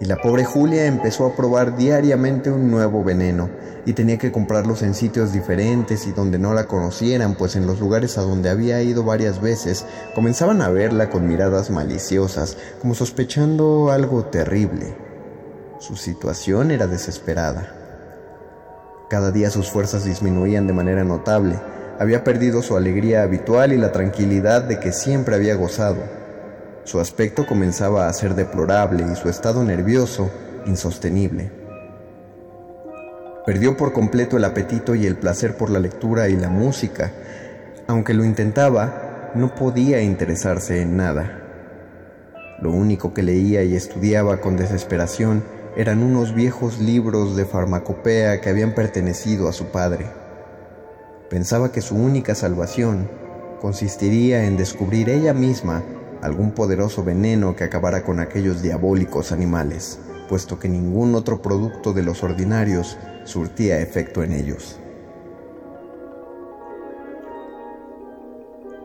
Y 0.00 0.04
la 0.04 0.16
pobre 0.18 0.44
Julia 0.44 0.86
empezó 0.86 1.26
a 1.26 1.34
probar 1.34 1.76
diariamente 1.76 2.52
un 2.52 2.70
nuevo 2.70 3.02
veneno 3.02 3.50
y 3.84 3.94
tenía 3.94 4.18
que 4.18 4.30
comprarlos 4.30 4.82
en 4.82 4.94
sitios 4.94 5.32
diferentes 5.32 6.06
y 6.06 6.12
donde 6.12 6.38
no 6.38 6.54
la 6.54 6.64
conocieran, 6.64 7.34
pues 7.34 7.56
en 7.56 7.66
los 7.66 7.80
lugares 7.80 8.16
a 8.18 8.22
donde 8.22 8.50
había 8.50 8.80
ido 8.82 9.02
varias 9.02 9.40
veces 9.40 9.84
comenzaban 10.14 10.62
a 10.62 10.68
verla 10.68 11.10
con 11.10 11.26
miradas 11.26 11.70
maliciosas, 11.70 12.56
como 12.80 12.94
sospechando 12.94 13.90
algo 13.90 14.26
terrible. 14.26 15.07
Su 15.78 15.94
situación 15.94 16.72
era 16.72 16.88
desesperada. 16.88 17.72
Cada 19.08 19.30
día 19.30 19.48
sus 19.48 19.70
fuerzas 19.70 20.04
disminuían 20.04 20.66
de 20.66 20.72
manera 20.72 21.04
notable. 21.04 21.54
Había 22.00 22.24
perdido 22.24 22.62
su 22.62 22.76
alegría 22.76 23.22
habitual 23.22 23.72
y 23.72 23.76
la 23.76 23.92
tranquilidad 23.92 24.62
de 24.62 24.80
que 24.80 24.92
siempre 24.92 25.36
había 25.36 25.54
gozado. 25.54 26.02
Su 26.82 26.98
aspecto 26.98 27.46
comenzaba 27.46 28.08
a 28.08 28.12
ser 28.12 28.34
deplorable 28.34 29.04
y 29.12 29.14
su 29.14 29.28
estado 29.28 29.62
nervioso 29.62 30.28
insostenible. 30.66 31.52
Perdió 33.46 33.76
por 33.76 33.92
completo 33.92 34.36
el 34.36 34.44
apetito 34.44 34.96
y 34.96 35.06
el 35.06 35.16
placer 35.16 35.56
por 35.56 35.70
la 35.70 35.78
lectura 35.78 36.28
y 36.28 36.36
la 36.36 36.48
música. 36.48 37.12
Aunque 37.86 38.14
lo 38.14 38.24
intentaba, 38.24 39.30
no 39.36 39.54
podía 39.54 40.02
interesarse 40.02 40.82
en 40.82 40.96
nada. 40.96 41.44
Lo 42.60 42.72
único 42.72 43.14
que 43.14 43.22
leía 43.22 43.62
y 43.62 43.76
estudiaba 43.76 44.40
con 44.40 44.56
desesperación 44.56 45.57
eran 45.78 46.02
unos 46.02 46.34
viejos 46.34 46.80
libros 46.80 47.36
de 47.36 47.44
farmacopea 47.44 48.40
que 48.40 48.50
habían 48.50 48.74
pertenecido 48.74 49.48
a 49.48 49.52
su 49.52 49.66
padre. 49.66 50.06
Pensaba 51.30 51.70
que 51.70 51.82
su 51.82 51.94
única 51.94 52.34
salvación 52.34 53.08
consistiría 53.60 54.44
en 54.44 54.56
descubrir 54.56 55.08
ella 55.08 55.32
misma 55.32 55.84
algún 56.20 56.50
poderoso 56.50 57.04
veneno 57.04 57.54
que 57.54 57.62
acabara 57.62 58.02
con 58.02 58.18
aquellos 58.18 58.60
diabólicos 58.60 59.30
animales, 59.30 60.00
puesto 60.28 60.58
que 60.58 60.68
ningún 60.68 61.14
otro 61.14 61.40
producto 61.40 61.92
de 61.92 62.02
los 62.02 62.24
ordinarios 62.24 62.98
surtía 63.22 63.78
efecto 63.78 64.24
en 64.24 64.32
ellos. 64.32 64.80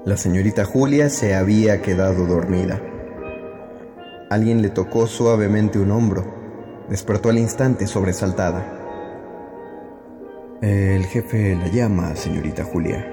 La 0.06 0.16
señorita 0.16 0.64
Julia 0.64 1.10
se 1.10 1.34
había 1.34 1.82
quedado 1.82 2.28
dormida. 2.28 2.80
Alguien 4.30 4.62
le 4.62 4.70
tocó 4.70 5.08
suavemente 5.08 5.80
un 5.80 5.90
hombro 5.90 6.43
Despertó 6.94 7.30
al 7.30 7.40
instante 7.40 7.88
sobresaltada. 7.88 8.64
El 10.62 11.04
jefe 11.08 11.56
la 11.56 11.68
llama, 11.70 12.16
señorita 12.16 12.64
Julia. 12.64 13.12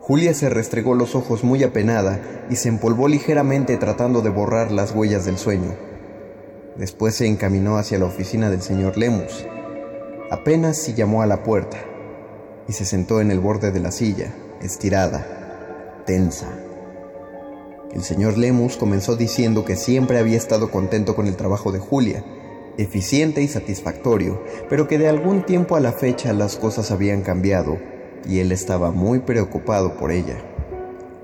Julia 0.00 0.34
se 0.34 0.50
restregó 0.50 0.94
los 0.94 1.14
ojos 1.14 1.42
muy 1.42 1.64
apenada 1.64 2.20
y 2.50 2.56
se 2.56 2.68
empolvó 2.68 3.08
ligeramente 3.08 3.78
tratando 3.78 4.20
de 4.20 4.28
borrar 4.28 4.72
las 4.72 4.94
huellas 4.94 5.24
del 5.24 5.38
sueño. 5.38 5.74
Después 6.76 7.14
se 7.14 7.26
encaminó 7.26 7.78
hacia 7.78 7.98
la 7.98 8.04
oficina 8.04 8.50
del 8.50 8.60
señor 8.60 8.98
Lemus. 8.98 9.46
Apenas 10.30 10.76
si 10.76 10.92
llamó 10.92 11.22
a 11.22 11.26
la 11.26 11.42
puerta 11.42 11.78
y 12.68 12.74
se 12.74 12.84
sentó 12.84 13.22
en 13.22 13.30
el 13.30 13.40
borde 13.40 13.72
de 13.72 13.80
la 13.80 13.90
silla, 13.90 14.34
estirada, 14.60 16.04
tensa. 16.04 16.48
El 17.94 18.02
señor 18.02 18.36
Lemus 18.36 18.76
comenzó 18.76 19.16
diciendo 19.16 19.64
que 19.64 19.76
siempre 19.76 20.18
había 20.18 20.36
estado 20.36 20.70
contento 20.70 21.16
con 21.16 21.26
el 21.26 21.36
trabajo 21.36 21.72
de 21.72 21.78
Julia 21.78 22.22
eficiente 22.82 23.42
y 23.42 23.48
satisfactorio, 23.48 24.42
pero 24.68 24.88
que 24.88 24.98
de 24.98 25.08
algún 25.08 25.44
tiempo 25.44 25.76
a 25.76 25.80
la 25.80 25.92
fecha 25.92 26.32
las 26.32 26.56
cosas 26.56 26.90
habían 26.90 27.22
cambiado 27.22 27.78
y 28.28 28.40
él 28.40 28.52
estaba 28.52 28.90
muy 28.90 29.20
preocupado 29.20 29.96
por 29.96 30.10
ella, 30.10 30.36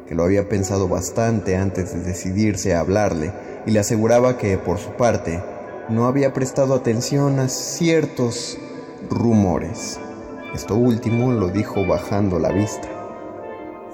que 0.06 0.14
lo 0.14 0.24
había 0.24 0.48
pensado 0.48 0.88
bastante 0.88 1.56
antes 1.56 1.92
de 1.92 2.00
decidirse 2.00 2.74
a 2.74 2.80
hablarle 2.80 3.32
y 3.66 3.70
le 3.70 3.80
aseguraba 3.80 4.38
que, 4.38 4.58
por 4.58 4.78
su 4.78 4.90
parte, 4.90 5.42
no 5.88 6.06
había 6.06 6.32
prestado 6.32 6.74
atención 6.74 7.38
a 7.38 7.48
ciertos 7.48 8.58
rumores. 9.10 9.98
Esto 10.54 10.74
último 10.74 11.32
lo 11.32 11.48
dijo 11.48 11.86
bajando 11.86 12.38
la 12.38 12.50
vista. 12.50 12.88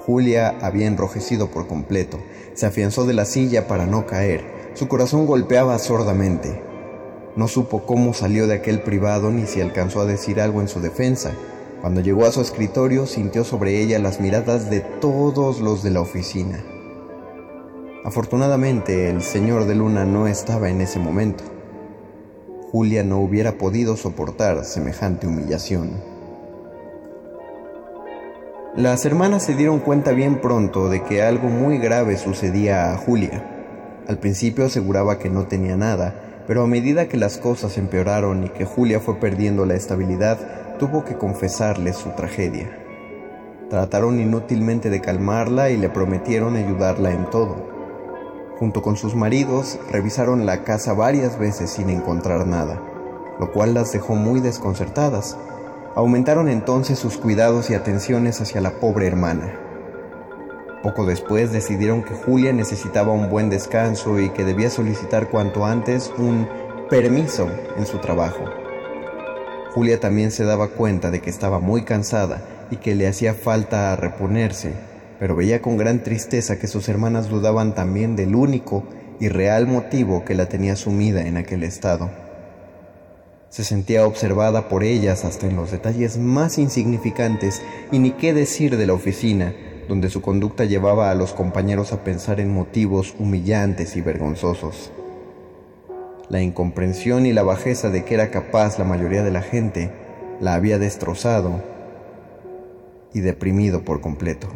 Julia 0.05 0.57
había 0.61 0.87
enrojecido 0.87 1.47
por 1.47 1.67
completo, 1.67 2.19
se 2.53 2.65
afianzó 2.65 3.05
de 3.05 3.13
la 3.13 3.25
silla 3.25 3.67
para 3.67 3.85
no 3.85 4.05
caer, 4.05 4.71
su 4.73 4.87
corazón 4.87 5.25
golpeaba 5.25 5.77
sordamente, 5.79 6.61
no 7.35 7.47
supo 7.47 7.85
cómo 7.85 8.13
salió 8.13 8.45
de 8.47 8.55
aquel 8.55 8.81
privado 8.81 9.31
ni 9.31 9.47
si 9.47 9.59
alcanzó 9.59 10.01
a 10.01 10.05
decir 10.05 10.39
algo 10.39 10.61
en 10.61 10.67
su 10.67 10.79
defensa. 10.79 11.33
Cuando 11.81 12.01
llegó 12.01 12.25
a 12.25 12.31
su 12.31 12.41
escritorio 12.41 13.07
sintió 13.07 13.43
sobre 13.43 13.81
ella 13.81 13.99
las 13.99 14.19
miradas 14.19 14.69
de 14.69 14.79
todos 14.79 15.59
los 15.59 15.83
de 15.83 15.89
la 15.89 16.01
oficina. 16.01 16.63
Afortunadamente 18.05 19.09
el 19.09 19.21
señor 19.21 19.65
de 19.65 19.75
Luna 19.75 20.05
no 20.05 20.27
estaba 20.27 20.69
en 20.69 20.81
ese 20.81 20.99
momento. 20.99 21.43
Julia 22.71 23.03
no 23.03 23.19
hubiera 23.19 23.57
podido 23.57 23.97
soportar 23.97 24.65
semejante 24.65 25.27
humillación. 25.27 25.91
Las 28.75 29.05
hermanas 29.05 29.43
se 29.43 29.53
dieron 29.53 29.79
cuenta 29.79 30.11
bien 30.11 30.41
pronto 30.41 30.89
de 30.89 31.03
que 31.03 31.21
algo 31.21 31.47
muy 31.49 31.77
grave 31.77 32.17
sucedía 32.17 32.91
a 32.91 32.97
Julia. 32.97 33.49
Al 34.07 34.17
principio 34.17 34.65
aseguraba 34.65 35.19
que 35.19 35.29
no 35.29 35.45
tenía 35.47 35.77
nada, 35.77 36.22
pero 36.47 36.63
a 36.63 36.67
medida 36.67 37.07
que 37.07 37.17
las 37.17 37.37
cosas 37.37 37.77
empeoraron 37.77 38.43
y 38.43 38.49
que 38.49 38.65
Julia 38.65 38.99
fue 38.99 39.15
perdiendo 39.19 39.65
la 39.65 39.75
estabilidad, 39.75 40.37
tuvo 40.77 41.05
que 41.05 41.15
confesarle 41.15 41.93
su 41.93 42.09
tragedia. 42.09 42.79
Trataron 43.69 44.19
inútilmente 44.19 44.89
de 44.89 45.01
calmarla 45.01 45.69
y 45.69 45.77
le 45.77 45.89
prometieron 45.89 46.55
ayudarla 46.55 47.11
en 47.11 47.29
todo. 47.29 47.55
Junto 48.59 48.81
con 48.81 48.97
sus 48.97 49.15
maridos, 49.15 49.79
revisaron 49.89 50.45
la 50.45 50.63
casa 50.63 50.93
varias 50.93 51.39
veces 51.39 51.71
sin 51.71 51.89
encontrar 51.89 52.45
nada, 52.45 52.81
lo 53.39 53.51
cual 53.51 53.73
las 53.73 53.91
dejó 53.91 54.15
muy 54.15 54.41
desconcertadas. 54.41 55.37
Aumentaron 55.95 56.49
entonces 56.49 56.99
sus 56.99 57.17
cuidados 57.17 57.69
y 57.69 57.73
atenciones 57.73 58.41
hacia 58.41 58.61
la 58.61 58.71
pobre 58.79 59.07
hermana. 59.07 59.62
Poco 60.83 61.05
después 61.05 61.53
decidieron 61.53 62.03
que 62.03 62.13
Julia 62.13 62.51
necesitaba 62.51 63.13
un 63.13 63.29
buen 63.29 63.49
descanso 63.49 64.19
y 64.19 64.31
que 64.31 64.43
debía 64.43 64.69
solicitar 64.69 65.29
cuanto 65.29 65.65
antes 65.65 66.11
un 66.17 66.45
permiso 66.89 67.49
en 67.77 67.85
su 67.85 67.99
trabajo. 67.99 68.43
Julia 69.73 70.01
también 70.01 70.29
se 70.31 70.43
daba 70.43 70.67
cuenta 70.67 71.09
de 71.09 71.21
que 71.21 71.29
estaba 71.29 71.59
muy 71.59 71.83
cansada 71.85 72.67
y 72.69 72.75
que 72.75 72.95
le 72.95 73.07
hacía 73.07 73.33
falta 73.33 73.95
reponerse, 73.95 74.73
pero 75.19 75.37
veía 75.37 75.61
con 75.61 75.77
gran 75.77 76.03
tristeza 76.03 76.59
que 76.59 76.67
sus 76.67 76.89
hermanas 76.89 77.29
dudaban 77.29 77.73
también 77.75 78.17
del 78.17 78.35
único 78.35 78.83
y 79.21 79.29
real 79.29 79.67
motivo 79.67 80.25
que 80.25 80.35
la 80.35 80.49
tenía 80.49 80.75
sumida 80.75 81.25
en 81.25 81.37
aquel 81.37 81.63
estado. 81.63 82.11
Se 83.47 83.63
sentía 83.63 84.05
observada 84.05 84.67
por 84.67 84.83
ellas 84.83 85.23
hasta 85.23 85.47
en 85.47 85.55
los 85.55 85.71
detalles 85.71 86.17
más 86.17 86.57
insignificantes 86.57 87.61
y 87.89 87.99
ni 87.99 88.11
qué 88.11 88.33
decir 88.33 88.75
de 88.75 88.85
la 88.85 88.93
oficina, 88.93 89.53
donde 89.87 90.09
su 90.09 90.21
conducta 90.21 90.65
llevaba 90.65 91.11
a 91.11 91.15
los 91.15 91.33
compañeros 91.33 91.93
a 91.93 92.03
pensar 92.03 92.39
en 92.39 92.53
motivos 92.53 93.15
humillantes 93.19 93.95
y 93.95 94.01
vergonzosos. 94.01 94.91
La 96.29 96.41
incomprensión 96.41 97.25
y 97.25 97.33
la 97.33 97.43
bajeza 97.43 97.89
de 97.89 98.05
que 98.05 98.15
era 98.15 98.31
capaz 98.31 98.79
la 98.79 98.85
mayoría 98.85 99.23
de 99.23 99.31
la 99.31 99.41
gente 99.41 99.91
la 100.39 100.55
había 100.55 100.79
destrozado 100.79 101.61
y 103.13 103.19
deprimido 103.19 103.83
por 103.83 104.01
completo. 104.01 104.47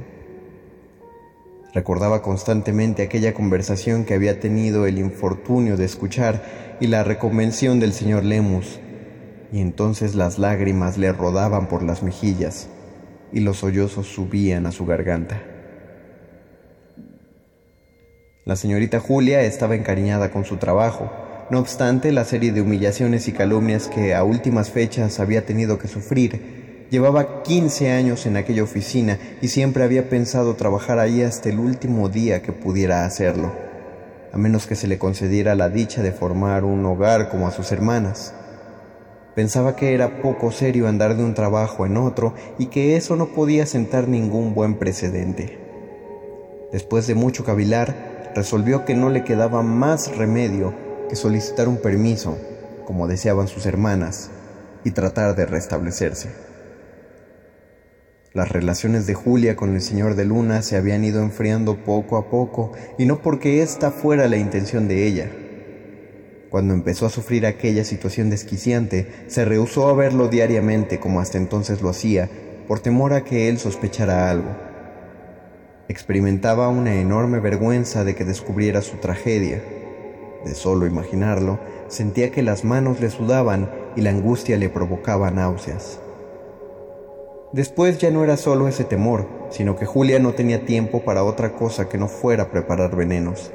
Recordaba 1.74 2.22
constantemente 2.22 3.04
aquella 3.04 3.34
conversación 3.34 4.06
que 4.06 4.14
había 4.14 4.40
tenido 4.40 4.88
el 4.88 4.98
infortunio 4.98 5.78
de 5.78 5.86
escuchar 5.86 6.78
y 6.80 6.88
la 6.88 7.04
reconvención 7.04 7.80
del 7.80 7.94
señor 7.94 8.24
Lemus, 8.24 8.80
y 9.52 9.60
entonces 9.62 10.16
las 10.16 10.40
lágrimas 10.40 10.98
le 10.98 11.12
rodaban 11.12 11.68
por 11.68 11.84
las 11.84 12.02
mejillas 12.02 12.70
y 13.32 13.42
los 13.42 13.58
sollozos 13.58 14.08
subían 14.08 14.66
a 14.66 14.72
su 14.72 14.86
garganta. 14.86 15.42
La 18.46 18.56
señorita 18.56 19.02
Julia 19.02 19.42
estaba 19.42 19.76
encariñada 19.76 20.32
con 20.32 20.46
su 20.46 20.56
trabajo, 20.56 21.12
no 21.50 21.60
obstante 21.60 22.12
la 22.12 22.24
serie 22.24 22.54
de 22.54 22.62
humillaciones 22.62 23.28
y 23.28 23.34
calumnias 23.34 23.90
que 23.90 24.16
a 24.16 24.24
últimas 24.24 24.70
fechas 24.70 25.20
había 25.20 25.46
tenido 25.46 25.78
que 25.78 25.90
sufrir. 25.90 26.86
Llevaba 26.90 27.44
15 27.44 27.92
años 27.92 28.26
en 28.26 28.38
aquella 28.38 28.64
oficina 28.64 29.20
y 29.42 29.50
siempre 29.50 29.84
había 29.84 30.08
pensado 30.10 30.56
trabajar 30.56 31.00
ahí 31.00 31.22
hasta 31.24 31.50
el 31.50 31.60
último 31.60 32.08
día 32.08 32.42
que 32.42 32.54
pudiera 32.54 33.04
hacerlo, 33.04 33.52
a 34.32 34.38
menos 34.38 34.66
que 34.66 34.76
se 34.76 34.88
le 34.88 34.98
concediera 34.98 35.54
la 35.56 35.68
dicha 35.68 36.02
de 36.02 36.14
formar 36.14 36.64
un 36.64 36.86
hogar 36.86 37.28
como 37.30 37.48
a 37.48 37.52
sus 37.52 37.74
hermanas. 37.74 38.34
Pensaba 39.38 39.76
que 39.76 39.94
era 39.94 40.24
poco 40.24 40.52
serio 40.52 40.88
andar 40.88 41.16
de 41.16 41.24
un 41.24 41.36
trabajo 41.36 41.86
en 41.86 41.96
otro 41.96 42.34
y 42.58 42.66
que 42.66 42.96
eso 42.96 43.16
no 43.16 43.28
podía 43.28 43.68
sentar 43.68 44.08
ningún 44.08 44.56
buen 44.56 44.80
precedente. 44.80 45.60
Después 46.72 47.06
de 47.06 47.14
mucho 47.14 47.46
cavilar, 47.46 48.32
resolvió 48.34 48.84
que 48.84 48.96
no 48.96 49.12
le 49.12 49.24
quedaba 49.24 49.62
más 49.62 50.18
remedio 50.18 50.74
que 51.08 51.16
solicitar 51.16 51.68
un 51.68 51.78
permiso, 51.78 52.36
como 52.88 53.06
deseaban 53.08 53.48
sus 53.48 53.68
hermanas, 53.68 54.32
y 54.84 54.90
tratar 54.90 55.36
de 55.36 55.46
restablecerse. 55.46 56.30
Las 58.34 58.50
relaciones 58.50 59.06
de 59.06 59.14
Julia 59.14 59.56
con 59.56 59.76
el 59.76 59.82
señor 59.82 60.16
de 60.16 60.26
Luna 60.26 60.64
se 60.64 60.78
habían 60.78 61.04
ido 61.04 61.22
enfriando 61.22 61.78
poco 61.84 62.18
a 62.18 62.32
poco, 62.32 62.72
y 62.98 63.06
no 63.06 63.22
porque 63.22 63.62
esta 63.62 63.92
fuera 63.92 64.28
la 64.28 64.38
intención 64.38 64.88
de 64.88 65.06
ella, 65.06 65.30
cuando 66.50 66.74
empezó 66.74 67.06
a 67.06 67.10
sufrir 67.10 67.46
aquella 67.46 67.84
situación 67.84 68.30
desquiciante, 68.30 69.08
se 69.28 69.44
rehusó 69.46 69.90
a 69.90 69.94
verlo 69.94 70.30
diariamente 70.30 71.00
como 71.00 71.20
hasta 71.20 71.38
entonces 71.38 71.82
lo 71.82 71.90
hacía, 71.90 72.30
por 72.68 72.80
temor 72.80 73.14
a 73.14 73.24
que 73.24 73.50
él 73.50 73.60
sospechara 73.60 74.30
algo. 74.30 74.50
Experimentaba 75.90 76.70
una 76.70 76.96
enorme 76.96 77.40
vergüenza 77.40 78.04
de 78.04 78.16
que 78.16 78.26
descubriera 78.26 78.82
su 78.82 78.98
tragedia. 78.98 79.62
De 80.46 80.54
solo 80.54 80.86
imaginarlo, 80.86 81.60
sentía 81.88 82.32
que 82.32 82.44
las 82.44 82.64
manos 82.64 83.00
le 83.00 83.10
sudaban 83.10 83.70
y 83.96 84.02
la 84.02 84.12
angustia 84.12 84.58
le 84.58 84.70
provocaba 84.70 85.32
náuseas. 85.32 86.00
Después 87.54 87.98
ya 87.98 88.12
no 88.12 88.24
era 88.24 88.36
solo 88.36 88.68
ese 88.68 88.84
temor, 88.84 89.28
sino 89.50 89.78
que 89.78 89.86
Julia 89.86 90.20
no 90.20 90.34
tenía 90.34 90.66
tiempo 90.66 91.04
para 91.04 91.24
otra 91.24 91.54
cosa 91.54 91.88
que 91.88 91.98
no 91.98 92.10
fuera 92.10 92.52
preparar 92.52 92.96
venenos. 92.96 93.52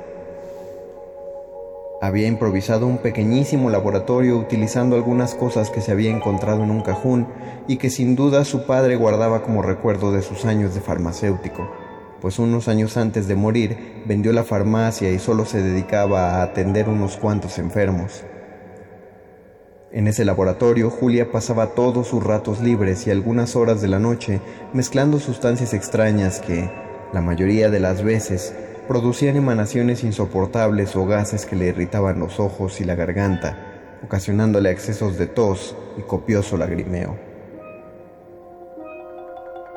Había 2.03 2.27
improvisado 2.27 2.89
un 2.89 2.99
pequeñísimo 2.99 3.71
laboratorio 3.71 4.37
utilizando 4.37 4.97
algunas 4.97 5.37
cosas 5.37 5.71
que 5.71 5.81
se 5.81 5.93
había 5.93 6.11
encontrado 6.11 6.65
en 6.65 6.73
un 6.73 6.81
cajón 6.81 7.29
y 7.69 7.77
que 7.77 7.91
sin 7.91 8.17
duda 8.17 8.45
su 8.45 8.67
padre 8.67 8.97
guardaba 8.97 9.45
como 9.45 9.63
recuerdo 9.63 10.11
de 10.11 10.23
sus 10.23 10.45
años 10.45 10.75
de 10.75 10.81
farmacéutico, 10.81 11.71
pues 12.21 12.41
unos 12.41 12.67
años 12.67 12.97
antes 12.97 13.29
de 13.29 13.37
morir 13.37 14.03
vendió 14.05 14.33
la 14.33 14.43
farmacia 14.43 15.13
y 15.13 15.21
solo 15.21 15.45
se 15.45 15.63
dedicaba 15.63 16.31
a 16.33 16.43
atender 16.43 16.89
unos 16.89 17.19
cuantos 17.19 17.61
enfermos. 17.61 18.25
En 19.93 20.09
ese 20.09 20.25
laboratorio, 20.25 20.91
Julia 20.91 21.31
pasaba 21.31 21.69
todos 21.69 22.09
sus 22.09 22.25
ratos 22.25 22.61
libres 22.61 23.07
y 23.07 23.13
algunas 23.13 23.55
horas 23.55 23.81
de 23.81 23.87
la 23.87 24.01
noche 24.01 24.41
mezclando 24.73 25.21
sustancias 25.21 25.73
extrañas 25.73 26.41
que, 26.41 26.69
la 27.13 27.21
mayoría 27.21 27.71
de 27.71 27.79
las 27.79 28.03
veces, 28.03 28.57
producían 28.89 29.37
emanaciones 29.37 30.05
insoportables 30.05 30.97
o 30.97 31.07
gases 31.07 31.47
que 31.47 31.57
le 31.57 31.67
irritaban 31.67 32.19
los 32.19 32.41
ojos 32.41 32.81
y 32.81 32.85
la 32.85 32.95
garganta, 32.95 33.57
ocasionándole 34.05 34.71
excesos 34.71 35.19
de 35.19 35.27
tos 35.27 35.77
y 35.97 36.03
copioso 36.03 36.57
lagrimeo. 36.57 37.17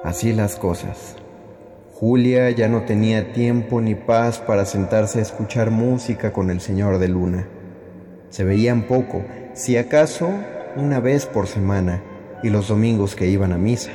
Así 0.03 0.34
las 0.34 0.56
cosas. 0.56 1.16
Julia 1.93 2.49
ya 2.51 2.68
no 2.68 2.84
tenía 2.84 3.32
tiempo 3.32 3.80
ni 3.82 3.95
paz 3.95 4.39
para 4.39 4.66
sentarse 4.66 5.20
a 5.20 5.22
escuchar 5.22 5.72
música 5.72 6.34
con 6.34 6.49
el 6.49 6.60
señor 6.60 6.99
de 6.99 7.08
Luna. 7.08 7.47
Se 8.30 8.43
veían 8.43 8.84
poco, 8.84 9.24
si 9.53 9.78
acaso 9.78 10.30
una 10.76 10.99
vez 10.99 11.26
por 11.26 11.47
semana, 11.47 12.03
y 12.43 12.49
los 12.49 12.68
domingos 12.68 13.16
que 13.16 13.28
iban 13.28 13.53
a 13.53 13.58
misa 13.58 13.91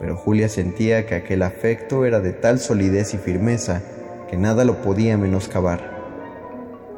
pero 0.00 0.16
Julia 0.16 0.48
sentía 0.48 1.06
que 1.06 1.14
aquel 1.14 1.42
afecto 1.42 2.04
era 2.04 2.20
de 2.20 2.32
tal 2.32 2.58
solidez 2.58 3.14
y 3.14 3.18
firmeza 3.18 3.82
que 4.30 4.36
nada 4.36 4.64
lo 4.64 4.82
podía 4.82 5.16
menoscabar. 5.16 5.98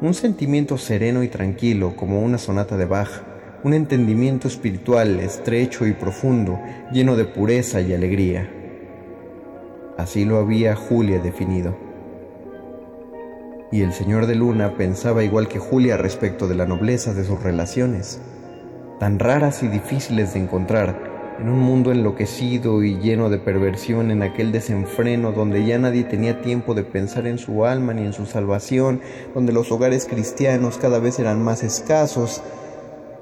Un 0.01 0.13
sentimiento 0.13 0.77
sereno 0.77 1.23
y 1.23 1.27
tranquilo 1.27 1.95
como 1.95 2.21
una 2.21 2.37
sonata 2.37 2.77
de 2.77 2.85
Bach, 2.85 3.09
un 3.63 3.73
entendimiento 3.73 4.47
espiritual 4.47 5.19
estrecho 5.19 5.85
y 5.85 5.93
profundo, 5.93 6.59
lleno 6.91 7.15
de 7.15 7.25
pureza 7.25 7.81
y 7.81 7.93
alegría. 7.93 8.49
Así 9.97 10.25
lo 10.25 10.37
había 10.37 10.75
Julia 10.75 11.19
definido. 11.19 11.77
Y 13.71 13.83
el 13.83 13.93
señor 13.93 14.25
de 14.25 14.35
Luna 14.35 14.75
pensaba 14.75 15.23
igual 15.23 15.47
que 15.47 15.59
Julia 15.59 15.95
respecto 15.95 16.47
de 16.47 16.55
la 16.55 16.65
nobleza 16.65 17.13
de 17.13 17.23
sus 17.23 17.41
relaciones, 17.41 18.19
tan 18.99 19.19
raras 19.19 19.63
y 19.63 19.67
difíciles 19.67 20.33
de 20.33 20.39
encontrar, 20.39 21.10
en 21.41 21.49
un 21.49 21.59
mundo 21.59 21.91
enloquecido 21.91 22.83
y 22.83 22.99
lleno 22.99 23.31
de 23.31 23.39
perversión, 23.39 24.11
en 24.11 24.21
aquel 24.21 24.51
desenfreno 24.51 25.31
donde 25.31 25.65
ya 25.65 25.79
nadie 25.79 26.03
tenía 26.03 26.39
tiempo 26.41 26.75
de 26.75 26.83
pensar 26.83 27.25
en 27.25 27.39
su 27.39 27.65
alma 27.65 27.95
ni 27.95 28.03
en 28.03 28.13
su 28.13 28.27
salvación, 28.27 29.01
donde 29.33 29.51
los 29.51 29.71
hogares 29.71 30.05
cristianos 30.05 30.77
cada 30.77 30.99
vez 30.99 31.17
eran 31.17 31.43
más 31.43 31.63
escasos, 31.63 32.43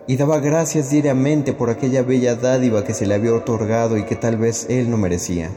y 0.06 0.18
daba 0.18 0.40
gracias 0.40 0.90
diariamente 0.90 1.54
por 1.54 1.70
aquella 1.70 2.02
bella 2.02 2.36
dádiva 2.36 2.84
que 2.84 2.94
se 2.94 3.06
le 3.06 3.16
había 3.16 3.34
otorgado 3.34 3.98
y 3.98 4.04
que 4.04 4.18
tal 4.18 4.36
vez 4.36 4.66
él 4.70 4.92
no 4.92 4.98
merecía. 4.98 5.50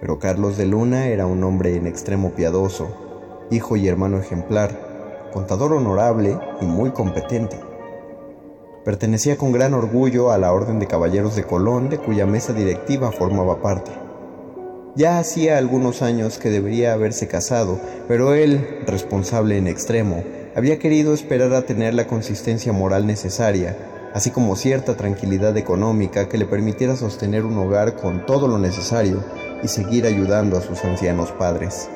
Pero 0.00 0.18
Carlos 0.18 0.56
de 0.56 0.66
Luna 0.66 1.06
era 1.06 1.26
un 1.26 1.44
hombre 1.44 1.76
en 1.76 1.86
extremo 1.86 2.32
piadoso, 2.32 3.46
hijo 3.52 3.76
y 3.76 3.86
hermano 3.86 4.18
ejemplar, 4.18 5.28
contador 5.32 5.74
honorable 5.74 6.36
y 6.60 6.64
muy 6.64 6.90
competente. 6.90 7.65
Pertenecía 8.86 9.36
con 9.36 9.50
gran 9.50 9.74
orgullo 9.74 10.30
a 10.30 10.38
la 10.38 10.52
Orden 10.52 10.78
de 10.78 10.86
Caballeros 10.86 11.34
de 11.34 11.42
Colón, 11.42 11.90
de 11.90 11.98
cuya 11.98 12.24
mesa 12.24 12.52
directiva 12.52 13.10
formaba 13.10 13.60
parte. 13.60 13.90
Ya 14.94 15.18
hacía 15.18 15.58
algunos 15.58 16.02
años 16.02 16.38
que 16.38 16.50
debería 16.50 16.92
haberse 16.92 17.26
casado, 17.26 17.80
pero 18.06 18.34
él, 18.34 18.84
responsable 18.86 19.58
en 19.58 19.66
extremo, 19.66 20.22
había 20.54 20.78
querido 20.78 21.14
esperar 21.14 21.52
a 21.54 21.62
tener 21.62 21.94
la 21.94 22.06
consistencia 22.06 22.72
moral 22.72 23.08
necesaria, 23.08 23.76
así 24.14 24.30
como 24.30 24.54
cierta 24.54 24.96
tranquilidad 24.96 25.56
económica 25.56 26.28
que 26.28 26.38
le 26.38 26.46
permitiera 26.46 26.94
sostener 26.94 27.44
un 27.44 27.58
hogar 27.58 27.96
con 27.96 28.24
todo 28.24 28.46
lo 28.46 28.56
necesario 28.56 29.24
y 29.64 29.66
seguir 29.66 30.06
ayudando 30.06 30.56
a 30.56 30.60
sus 30.60 30.84
ancianos 30.84 31.32
padres. 31.32 31.88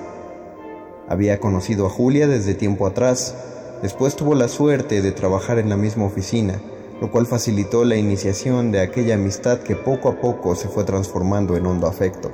Había 1.08 1.38
conocido 1.38 1.86
a 1.86 1.88
Julia 1.88 2.26
desde 2.26 2.54
tiempo 2.54 2.84
atrás, 2.84 3.36
después 3.80 4.16
tuvo 4.16 4.34
la 4.34 4.48
suerte 4.48 5.02
de 5.02 5.12
trabajar 5.12 5.60
en 5.60 5.68
la 5.68 5.76
misma 5.76 6.06
oficina, 6.06 6.60
lo 7.00 7.10
cual 7.10 7.26
facilitó 7.26 7.84
la 7.84 7.96
iniciación 7.96 8.70
de 8.72 8.80
aquella 8.80 9.14
amistad 9.14 9.60
que 9.60 9.74
poco 9.74 10.10
a 10.10 10.20
poco 10.20 10.54
se 10.54 10.68
fue 10.68 10.84
transformando 10.84 11.56
en 11.56 11.64
hondo 11.64 11.86
afecto. 11.86 12.30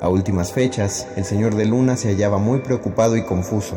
A 0.00 0.08
últimas 0.08 0.52
fechas, 0.52 1.08
el 1.16 1.24
señor 1.24 1.56
de 1.56 1.64
Luna 1.64 1.96
se 1.96 2.08
hallaba 2.08 2.38
muy 2.38 2.60
preocupado 2.60 3.16
y 3.16 3.24
confuso. 3.24 3.76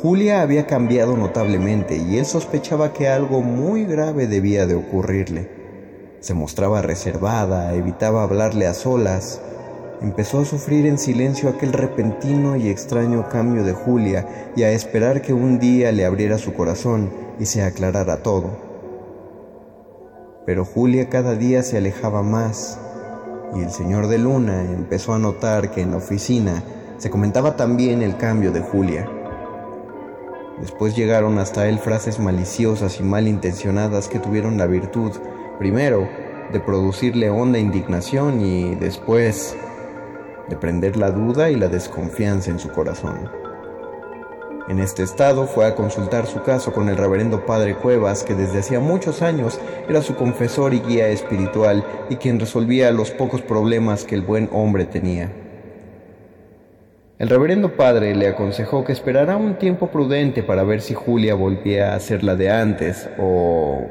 Julia 0.00 0.42
había 0.42 0.66
cambiado 0.66 1.16
notablemente 1.16 1.96
y 1.96 2.18
él 2.18 2.26
sospechaba 2.26 2.92
que 2.92 3.08
algo 3.08 3.40
muy 3.40 3.84
grave 3.84 4.26
debía 4.26 4.66
de 4.66 4.74
ocurrirle. 4.76 5.48
Se 6.20 6.34
mostraba 6.34 6.82
reservada, 6.82 7.74
evitaba 7.74 8.22
hablarle 8.22 8.66
a 8.66 8.74
solas. 8.74 9.40
Empezó 10.02 10.40
a 10.40 10.44
sufrir 10.44 10.86
en 10.86 10.98
silencio 10.98 11.48
aquel 11.48 11.72
repentino 11.72 12.56
y 12.56 12.68
extraño 12.68 13.28
cambio 13.28 13.64
de 13.64 13.72
Julia 13.72 14.52
y 14.54 14.62
a 14.62 14.70
esperar 14.70 15.22
que 15.22 15.32
un 15.32 15.58
día 15.58 15.90
le 15.90 16.04
abriera 16.04 16.38
su 16.38 16.52
corazón 16.52 17.10
y 17.40 17.46
se 17.46 17.62
aclarara 17.62 18.18
todo. 18.18 18.73
Pero 20.46 20.64
Julia 20.64 21.08
cada 21.08 21.34
día 21.34 21.62
se 21.62 21.78
alejaba 21.78 22.22
más 22.22 22.78
y 23.54 23.62
el 23.62 23.70
señor 23.70 24.08
de 24.08 24.18
Luna 24.18 24.62
empezó 24.62 25.14
a 25.14 25.18
notar 25.18 25.70
que 25.70 25.80
en 25.80 25.92
la 25.92 25.98
oficina 25.98 26.62
se 26.98 27.10
comentaba 27.10 27.56
también 27.56 28.02
el 28.02 28.16
cambio 28.16 28.52
de 28.52 28.60
Julia. 28.60 29.08
Después 30.60 30.94
llegaron 30.94 31.38
hasta 31.38 31.68
él 31.68 31.78
frases 31.78 32.18
maliciosas 32.18 33.00
y 33.00 33.02
malintencionadas 33.02 34.08
que 34.08 34.18
tuvieron 34.18 34.56
la 34.56 34.66
virtud, 34.66 35.12
primero, 35.58 36.08
de 36.52 36.60
producirle 36.60 37.30
honda 37.30 37.58
indignación 37.58 38.40
y 38.40 38.74
después 38.74 39.56
de 40.48 40.56
prender 40.56 40.96
la 40.96 41.10
duda 41.10 41.50
y 41.50 41.56
la 41.56 41.68
desconfianza 41.68 42.50
en 42.50 42.58
su 42.58 42.70
corazón. 42.70 43.43
En 44.66 44.80
este 44.80 45.02
estado 45.02 45.46
fue 45.46 45.66
a 45.66 45.74
consultar 45.74 46.26
su 46.26 46.40
caso 46.42 46.72
con 46.72 46.88
el 46.88 46.96
reverendo 46.96 47.44
padre 47.44 47.74
Cuevas, 47.74 48.24
que 48.24 48.34
desde 48.34 48.60
hacía 48.60 48.80
muchos 48.80 49.20
años 49.20 49.60
era 49.90 50.00
su 50.00 50.14
confesor 50.14 50.72
y 50.72 50.80
guía 50.80 51.08
espiritual 51.08 51.84
y 52.08 52.16
quien 52.16 52.40
resolvía 52.40 52.90
los 52.90 53.10
pocos 53.10 53.42
problemas 53.42 54.04
que 54.04 54.14
el 54.14 54.22
buen 54.22 54.48
hombre 54.52 54.86
tenía. 54.86 55.30
El 57.18 57.28
reverendo 57.28 57.76
padre 57.76 58.16
le 58.16 58.26
aconsejó 58.26 58.84
que 58.84 58.92
esperara 58.92 59.36
un 59.36 59.58
tiempo 59.58 59.88
prudente 59.88 60.42
para 60.42 60.64
ver 60.64 60.80
si 60.80 60.94
Julia 60.94 61.34
volvía 61.34 61.94
a 61.94 62.00
ser 62.00 62.24
la 62.24 62.34
de 62.34 62.50
antes 62.50 63.10
o, 63.18 63.82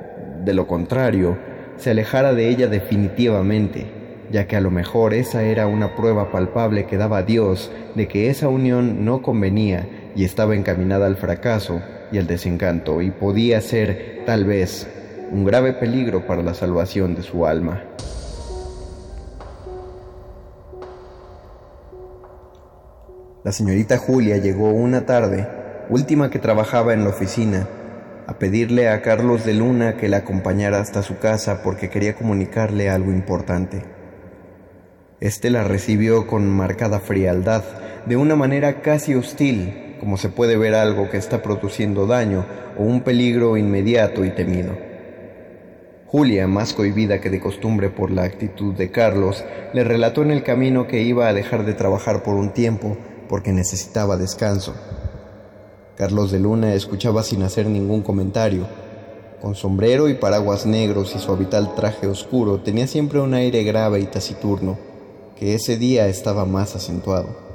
de 0.44 0.54
lo 0.56 0.66
contrario, 0.66 1.38
se 1.78 1.92
alejara 1.92 2.34
de 2.34 2.50
ella 2.50 2.66
definitivamente, 2.66 3.86
ya 4.32 4.48
que 4.48 4.56
a 4.56 4.62
lo 4.62 4.72
mejor 4.72 5.14
esa 5.14 5.44
era 5.44 5.68
una 5.68 5.96
prueba 5.96 6.32
palpable 6.32 6.88
que 6.88 6.98
daba 6.98 7.22
Dios 7.22 7.72
de 7.94 8.08
que 8.08 8.32
esa 8.32 8.50
unión 8.50 9.06
no 9.06 9.22
convenía 9.22 9.88
y 10.16 10.26
estaba 10.26 10.56
encaminada 10.56 11.06
al 11.06 11.18
fracaso 11.18 11.82
y 12.12 12.18
al 12.18 12.28
desencanto 12.28 13.02
y 13.02 13.12
podía 13.12 13.60
ser, 13.62 14.24
tal 14.26 14.46
vez, 14.46 14.88
un 15.32 15.46
grave 15.46 15.74
peligro 15.74 16.28
para 16.28 16.44
la 16.44 16.54
salvación 16.54 17.16
de 17.16 17.24
su 17.24 17.46
alma. 17.46 17.84
La 23.44 23.52
señorita 23.52 23.98
Julia 23.98 24.38
llegó 24.38 24.70
una 24.70 25.06
tarde, 25.06 25.48
última 25.90 26.30
que 26.30 26.40
trabajaba 26.40 26.94
en 26.94 27.04
la 27.04 27.10
oficina, 27.10 27.68
a 28.26 28.40
pedirle 28.40 28.88
a 28.88 29.02
Carlos 29.02 29.44
de 29.44 29.54
Luna 29.54 29.98
que 29.98 30.08
la 30.08 30.18
acompañara 30.18 30.80
hasta 30.80 31.04
su 31.04 31.18
casa 31.18 31.62
porque 31.62 31.90
quería 31.90 32.16
comunicarle 32.16 32.90
algo 32.90 33.12
importante. 33.12 33.84
Este 35.20 35.50
la 35.50 35.64
recibió 35.66 36.26
con 36.26 36.50
marcada 36.50 37.00
frialdad, 37.00 37.64
de 38.06 38.16
una 38.16 38.36
manera 38.36 38.82
casi 38.82 39.16
hostil, 39.16 39.83
como 40.04 40.18
se 40.18 40.28
puede 40.28 40.58
ver 40.58 40.76
algo 40.76 41.10
que 41.10 41.16
está 41.16 41.42
produciendo 41.42 42.08
daño 42.08 42.46
o 42.78 42.84
un 42.84 43.04
peligro 43.04 43.56
inmediato 43.56 44.26
y 44.26 44.32
temido. 44.32 44.74
Julia, 46.08 46.46
más 46.46 46.74
cohibida 46.74 47.22
que 47.22 47.30
de 47.30 47.40
costumbre 47.40 47.90
por 47.90 48.12
la 48.12 48.24
actitud 48.24 48.74
de 48.74 48.92
Carlos, 48.92 49.46
le 49.74 49.86
relató 49.86 50.22
en 50.22 50.32
el 50.32 50.44
camino 50.44 50.88
que 50.88 51.04
iba 51.04 51.30
a 51.30 51.34
dejar 51.34 51.66
de 51.66 51.74
trabajar 51.74 52.22
por 52.22 52.36
un 52.36 52.52
tiempo 52.52 52.98
porque 53.30 53.54
necesitaba 53.54 54.18
descanso. 54.18 54.76
Carlos 55.96 56.32
de 56.32 56.40
Luna 56.42 56.74
escuchaba 56.74 57.24
sin 57.24 57.42
hacer 57.42 57.68
ningún 57.68 58.02
comentario. 58.02 58.68
Con 59.42 59.56
sombrero 59.56 60.10
y 60.10 60.16
paraguas 60.16 60.66
negros 60.66 61.16
y 61.16 61.20
su 61.20 61.32
habitual 61.32 61.76
traje 61.76 62.08
oscuro, 62.08 62.60
tenía 62.60 62.88
siempre 62.88 63.22
un 63.22 63.36
aire 63.36 63.64
grave 63.64 64.02
y 64.02 64.06
taciturno, 64.08 64.78
que 65.40 65.56
ese 65.56 65.78
día 65.78 66.10
estaba 66.10 66.44
más 66.44 66.76
acentuado. 66.76 67.53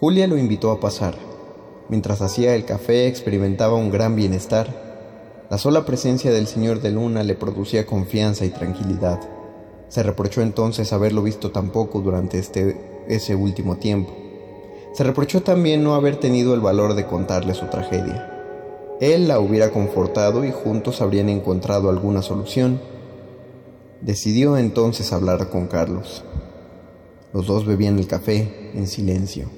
Julia 0.00 0.28
lo 0.28 0.38
invitó 0.38 0.70
a 0.70 0.78
pasar. 0.78 1.16
Mientras 1.88 2.22
hacía 2.22 2.54
el 2.54 2.64
café 2.64 3.08
experimentaba 3.08 3.74
un 3.74 3.90
gran 3.90 4.14
bienestar. 4.14 4.68
La 5.50 5.58
sola 5.58 5.84
presencia 5.84 6.30
del 6.30 6.46
señor 6.46 6.80
de 6.80 6.92
Luna 6.92 7.24
le 7.24 7.34
producía 7.34 7.84
confianza 7.84 8.44
y 8.44 8.50
tranquilidad. 8.50 9.18
Se 9.88 10.04
reprochó 10.04 10.40
entonces 10.40 10.92
haberlo 10.92 11.24
visto 11.24 11.50
tan 11.50 11.70
poco 11.70 12.00
durante 12.00 12.38
este, 12.38 13.04
ese 13.08 13.34
último 13.34 13.78
tiempo. 13.78 14.14
Se 14.92 15.02
reprochó 15.02 15.42
también 15.42 15.82
no 15.82 15.96
haber 15.96 16.14
tenido 16.14 16.54
el 16.54 16.60
valor 16.60 16.94
de 16.94 17.04
contarle 17.04 17.54
su 17.54 17.66
tragedia. 17.66 18.96
Él 19.00 19.26
la 19.26 19.40
hubiera 19.40 19.72
confortado 19.72 20.44
y 20.44 20.52
juntos 20.52 21.00
habrían 21.00 21.28
encontrado 21.28 21.90
alguna 21.90 22.22
solución. 22.22 22.80
Decidió 24.00 24.58
entonces 24.58 25.12
hablar 25.12 25.50
con 25.50 25.66
Carlos. 25.66 26.22
Los 27.32 27.48
dos 27.48 27.66
bebían 27.66 27.98
el 27.98 28.06
café 28.06 28.70
en 28.74 28.86
silencio. 28.86 29.57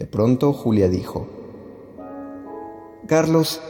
De 0.00 0.06
pronto 0.06 0.54
Julia 0.54 0.88
dijo, 0.88 1.26
Carlos, 3.06 3.60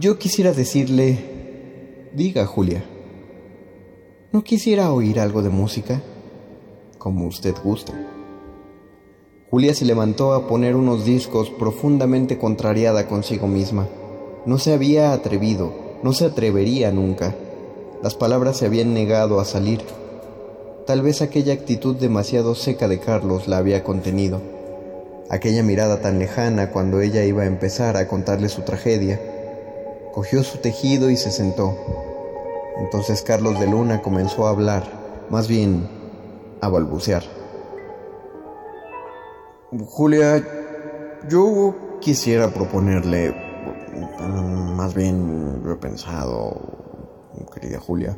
yo 0.00 0.18
quisiera 0.18 0.52
decirle... 0.52 2.10
Diga, 2.12 2.46
Julia. 2.46 2.84
¿No 4.32 4.42
quisiera 4.42 4.92
oír 4.92 5.20
algo 5.20 5.42
de 5.42 5.50
música? 5.50 6.02
Como 6.98 7.28
usted 7.28 7.54
guste. 7.62 7.92
Julia 9.48 9.72
se 9.72 9.84
levantó 9.84 10.32
a 10.32 10.48
poner 10.48 10.74
unos 10.74 11.04
discos 11.04 11.48
profundamente 11.50 12.38
contrariada 12.38 13.06
consigo 13.06 13.46
misma. 13.46 13.86
No 14.46 14.58
se 14.58 14.72
había 14.72 15.12
atrevido, 15.12 15.72
no 16.02 16.12
se 16.12 16.24
atrevería 16.24 16.90
nunca. 16.90 17.36
Las 18.02 18.16
palabras 18.16 18.56
se 18.56 18.66
habían 18.66 18.94
negado 18.94 19.38
a 19.38 19.44
salir. 19.44 19.82
Tal 20.88 21.02
vez 21.02 21.22
aquella 21.22 21.52
actitud 21.52 21.94
demasiado 21.94 22.56
seca 22.56 22.88
de 22.88 22.98
Carlos 22.98 23.46
la 23.46 23.58
había 23.58 23.84
contenido. 23.84 24.55
Aquella 25.28 25.62
mirada 25.62 26.00
tan 26.00 26.18
lejana 26.18 26.70
cuando 26.70 27.00
ella 27.00 27.24
iba 27.24 27.42
a 27.42 27.46
empezar 27.46 27.96
a 27.96 28.06
contarle 28.06 28.48
su 28.48 28.62
tragedia. 28.62 29.20
Cogió 30.12 30.42
su 30.42 30.58
tejido 30.58 31.10
y 31.10 31.16
se 31.16 31.30
sentó. 31.30 31.76
Entonces 32.78 33.22
Carlos 33.22 33.58
de 33.58 33.66
Luna 33.66 34.02
comenzó 34.02 34.46
a 34.46 34.50
hablar, 34.50 34.84
más 35.30 35.48
bien 35.48 35.88
a 36.60 36.68
balbucear. 36.68 37.24
Julia, 39.88 40.42
yo 41.28 41.74
quisiera 42.00 42.48
proponerle, 42.48 43.34
más 44.76 44.94
bien 44.94 45.60
lo 45.64 45.72
he 45.72 45.76
pensado, 45.76 46.60
querida 47.52 47.80
Julia, 47.80 48.16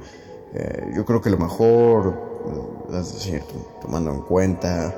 eh, 0.54 0.92
yo 0.94 1.04
creo 1.04 1.20
que 1.20 1.30
lo 1.30 1.38
mejor, 1.38 2.14
es 2.90 3.14
decir, 3.14 3.42
tomando 3.80 4.12
en 4.12 4.20
cuenta, 4.22 4.94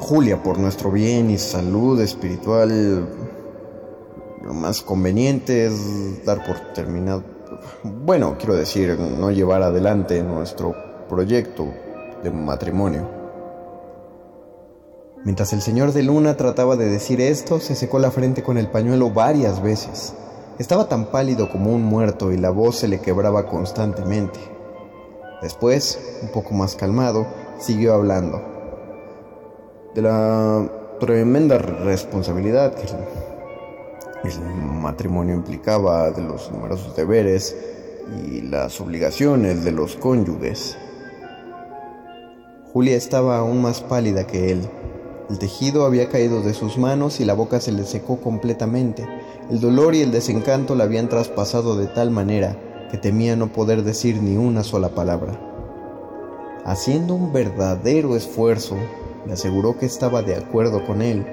Julia, 0.00 0.42
por 0.42 0.58
nuestro 0.58 0.90
bien 0.90 1.30
y 1.30 1.38
salud 1.38 2.00
espiritual, 2.00 3.08
lo 4.42 4.54
más 4.54 4.82
conveniente 4.82 5.66
es 5.66 6.24
dar 6.24 6.44
por 6.44 6.72
terminado, 6.72 7.22
bueno, 7.82 8.36
quiero 8.38 8.54
decir, 8.54 8.98
no 8.98 9.30
llevar 9.30 9.62
adelante 9.62 10.22
nuestro 10.22 10.74
proyecto 11.08 11.66
de 12.22 12.30
matrimonio. 12.30 13.08
Mientras 15.24 15.52
el 15.52 15.62
señor 15.62 15.92
de 15.92 16.02
Luna 16.02 16.36
trataba 16.36 16.76
de 16.76 16.88
decir 16.88 17.20
esto, 17.20 17.60
se 17.60 17.76
secó 17.76 17.98
la 17.98 18.10
frente 18.10 18.42
con 18.42 18.58
el 18.58 18.68
pañuelo 18.68 19.10
varias 19.10 19.62
veces. 19.62 20.14
Estaba 20.58 20.88
tan 20.88 21.06
pálido 21.06 21.48
como 21.48 21.72
un 21.72 21.84
muerto 21.84 22.32
y 22.32 22.38
la 22.38 22.50
voz 22.50 22.78
se 22.78 22.88
le 22.88 23.00
quebraba 23.00 23.46
constantemente. 23.46 24.40
Después, 25.40 26.18
un 26.22 26.28
poco 26.28 26.54
más 26.54 26.74
calmado, 26.74 27.26
siguió 27.58 27.94
hablando. 27.94 28.51
De 29.94 30.00
la 30.00 30.70
tremenda 31.00 31.58
responsabilidad 31.58 32.74
que 32.74 32.86
el 34.28 34.38
matrimonio 34.80 35.34
implicaba, 35.34 36.10
de 36.10 36.22
los 36.22 36.50
numerosos 36.50 36.96
deberes 36.96 37.56
y 38.26 38.40
las 38.40 38.80
obligaciones 38.80 39.64
de 39.64 39.72
los 39.72 39.96
cónyuges. 39.96 40.78
Julia 42.72 42.96
estaba 42.96 43.38
aún 43.38 43.60
más 43.60 43.82
pálida 43.82 44.26
que 44.26 44.50
él 44.50 44.66
El 45.28 45.38
tejido 45.38 45.84
había 45.84 46.08
caído 46.08 46.40
de 46.40 46.54
sus 46.54 46.78
manos 46.78 47.20
y 47.20 47.26
la 47.26 47.34
boca 47.34 47.60
se 47.60 47.72
le 47.72 47.84
secó 47.84 48.18
completamente. 48.18 49.06
El 49.50 49.60
dolor 49.60 49.94
y 49.94 50.00
el 50.00 50.10
desencanto 50.10 50.74
la 50.74 50.84
habían 50.84 51.08
traspasado 51.08 51.76
de 51.76 51.86
tal 51.86 52.10
manera 52.10 52.56
que 52.90 52.96
temía 52.96 53.36
no 53.36 53.52
poder 53.52 53.82
decir 53.82 54.22
ni 54.22 54.36
una 54.36 54.64
sola 54.64 54.90
palabra. 54.90 55.38
Haciendo 56.64 57.14
un 57.14 57.32
verdadero 57.32 58.16
esfuerzo, 58.16 58.76
le 59.26 59.32
aseguró 59.34 59.78
que 59.78 59.86
estaba 59.86 60.22
de 60.22 60.36
acuerdo 60.36 60.84
con 60.84 61.02
él 61.02 61.24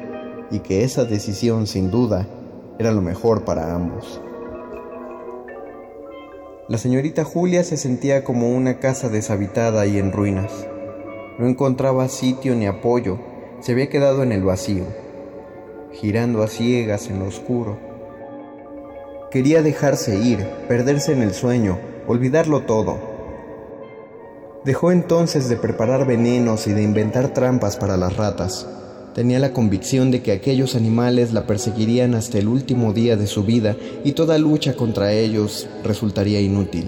y 0.52 0.60
que 0.60 0.84
esa 0.84 1.06
decisión, 1.06 1.68
sin 1.68 1.92
duda, 1.92 2.28
era 2.78 2.92
lo 2.92 3.02
mejor 3.02 3.46
para 3.46 3.76
ambos. 3.76 4.22
La 6.68 6.78
señorita 6.78 7.24
Julia 7.24 7.64
se 7.64 7.78
sentía 7.78 8.24
como 8.24 8.56
una 8.56 8.80
casa 8.80 9.10
deshabitada 9.10 9.88
y 9.88 9.98
en 9.98 10.12
ruinas. 10.12 10.68
No 11.40 11.48
encontraba 11.48 12.08
sitio 12.10 12.56
ni 12.56 12.68
apoyo, 12.68 13.18
se 13.60 13.72
había 13.72 13.90
quedado 13.90 14.22
en 14.24 14.32
el 14.32 14.44
vacío, 14.44 14.86
girando 15.92 16.44
a 16.44 16.48
ciegas 16.48 17.10
en 17.10 17.20
lo 17.20 17.26
oscuro. 17.26 17.80
Quería 19.32 19.62
dejarse 19.62 20.16
ir, 20.16 20.46
perderse 20.68 21.12
en 21.12 21.24
el 21.24 21.34
sueño, 21.34 21.78
olvidarlo 22.08 22.62
todo. 22.62 23.09
Dejó 24.66 24.92
entonces 24.92 25.48
de 25.48 25.56
preparar 25.56 26.06
venenos 26.06 26.68
y 26.68 26.74
de 26.74 26.84
inventar 26.84 27.34
trampas 27.34 27.78
para 27.78 27.96
las 27.96 28.18
ratas. 28.18 28.68
Tenía 29.16 29.40
la 29.40 29.54
convicción 29.54 30.12
de 30.12 30.22
que 30.22 30.34
aquellos 30.34 30.76
animales 30.76 31.32
la 31.32 31.48
perseguirían 31.48 32.14
hasta 32.14 32.40
el 32.40 32.50
último 32.50 32.92
día 32.92 33.16
de 33.16 33.26
su 33.26 33.44
vida 33.44 33.78
y 34.04 34.12
toda 34.12 34.38
lucha 34.38 34.76
contra 34.76 35.14
ellos 35.14 35.70
resultaría 35.84 36.42
inútil. 36.42 36.86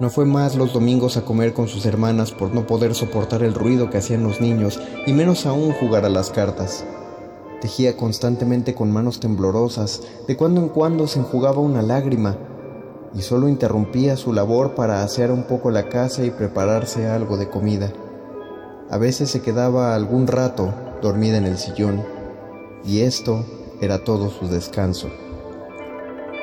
No 0.00 0.08
fue 0.08 0.24
más 0.24 0.56
los 0.56 0.72
domingos 0.72 1.18
a 1.18 1.24
comer 1.26 1.52
con 1.52 1.68
sus 1.68 1.84
hermanas 1.84 2.32
por 2.32 2.54
no 2.54 2.66
poder 2.66 2.94
soportar 2.94 3.42
el 3.42 3.52
ruido 3.52 3.90
que 3.90 3.98
hacían 3.98 4.22
los 4.22 4.40
niños 4.40 4.80
y 5.06 5.12
menos 5.12 5.44
aún 5.44 5.72
jugar 5.72 6.06
a 6.06 6.08
las 6.08 6.30
cartas. 6.30 6.84
Tejía 7.60 7.94
constantemente 7.96 8.74
con 8.74 8.90
manos 8.90 9.20
temblorosas, 9.20 10.02
de 10.26 10.36
cuando 10.36 10.62
en 10.62 10.68
cuando 10.68 11.06
se 11.08 11.18
enjugaba 11.18 11.58
una 11.58 11.82
lágrima 11.82 12.38
y 13.14 13.22
solo 13.22 13.48
interrumpía 13.48 14.16
su 14.16 14.32
labor 14.32 14.74
para 14.74 15.02
hacer 15.02 15.30
un 15.30 15.44
poco 15.44 15.70
la 15.70 15.88
casa 15.88 16.24
y 16.24 16.30
prepararse 16.30 17.08
algo 17.08 17.36
de 17.36 17.48
comida. 17.48 17.92
A 18.90 18.98
veces 18.98 19.30
se 19.30 19.42
quedaba 19.42 19.94
algún 19.94 20.26
rato 20.26 20.72
dormida 21.02 21.36
en 21.38 21.46
el 21.46 21.58
sillón 21.58 22.02
y 22.84 23.00
esto 23.00 23.44
era 23.80 24.04
todo 24.04 24.30
su 24.30 24.48
descanso. 24.48 25.08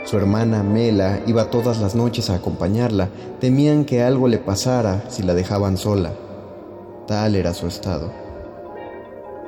Su 0.05 0.17
hermana 0.17 0.61
Mela 0.61 1.21
iba 1.25 1.49
todas 1.49 1.79
las 1.79 1.95
noches 1.95 2.29
a 2.29 2.35
acompañarla. 2.35 3.09
Temían 3.39 3.85
que 3.85 4.03
algo 4.03 4.27
le 4.27 4.37
pasara 4.37 5.03
si 5.09 5.23
la 5.23 5.33
dejaban 5.33 5.77
sola. 5.77 6.13
Tal 7.07 7.35
era 7.35 7.55
su 7.55 7.65
estado. 7.65 8.11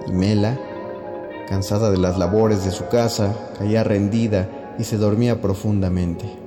Y 0.08 0.12
Mela, 0.12 0.60
cansada 1.48 1.92
de 1.92 1.98
las 1.98 2.18
labores 2.18 2.66
de 2.66 2.72
su 2.72 2.88
casa, 2.88 3.36
caía 3.60 3.84
rendida 3.84 4.76
y 4.80 4.84
se 4.84 4.98
dormía 4.98 5.42
profundamente. 5.42 6.47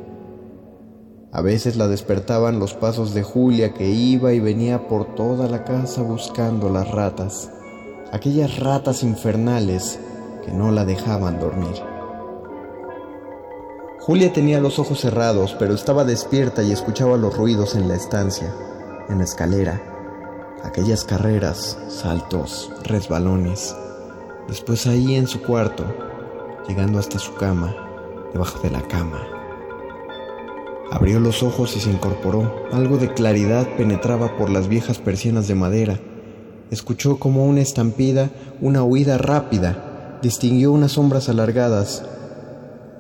A 1.33 1.43
veces 1.43 1.77
la 1.77 1.87
despertaban 1.87 2.59
los 2.59 2.75
pasos 2.75 3.15
de 3.15 3.23
Julia 3.23 3.73
que 3.73 3.89
iba 3.89 4.33
y 4.33 4.41
venía 4.41 4.89
por 4.89 5.15
toda 5.15 5.49
la 5.49 5.63
casa 5.63 6.03
buscando 6.03 6.71
las 6.71 6.91
ratas, 6.91 7.51
aquellas 8.11 8.59
ratas 8.59 9.05
infernales 9.05 10.01
que 10.45 10.51
no 10.51 10.73
la 10.73 10.85
dejaban 10.85 11.39
dormir. 11.39 11.77
Julia 14.01 14.33
tenía 14.33 14.61
los 14.61 14.81
ojos 14.81 15.01
cerrados, 15.01 15.55
pero 15.57 15.73
estaba 15.73 16.05
despierta 16.05 16.65
y 16.65 16.73
escuchaba 16.73 17.17
los 17.17 17.37
ruidos 17.37 17.77
en 17.77 17.87
la 17.87 17.95
estancia, 17.95 18.53
en 19.09 19.19
la 19.19 19.25
escalera, 19.25 19.81
aquellas 20.65 21.05
carreras, 21.05 21.79
saltos, 21.89 22.73
resbalones. 22.83 23.77
Después 24.49 24.89
ahí 24.89 25.15
en 25.15 25.29
su 25.29 25.43
cuarto, 25.43 25.85
llegando 26.67 26.99
hasta 26.99 27.21
su 27.21 27.35
cama, 27.35 27.73
debajo 28.33 28.59
de 28.61 28.71
la 28.71 28.83
cama. 28.83 29.40
Abrió 30.91 31.21
los 31.21 31.43
ojos 31.43 31.77
y 31.77 31.81
se 31.81 31.91
incorporó. 31.91 32.67
Algo 32.73 32.99
de 32.99 33.15
claridad 33.15 33.69
penetraba 33.77 34.37
por 34.37 34.51
las 34.51 34.69
viejas 34.69 34.99
persianas 34.99 35.47
de 35.47 35.55
madera. 35.55 36.01
Escuchó 36.71 37.19
como 37.19 37.47
una 37.47 37.61
estampida, 37.61 38.31
una 38.61 38.83
huida 38.83 39.17
rápida. 39.17 40.19
Distinguió 40.23 40.73
unas 40.73 40.93
sombras 40.93 41.29
alargadas, 41.29 42.05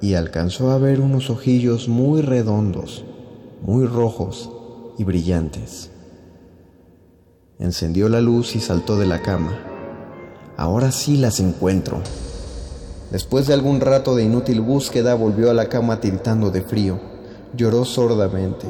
y 0.00 0.14
alcanzó 0.14 0.70
a 0.70 0.78
ver 0.78 1.00
unos 1.00 1.30
ojillos 1.30 1.88
muy 1.88 2.22
redondos, 2.22 3.04
muy 3.62 3.86
rojos 3.86 4.50
y 4.96 5.04
brillantes. 5.04 5.90
Encendió 7.58 8.08
la 8.08 8.20
luz 8.20 8.56
y 8.56 8.60
saltó 8.60 8.98
de 8.98 9.06
la 9.06 9.20
cama. 9.20 9.58
Ahora 10.56 10.92
sí 10.92 11.16
las 11.16 11.40
encuentro. 11.40 12.00
Después 13.10 13.46
de 13.46 13.54
algún 13.54 13.80
rato 13.80 14.14
de 14.14 14.24
inútil 14.24 14.60
búsqueda 14.60 15.14
volvió 15.14 15.50
a 15.50 15.54
la 15.54 15.68
cama 15.68 16.00
tiritando 16.00 16.50
de 16.50 16.62
frío. 16.62 17.09
Lloró 17.54 17.84
sordamente. 17.84 18.66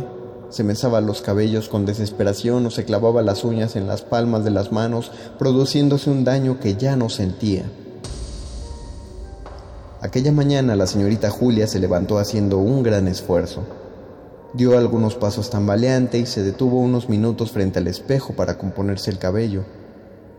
Se 0.49 0.64
mesaba 0.64 1.01
los 1.01 1.22
cabellos 1.22 1.68
con 1.68 1.87
desesperación 1.87 2.66
o 2.66 2.70
se 2.70 2.85
clavaba 2.85 3.22
las 3.22 3.45
uñas 3.45 3.76
en 3.76 3.87
las 3.87 4.03
palmas 4.03 4.43
de 4.43 4.51
las 4.51 4.72
manos, 4.72 5.12
produciéndose 5.39 6.11
un 6.11 6.24
daño 6.24 6.59
que 6.59 6.74
ya 6.74 6.97
no 6.97 7.09
sentía. 7.09 7.64
Aquella 10.01 10.33
mañana 10.33 10.76
la 10.76 10.87
señorita 10.87 11.31
Julia 11.31 11.66
se 11.66 11.78
levantó 11.78 12.18
haciendo 12.18 12.59
un 12.59 12.83
gran 12.83 13.07
esfuerzo. 13.07 13.62
Dio 14.55 14.76
algunos 14.76 15.14
pasos 15.14 15.51
tambaleante 15.51 16.18
y 16.18 16.26
se 16.26 16.43
detuvo 16.43 16.81
unos 16.81 17.09
minutos 17.09 17.53
frente 17.53 17.78
al 17.78 17.87
espejo 17.87 18.33
para 18.33 18.57
componerse 18.57 19.11
el 19.11 19.18
cabello. 19.18 19.64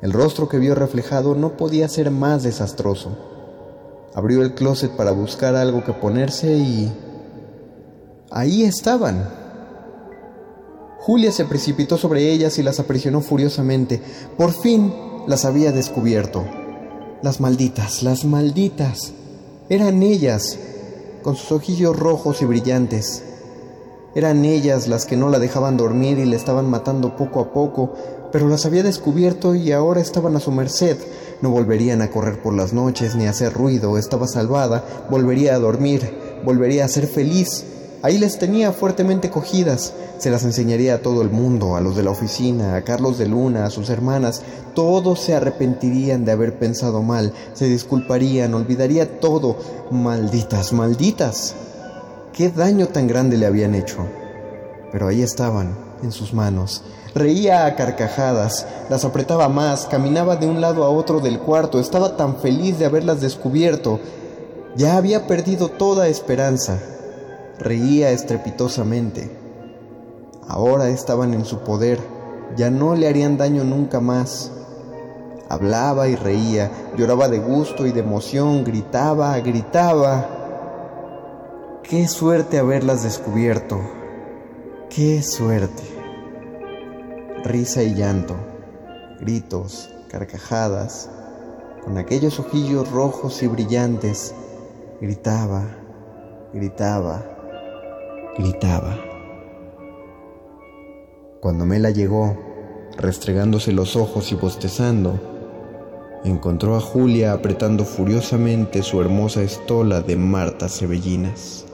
El 0.01 0.13
rostro 0.13 0.49
que 0.49 0.57
vio 0.57 0.73
reflejado 0.73 1.35
no 1.35 1.55
podía 1.57 1.87
ser 1.87 2.09
más 2.09 2.41
desastroso. 2.41 3.11
Abrió 4.15 4.41
el 4.41 4.55
closet 4.55 4.91
para 4.91 5.11
buscar 5.11 5.55
algo 5.55 5.83
que 5.85 5.93
ponerse 5.93 6.57
y... 6.57 6.91
Ahí 8.33 8.63
estaban. 8.63 9.27
Julia 10.99 11.33
se 11.33 11.43
precipitó 11.43 11.97
sobre 11.97 12.31
ellas 12.31 12.57
y 12.59 12.63
las 12.63 12.79
aprisionó 12.79 13.19
furiosamente. 13.19 14.01
Por 14.37 14.53
fin 14.53 14.93
las 15.27 15.43
había 15.43 15.73
descubierto. 15.73 16.45
Las 17.21 17.41
malditas, 17.41 18.03
las 18.03 18.23
malditas. 18.23 19.11
Eran 19.67 20.01
ellas, 20.01 20.57
con 21.23 21.35
sus 21.35 21.51
ojillos 21.51 21.99
rojos 21.99 22.41
y 22.41 22.45
brillantes. 22.45 23.21
Eran 24.15 24.45
ellas 24.45 24.87
las 24.87 25.05
que 25.05 25.17
no 25.17 25.27
la 25.29 25.39
dejaban 25.39 25.75
dormir 25.75 26.17
y 26.17 26.25
le 26.25 26.37
estaban 26.37 26.69
matando 26.69 27.17
poco 27.17 27.41
a 27.41 27.51
poco, 27.51 27.95
pero 28.31 28.47
las 28.47 28.65
había 28.65 28.83
descubierto 28.83 29.55
y 29.55 29.73
ahora 29.73 29.99
estaban 29.99 30.37
a 30.37 30.39
su 30.39 30.53
merced. 30.53 30.97
No 31.41 31.49
volverían 31.49 32.01
a 32.01 32.09
correr 32.09 32.41
por 32.41 32.53
las 32.53 32.71
noches 32.71 33.13
ni 33.15 33.27
a 33.27 33.31
hacer 33.31 33.51
ruido, 33.51 33.97
estaba 33.97 34.25
salvada, 34.25 35.05
volvería 35.09 35.55
a 35.55 35.59
dormir, 35.59 36.41
volvería 36.45 36.85
a 36.85 36.87
ser 36.87 37.07
feliz. 37.07 37.65
Ahí 38.03 38.17
les 38.17 38.39
tenía 38.39 38.71
fuertemente 38.71 39.29
cogidas. 39.29 39.93
Se 40.17 40.31
las 40.31 40.43
enseñaría 40.43 40.95
a 40.95 41.01
todo 41.01 41.21
el 41.21 41.29
mundo, 41.29 41.75
a 41.75 41.81
los 41.81 41.95
de 41.95 42.03
la 42.03 42.09
oficina, 42.09 42.75
a 42.75 42.83
Carlos 42.83 43.19
de 43.19 43.27
Luna, 43.27 43.65
a 43.65 43.69
sus 43.69 43.89
hermanas. 43.91 44.41
Todos 44.73 45.19
se 45.19 45.35
arrepentirían 45.35 46.25
de 46.25 46.31
haber 46.31 46.57
pensado 46.57 47.03
mal, 47.03 47.33
se 47.53 47.65
disculparían, 47.65 48.55
olvidaría 48.55 49.19
todo. 49.19 49.55
Malditas, 49.91 50.73
malditas. 50.73 51.53
¿Qué 52.33 52.49
daño 52.49 52.87
tan 52.87 53.07
grande 53.07 53.37
le 53.37 53.45
habían 53.45 53.75
hecho? 53.75 54.07
Pero 54.91 55.07
ahí 55.07 55.21
estaban, 55.21 55.77
en 56.01 56.11
sus 56.11 56.33
manos. 56.33 56.83
Reía 57.13 57.65
a 57.65 57.75
carcajadas, 57.75 58.65
las 58.89 59.05
apretaba 59.05 59.47
más, 59.47 59.85
caminaba 59.85 60.37
de 60.37 60.47
un 60.47 60.59
lado 60.59 60.85
a 60.85 60.89
otro 60.89 61.19
del 61.19 61.39
cuarto, 61.39 61.79
estaba 61.79 62.15
tan 62.15 62.37
feliz 62.37 62.79
de 62.79 62.85
haberlas 62.85 63.21
descubierto. 63.21 63.99
Ya 64.75 64.95
había 64.95 65.27
perdido 65.27 65.67
toda 65.67 66.07
esperanza. 66.07 66.79
Reía 67.61 68.09
estrepitosamente. 68.09 69.29
Ahora 70.47 70.89
estaban 70.89 71.35
en 71.35 71.45
su 71.45 71.59
poder, 71.59 71.99
ya 72.57 72.71
no 72.71 72.95
le 72.95 73.07
harían 73.07 73.37
daño 73.37 73.63
nunca 73.63 73.99
más. 73.99 74.51
Hablaba 75.47 76.07
y 76.07 76.15
reía, 76.15 76.71
lloraba 76.97 77.27
de 77.27 77.37
gusto 77.37 77.85
y 77.85 77.91
de 77.91 77.99
emoción, 77.99 78.63
gritaba, 78.63 79.39
gritaba. 79.41 80.27
Qué 81.83 82.07
suerte 82.07 82.57
haberlas 82.57 83.03
descubierto, 83.03 83.79
qué 84.89 85.21
suerte. 85.21 85.83
Risa 87.43 87.83
y 87.83 87.93
llanto, 87.93 88.37
gritos, 89.19 89.93
carcajadas, 90.09 91.11
con 91.83 91.99
aquellos 91.99 92.39
ojillos 92.39 92.89
rojos 92.89 93.43
y 93.43 93.47
brillantes, 93.47 94.33
gritaba, 94.99 95.63
gritaba 96.53 97.37
gritaba. 98.41 98.97
Cuando 101.39 101.65
Mela 101.65 101.91
llegó, 101.91 102.37
restregándose 102.97 103.71
los 103.71 103.95
ojos 103.95 104.31
y 104.31 104.35
bostezando, 104.35 105.19
encontró 106.23 106.75
a 106.75 106.81
Julia 106.81 107.33
apretando 107.33 107.85
furiosamente 107.85 108.83
su 108.83 109.01
hermosa 109.01 109.41
estola 109.41 110.01
de 110.01 110.15
Marta 110.17 110.69
Cebellinas. 110.69 111.65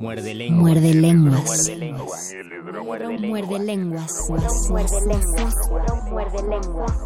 Muerde 0.00 0.34
lenguas. 0.34 0.62
Muerde 0.62 0.94
lenguas. 0.94 2.34
Muerde 3.20 3.58
lenguas. 3.58 4.28
Muerde 6.10 6.42
lenguas. 6.44 6.96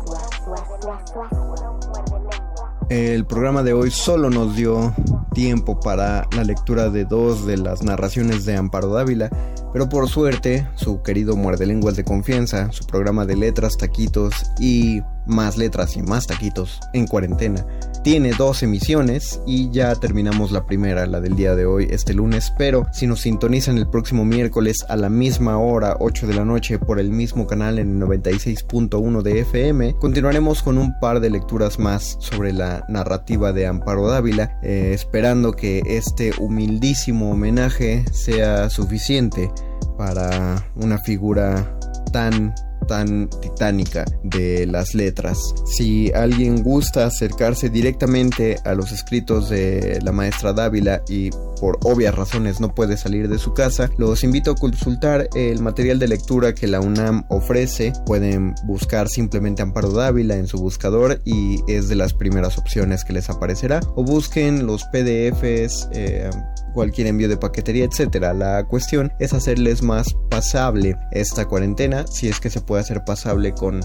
El 2.90 3.24
programa 3.24 3.62
de 3.62 3.72
hoy 3.72 3.92
solo 3.92 4.30
nos 4.30 4.56
dio 4.56 4.92
tiempo 5.32 5.78
para 5.78 6.26
la 6.34 6.42
lectura 6.42 6.90
de 6.90 7.04
dos 7.04 7.46
de 7.46 7.56
las 7.56 7.84
narraciones 7.84 8.44
de 8.44 8.56
Amparo 8.56 8.88
Dávila, 8.88 9.30
pero 9.72 9.88
por 9.88 10.08
suerte, 10.08 10.66
su 10.74 11.00
querido 11.00 11.36
Muerde 11.36 11.66
Lenguas 11.66 11.94
de 11.94 12.02
Confianza, 12.02 12.72
su 12.72 12.84
programa 12.86 13.26
de 13.26 13.36
letras, 13.36 13.76
taquitos 13.76 14.34
y 14.58 15.02
más 15.26 15.56
letras 15.56 15.96
y 15.96 16.02
más 16.02 16.26
taquitos 16.26 16.80
en 16.92 17.06
cuarentena, 17.06 17.64
tiene 18.02 18.32
dos 18.32 18.62
emisiones 18.62 19.40
y 19.46 19.70
ya 19.70 19.94
terminamos 19.94 20.52
la 20.52 20.64
primera, 20.64 21.06
la 21.06 21.20
del 21.20 21.36
día 21.36 21.54
de 21.54 21.66
hoy, 21.66 21.86
este 21.90 22.14
lunes, 22.14 22.52
pero 22.56 22.86
si 22.92 23.06
nos 23.06 23.20
sintonizan 23.20 23.76
el 23.76 23.88
próximo 23.88 24.24
miércoles 24.24 24.84
a 24.88 24.96
la 24.96 25.10
misma 25.10 25.58
hora, 25.58 25.96
8 26.00 26.26
de 26.26 26.34
la 26.34 26.44
noche, 26.44 26.78
por 26.78 26.98
el 26.98 27.10
mismo 27.10 27.46
canal 27.46 27.78
en 27.78 28.00
el 28.00 28.08
96.1 28.08 29.22
de 29.22 29.40
FM, 29.40 29.94
continuaremos 30.00 30.62
con 30.62 30.78
un 30.78 30.98
par 30.98 31.20
de 31.20 31.30
lecturas 31.30 31.78
más 31.78 32.16
sobre 32.20 32.52
la 32.52 32.84
narrativa 32.88 33.52
de 33.52 33.66
Amparo 33.66 34.08
Dávila, 34.08 34.58
eh, 34.62 34.92
esperando 34.94 35.52
que 35.52 35.82
este 35.84 36.32
humildísimo 36.38 37.30
homenaje 37.30 38.04
sea 38.12 38.70
suficiente 38.70 39.50
para 39.98 40.66
una 40.76 40.98
figura 40.98 41.78
tan 42.12 42.54
tan 42.90 43.30
titánica 43.40 44.04
de 44.24 44.66
las 44.66 44.96
letras. 44.96 45.38
Si 45.64 46.10
alguien 46.12 46.64
gusta 46.64 47.06
acercarse 47.06 47.68
directamente 47.68 48.58
a 48.64 48.74
los 48.74 48.90
escritos 48.90 49.48
de 49.48 50.00
la 50.02 50.10
maestra 50.10 50.52
Dávila 50.52 51.00
y 51.08 51.30
por 51.60 51.78
obvias 51.84 52.16
razones 52.16 52.58
no 52.58 52.74
puede 52.74 52.96
salir 52.96 53.28
de 53.28 53.38
su 53.38 53.54
casa, 53.54 53.90
los 53.96 54.24
invito 54.24 54.50
a 54.50 54.56
consultar 54.56 55.28
el 55.36 55.62
material 55.62 56.00
de 56.00 56.08
lectura 56.08 56.52
que 56.52 56.66
la 56.66 56.80
UNAM 56.80 57.26
ofrece. 57.28 57.92
Pueden 58.06 58.56
buscar 58.64 59.08
simplemente 59.08 59.62
Amparo 59.62 59.92
Dávila 59.92 60.34
en 60.34 60.48
su 60.48 60.58
buscador 60.58 61.20
y 61.24 61.60
es 61.68 61.88
de 61.88 61.94
las 61.94 62.12
primeras 62.12 62.58
opciones 62.58 63.04
que 63.04 63.12
les 63.12 63.30
aparecerá. 63.30 63.78
O 63.94 64.02
busquen 64.02 64.66
los 64.66 64.82
PDFs, 64.86 65.90
eh, 65.92 66.28
cualquier 66.72 67.08
envío 67.08 67.28
de 67.28 67.36
paquetería, 67.36 67.84
etcétera. 67.84 68.32
La 68.34 68.64
cuestión 68.64 69.12
es 69.18 69.32
hacerles 69.32 69.82
más 69.82 70.14
pasable 70.28 70.96
esta 71.12 71.46
cuarentena, 71.46 72.06
si 72.06 72.28
es 72.28 72.40
que 72.40 72.50
se 72.50 72.60
puede 72.60 72.82
hacer 72.82 73.04
pasable 73.04 73.52
con 73.52 73.80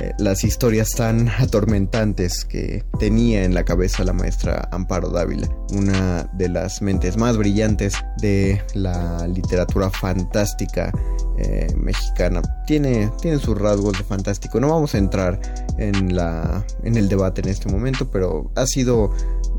eh, 0.00 0.12
las 0.18 0.42
historias 0.42 0.90
tan 0.90 1.28
atormentantes 1.38 2.44
que 2.44 2.84
tenía 2.98 3.44
en 3.44 3.54
la 3.54 3.64
cabeza 3.64 4.04
la 4.04 4.12
maestra 4.12 4.68
Amparo 4.72 5.10
Dávila, 5.10 5.48
una 5.72 6.24
de 6.32 6.48
las 6.48 6.82
mentes 6.82 7.16
más 7.16 7.36
brillantes 7.36 7.94
de 8.18 8.62
la 8.74 9.26
literatura 9.28 9.90
fantástica 9.90 10.92
eh, 11.38 11.72
mexicana. 11.76 12.42
Tiene, 12.66 13.10
tiene 13.20 13.38
sus 13.38 13.58
rasgos 13.58 13.98
de 13.98 14.04
fantástico. 14.04 14.60
No 14.60 14.70
vamos 14.70 14.94
a 14.94 14.98
entrar 14.98 15.40
en, 15.78 16.16
la, 16.16 16.64
en 16.84 16.96
el 16.96 17.08
debate 17.08 17.42
en 17.42 17.48
este 17.48 17.70
momento, 17.70 18.10
pero 18.10 18.50
ha 18.54 18.66
sido 18.66 19.12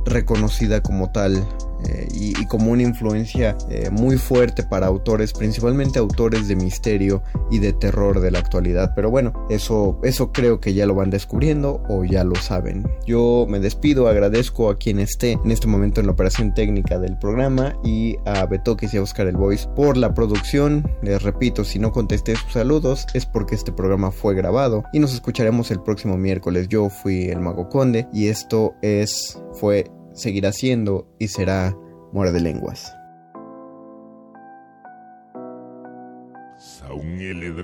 reconocida 0.06 0.82
como 0.82 1.12
tal 1.12 1.46
eh, 1.88 2.08
y, 2.14 2.34
como 2.48 2.72
una 2.72 2.84
influencia 2.84 3.58
eh, 3.70 3.90
muy 3.90 4.18
fuerte 4.18 4.64
para 4.64 4.88
autores, 4.88 5.34
principalmente 5.34 5.98
autores 5.98 6.48
de 6.48 6.56
misterio 6.56 7.24
y 7.50 7.60
de 7.60 7.74
terror 7.74 8.20
de 8.20 8.32
la 8.32 8.40
actualidad. 8.40 8.92
Pero 8.96 9.10
bueno, 9.10 9.34
eso, 9.50 10.00
eso 10.04 10.32
creo 10.32 10.60
que 10.60 10.74
ya 10.74 10.86
lo 10.86 10.94
van 10.94 11.10
descubriendo 11.10 11.82
o 11.90 12.04
ya 12.04 12.24
lo 12.24 12.36
saben. 12.36 12.88
Yo 13.08 13.46
me 13.50 13.60
despido, 13.60 14.08
agradezco 14.08 14.70
a 14.70 14.78
quien 14.78 15.00
esté 15.00 15.32
en 15.44 15.52
este 15.52 15.68
momento 15.68 16.00
en 16.00 16.08
la 16.08 16.14
operación 16.14 16.54
técnica 16.54 17.00
del 17.00 17.18
programa 17.18 17.76
y 17.84 18.18
a 18.26 18.46
Betoques 18.46 18.94
y 18.94 18.98
a 18.98 19.02
Oscar 19.02 19.28
el 19.28 19.38
Voice 19.38 19.68
por 19.76 19.98
la 19.98 20.14
producción. 20.14 20.90
Les 21.02 21.22
repito, 21.24 21.64
si 21.64 21.80
no 21.80 21.92
contesté 21.92 22.36
sus 22.36 22.54
saludos 22.54 23.08
es 23.14 23.26
porque 23.26 23.56
este 23.56 23.72
programa 23.72 24.12
fue 24.12 24.36
grabado 24.36 24.84
y 24.94 25.00
nos 25.00 25.14
escucharemos 25.14 25.72
el 25.72 25.82
próximo 25.82 26.18
miércoles. 26.18 26.68
Yo 26.68 26.90
fui 26.90 27.30
el 27.30 27.40
Mago 27.40 27.70
Conde 27.70 28.08
y 28.14 28.28
esto 28.28 28.76
es, 28.82 29.42
fue 29.54 29.90
seguirá 30.14 30.52
siendo 30.52 31.08
y 31.20 31.28
será 31.28 31.76
Muerde 32.12 32.40
Lenguas. 32.40 32.94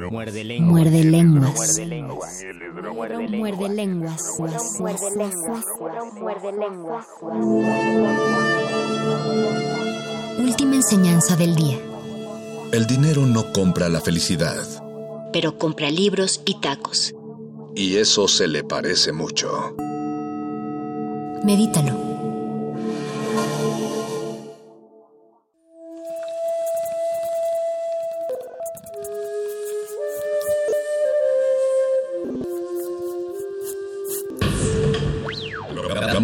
Muerde 0.09 0.43
lenguas. 0.43 0.71
Muerde 0.71 1.85
lenguas. 1.85 2.35
Muerde 3.31 3.69
lenguas. 3.69 4.39
Muerde 4.79 6.51
lenguas. 6.51 7.05
Última 10.39 10.75
enseñanza 10.75 11.35
del 11.35 11.55
día. 11.55 11.77
El 12.71 12.87
dinero 12.87 13.25
no 13.25 13.51
compra 13.53 13.89
la 13.89 14.01
felicidad. 14.01 14.63
Pero 15.31 15.57
compra 15.57 15.91
libros 15.91 16.41
y 16.45 16.59
tacos. 16.59 17.13
Y 17.75 17.97
eso 17.97 18.27
se 18.27 18.47
le 18.47 18.63
parece 18.63 19.11
mucho. 19.11 19.75
Medítalo. 21.43 22.08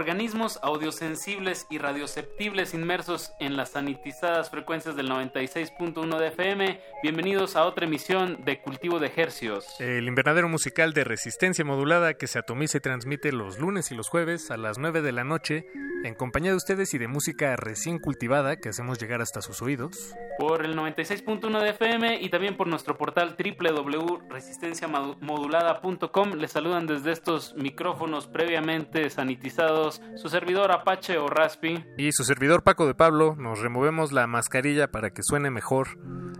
Organismos 0.00 0.58
audiosensibles 0.62 1.66
y 1.68 1.76
radioceptibles 1.76 2.72
inmersos 2.72 3.32
en 3.38 3.58
las 3.58 3.72
sanitizadas 3.72 4.48
frecuencias 4.48 4.96
del 4.96 5.10
96.1 5.10 6.18
de 6.18 6.28
FM. 6.28 6.80
Bienvenidos 7.02 7.54
a 7.54 7.66
otra 7.66 7.84
emisión 7.84 8.42
de 8.46 8.62
Cultivo 8.62 8.98
de 8.98 9.12
Hercios. 9.14 9.78
El 9.78 10.08
invernadero 10.08 10.48
musical 10.48 10.94
de 10.94 11.04
resistencia 11.04 11.66
modulada 11.66 12.14
que 12.14 12.28
se 12.28 12.38
atomiza 12.38 12.78
y 12.78 12.80
transmite 12.80 13.30
los 13.30 13.58
lunes 13.58 13.92
y 13.92 13.94
los 13.94 14.08
jueves 14.08 14.50
a 14.50 14.56
las 14.56 14.78
9 14.78 15.02
de 15.02 15.12
la 15.12 15.24
noche 15.24 15.66
en 16.02 16.14
compañía 16.14 16.52
de 16.52 16.56
ustedes 16.56 16.94
y 16.94 16.98
de 16.98 17.08
música 17.08 17.56
recién 17.56 17.98
cultivada 17.98 18.56
que 18.56 18.70
hacemos 18.70 18.98
llegar 18.98 19.20
hasta 19.20 19.42
sus 19.42 19.60
oídos. 19.60 20.14
Por 20.38 20.64
el 20.64 20.74
96.1 20.74 21.60
de 21.60 21.68
FM 21.70 22.22
y 22.22 22.30
también 22.30 22.56
por 22.56 22.68
nuestro 22.68 22.96
portal 22.96 23.36
www.resistenciamodulada.com. 23.36 26.32
Les 26.38 26.52
saludan 26.52 26.86
desde 26.86 27.12
estos 27.12 27.54
micrófonos 27.54 28.28
previamente 28.28 29.10
sanitizados 29.10 29.89
su 29.90 30.28
servidor 30.28 30.72
Apache 30.72 31.18
o 31.18 31.28
Raspi. 31.28 31.84
Y 31.96 32.12
su 32.12 32.24
servidor 32.24 32.62
Paco 32.62 32.86
de 32.86 32.94
Pablo, 32.94 33.34
nos 33.36 33.60
removemos 33.60 34.12
la 34.12 34.26
mascarilla 34.26 34.90
para 34.90 35.10
que 35.10 35.22
suene 35.22 35.50
mejor 35.50 35.98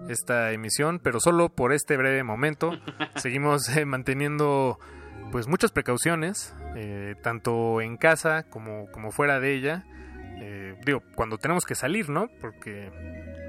esta 0.09 0.53
emisión, 0.53 1.01
pero 1.03 1.21
solo 1.21 1.49
por 1.49 1.73
este 1.73 1.97
breve 1.97 2.23
momento. 2.23 2.73
Seguimos 3.17 3.69
eh, 3.77 3.85
manteniendo 3.85 4.79
pues 5.31 5.47
muchas 5.47 5.71
precauciones, 5.71 6.55
eh, 6.77 7.15
tanto 7.23 7.81
en 7.81 7.97
casa 7.97 8.45
como, 8.45 8.91
como 8.91 9.11
fuera 9.11 9.41
de 9.41 9.55
ella. 9.55 9.85
Eh, 10.43 10.75
digo, 10.85 11.03
cuando 11.15 11.39
tenemos 11.39 11.65
que 11.65 11.75
salir, 11.75 12.09
¿no? 12.09 12.29
Porque 12.41 12.91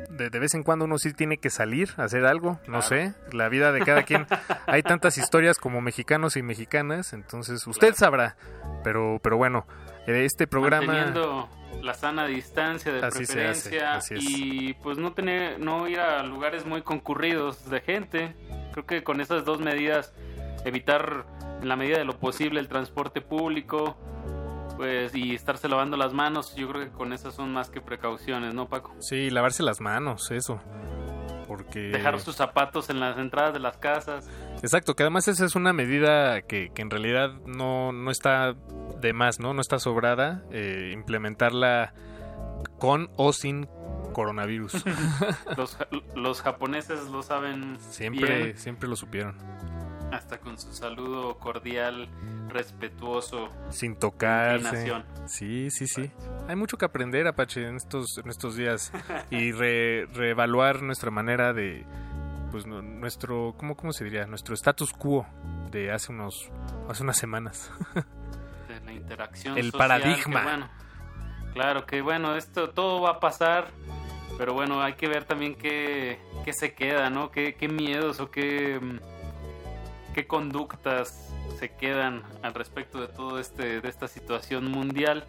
de, 0.09 0.29
de, 0.29 0.39
vez 0.39 0.53
en 0.53 0.63
cuando 0.63 0.85
uno 0.85 0.97
sí 0.97 1.13
tiene 1.13 1.37
que 1.37 1.49
salir 1.49 1.89
a 1.97 2.03
hacer 2.03 2.25
algo, 2.25 2.59
no 2.67 2.81
sé, 2.81 3.13
la 3.31 3.49
vida 3.49 3.71
de 3.71 3.79
cada 3.79 4.03
quien. 4.03 4.27
Hay 4.67 4.83
tantas 4.83 5.17
historias 5.17 5.57
como 5.57 5.81
mexicanos 5.81 6.35
y 6.35 6.43
mexicanas, 6.43 7.13
entonces 7.13 7.65
usted 7.65 7.95
claro. 7.95 7.97
sabrá. 7.97 8.35
Pero, 8.83 9.19
pero 9.23 9.37
bueno, 9.37 9.65
este 10.07 10.47
programa... 10.47 10.85
Manteniendo 10.85 11.49
la 11.81 11.93
sana 11.93 12.27
distancia 12.27 12.91
de 12.91 13.03
así 13.03 13.19
preferencia 13.19 13.95
hace, 13.95 14.15
y 14.19 14.73
pues 14.83 14.97
no 14.97 15.13
tener 15.13 15.59
no 15.59 15.87
ir 15.87 15.99
a 15.99 16.21
lugares 16.23 16.65
muy 16.65 16.81
concurridos 16.81 17.69
de 17.69 17.81
gente. 17.81 18.35
Creo 18.71 18.85
que 18.85 19.03
con 19.03 19.19
esas 19.21 19.45
dos 19.45 19.59
medidas 19.59 20.13
evitar 20.65 21.25
en 21.61 21.67
la 21.67 21.75
medida 21.75 21.97
de 21.97 22.05
lo 22.05 22.19
posible 22.19 22.59
el 22.59 22.67
transporte 22.67 23.21
público, 23.21 23.97
pues 24.77 25.15
y 25.15 25.35
estarse 25.35 25.67
lavando 25.67 25.97
las 25.97 26.13
manos, 26.13 26.55
yo 26.55 26.69
creo 26.69 26.85
que 26.85 26.91
con 26.91 27.13
esas 27.13 27.33
son 27.35 27.51
más 27.51 27.69
que 27.69 27.81
precauciones, 27.81 28.53
¿no, 28.53 28.67
Paco? 28.67 28.93
Sí, 28.99 29.29
lavarse 29.29 29.63
las 29.63 29.81
manos, 29.81 30.31
eso. 30.31 30.61
Porque... 31.51 31.89
Dejar 31.89 32.17
sus 32.21 32.37
zapatos 32.37 32.89
en 32.89 33.01
las 33.01 33.17
entradas 33.17 33.53
de 33.53 33.59
las 33.59 33.75
casas. 33.75 34.29
Exacto, 34.63 34.95
que 34.95 35.03
además 35.03 35.27
esa 35.27 35.43
es 35.43 35.53
una 35.53 35.73
medida 35.73 36.43
que, 36.43 36.71
que 36.73 36.81
en 36.81 36.89
realidad 36.89 37.33
no, 37.45 37.91
no 37.91 38.09
está 38.09 38.55
de 39.01 39.11
más, 39.11 39.41
¿no? 39.41 39.53
No 39.53 39.59
está 39.59 39.77
sobrada 39.77 40.45
eh, 40.51 40.91
implementarla 40.93 41.93
con 42.79 43.09
o 43.17 43.33
sin 43.33 43.67
coronavirus. 44.13 44.81
Los, 45.57 45.77
los 46.15 46.41
japoneses 46.41 47.09
lo 47.09 47.21
saben 47.21 47.77
siempre, 47.81 48.43
bien, 48.43 48.57
siempre 48.57 48.87
lo 48.87 48.95
supieron. 48.95 49.35
Hasta 50.11 50.39
con 50.39 50.57
su 50.59 50.73
saludo 50.73 51.37
cordial, 51.39 52.09
respetuoso. 52.49 53.49
Sin 53.69 53.95
tocarse. 53.95 54.93
Sí, 55.25 55.69
sí, 55.71 55.87
sí. 55.87 56.11
Hay 56.47 56.55
mucho 56.55 56.77
que 56.77 56.85
aprender, 56.85 57.27
Apache, 57.27 57.67
en 57.67 57.75
estos, 57.77 58.17
en 58.17 58.29
estos 58.29 58.55
días. 58.55 58.91
y 59.31 59.51
re- 59.51 60.05
reevaluar 60.13 60.81
nuestra 60.81 61.11
manera 61.11 61.53
de. 61.53 61.85
Pues 62.51 62.65
nu- 62.65 62.81
nuestro. 62.81 63.55
¿cómo, 63.57 63.75
¿Cómo 63.75 63.93
se 63.93 64.03
diría? 64.03 64.25
Nuestro 64.27 64.53
status 64.55 64.91
quo 64.93 65.25
de 65.71 65.91
hace 65.91 66.11
unos. 66.11 66.49
Hace 66.89 67.03
unas 67.03 67.17
semanas. 67.17 67.71
de 68.67 68.81
la 68.81 68.93
interacción 68.93 69.57
El 69.57 69.71
social, 69.71 69.77
paradigma. 69.87 70.39
que 70.41 70.45
bueno, 70.47 70.69
claro 71.53 71.85
que 71.85 72.01
bueno, 72.01 72.35
esto 72.35 72.69
todo 72.69 73.01
va 73.01 73.11
a 73.11 73.19
pasar, 73.19 73.67
pero 74.37 74.53
bueno, 74.53 74.81
hay 74.81 74.93
que 74.93 75.07
ver 75.07 75.25
también 75.25 75.55
qué, 75.55 76.19
qué 76.45 76.53
se 76.53 76.73
queda, 76.73 77.09
¿no? 77.09 77.31
Qué, 77.31 77.55
qué 77.55 77.67
miedos 77.67 78.19
o 78.21 78.31
qué, 78.31 78.79
mm, 78.81 78.99
qué 80.13 80.27
conductas 80.27 81.33
se 81.57 81.69
quedan 81.69 82.23
al 82.41 82.53
respecto 82.53 82.99
de 82.99 83.07
todo 83.07 83.39
este 83.39 83.81
de 83.81 83.89
esta 83.89 84.07
situación 84.07 84.71
mundial. 84.71 85.25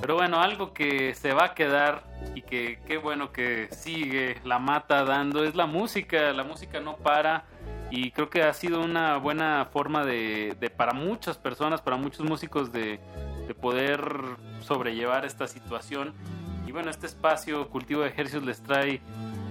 Pero 0.00 0.14
bueno, 0.14 0.40
algo 0.40 0.72
que 0.72 1.14
se 1.14 1.32
va 1.32 1.46
a 1.46 1.54
quedar 1.54 2.04
y 2.34 2.42
que 2.42 2.80
qué 2.86 2.98
bueno 2.98 3.32
que 3.32 3.68
sigue 3.72 4.36
la 4.44 4.58
mata 4.58 5.04
dando 5.04 5.44
es 5.44 5.54
la 5.54 5.66
música. 5.66 6.32
La 6.32 6.44
música 6.44 6.80
no 6.80 6.96
para 6.96 7.44
y 7.90 8.10
creo 8.10 8.28
que 8.28 8.42
ha 8.42 8.52
sido 8.52 8.80
una 8.82 9.16
buena 9.16 9.66
forma 9.72 10.04
de, 10.04 10.56
de 10.60 10.70
para 10.70 10.92
muchas 10.92 11.38
personas, 11.38 11.80
para 11.80 11.96
muchos 11.96 12.24
músicos 12.24 12.70
de, 12.70 13.00
de 13.46 13.54
poder 13.54 14.00
sobrellevar 14.60 15.24
esta 15.24 15.48
situación. 15.48 16.14
Y 16.66 16.72
bueno, 16.72 16.90
este 16.90 17.06
espacio 17.06 17.68
Cultivo 17.70 18.02
de 18.02 18.08
Ejercicios 18.08 18.44
les 18.44 18.62
trae 18.62 19.00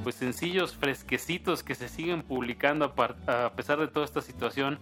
pues 0.08 0.16
sencillos, 0.16 0.74
fresquecitos 0.74 1.64
que 1.64 1.76
se 1.76 1.90
siguen 1.90 2.22
publicando 2.22 2.86
a, 2.86 2.96
par- 2.96 3.18
a 3.28 3.52
pesar 3.58 3.78
de 3.78 3.90
toda 3.90 4.06
esta 4.06 4.22
situación. 4.22 4.80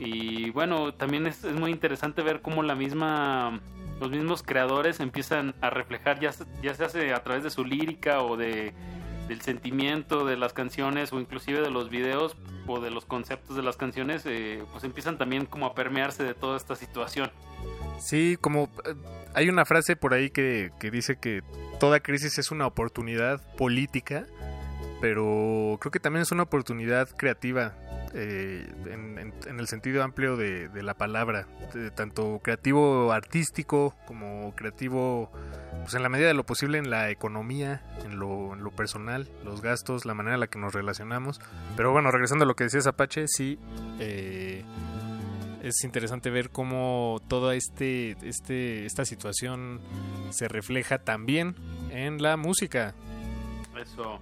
Y 0.00 0.48
bueno, 0.52 0.94
también 0.94 1.26
es, 1.26 1.44
es 1.44 1.52
muy 1.52 1.70
interesante 1.70 2.22
ver 2.22 2.40
cómo 2.40 2.62
la 2.62 2.74
misma 2.74 3.60
los 4.00 4.10
mismos 4.10 4.42
creadores 4.42 5.00
empiezan 5.00 5.54
a 5.60 5.68
reflejar 5.68 6.18
ya, 6.18 6.30
ya 6.62 6.72
se 6.74 6.82
hace 6.82 7.12
a 7.12 7.22
través 7.22 7.42
de 7.44 7.50
su 7.50 7.62
lírica 7.62 8.22
o 8.22 8.38
de 8.38 8.72
del 9.28 9.42
sentimiento 9.42 10.24
de 10.24 10.38
las 10.38 10.54
canciones 10.54 11.12
o 11.12 11.20
inclusive 11.20 11.60
de 11.60 11.70
los 11.70 11.90
videos 11.90 12.34
o 12.66 12.80
de 12.80 12.90
los 12.90 13.04
conceptos 13.04 13.56
de 13.56 13.62
las 13.62 13.76
canciones 13.76 14.22
eh, 14.24 14.62
pues 14.72 14.84
empiezan 14.84 15.18
también 15.18 15.44
como 15.44 15.66
a 15.66 15.74
permearse 15.74 16.24
de 16.24 16.32
toda 16.32 16.56
esta 16.56 16.74
situación 16.74 17.30
Sí, 17.98 18.36
como 18.40 18.64
eh, 18.84 18.94
hay 19.34 19.48
una 19.48 19.64
frase 19.64 19.94
por 19.96 20.12
ahí 20.14 20.28
que, 20.30 20.72
que 20.80 20.90
dice 20.90 21.16
que 21.16 21.42
toda 21.80 22.00
crisis 22.00 22.36
es 22.38 22.50
una 22.50 22.66
oportunidad 22.66 23.40
política, 23.56 24.26
pero 25.04 25.76
creo 25.82 25.92
que 25.92 26.00
también 26.00 26.22
es 26.22 26.32
una 26.32 26.44
oportunidad 26.44 27.10
creativa 27.14 27.74
eh, 28.14 28.66
en, 28.90 29.18
en- 29.18 29.34
en 29.46 29.60
el 29.60 29.68
sentido 29.68 30.02
amplio 30.02 30.34
de, 30.38 30.70
de 30.70 30.82
la 30.82 30.94
palabra, 30.94 31.46
de 31.74 31.90
tanto 31.90 32.40
creativo 32.42 33.12
artístico 33.12 33.94
como 34.06 34.54
creativo, 34.56 35.30
pues 35.82 35.92
en 35.92 36.02
la 36.02 36.08
medida 36.08 36.28
de 36.28 36.32
lo 36.32 36.46
posible 36.46 36.78
en 36.78 36.88
la 36.88 37.10
economía, 37.10 37.82
en 38.02 38.18
lo, 38.18 38.54
en 38.54 38.64
lo 38.64 38.70
personal, 38.70 39.28
los 39.44 39.60
gastos, 39.60 40.06
la 40.06 40.14
manera 40.14 40.36
en 40.36 40.40
la 40.40 40.46
que 40.46 40.58
nos 40.58 40.72
relacionamos. 40.72 41.38
Pero 41.76 41.92
bueno, 41.92 42.10
regresando 42.10 42.44
a 42.44 42.46
lo 42.48 42.56
que 42.56 42.64
decías 42.64 42.86
Apache, 42.86 43.26
sí. 43.28 43.58
eh, 44.00 44.64
es 45.62 45.84
interesante 45.84 46.30
ver 46.30 46.48
cómo 46.48 47.20
toda 47.28 47.54
este, 47.56 48.16
este, 48.22 48.86
esta 48.86 49.04
situación 49.04 49.82
se 50.30 50.48
refleja 50.48 50.96
también 50.96 51.56
en 51.90 52.22
la 52.22 52.38
música. 52.38 52.94
Eso. 53.78 54.18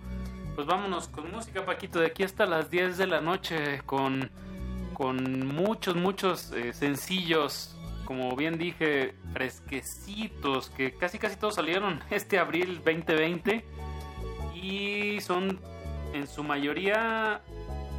Pues 0.54 0.66
vámonos 0.66 1.08
con 1.08 1.30
música, 1.30 1.64
Paquito. 1.64 1.98
De 1.98 2.06
aquí 2.06 2.24
hasta 2.24 2.44
las 2.44 2.70
10 2.70 2.98
de 2.98 3.06
la 3.06 3.22
noche 3.22 3.80
con, 3.86 4.30
con 4.92 5.46
muchos, 5.46 5.96
muchos 5.96 6.52
eh, 6.52 6.74
sencillos. 6.74 7.74
Como 8.04 8.36
bien 8.36 8.58
dije, 8.58 9.14
fresquecitos. 9.32 10.68
Que 10.68 10.94
casi, 10.94 11.18
casi 11.18 11.36
todos 11.36 11.54
salieron 11.54 12.00
este 12.10 12.38
abril 12.38 12.82
2020. 12.84 13.64
Y 14.54 15.20
son 15.22 15.58
en 16.12 16.26
su 16.26 16.44
mayoría 16.44 17.40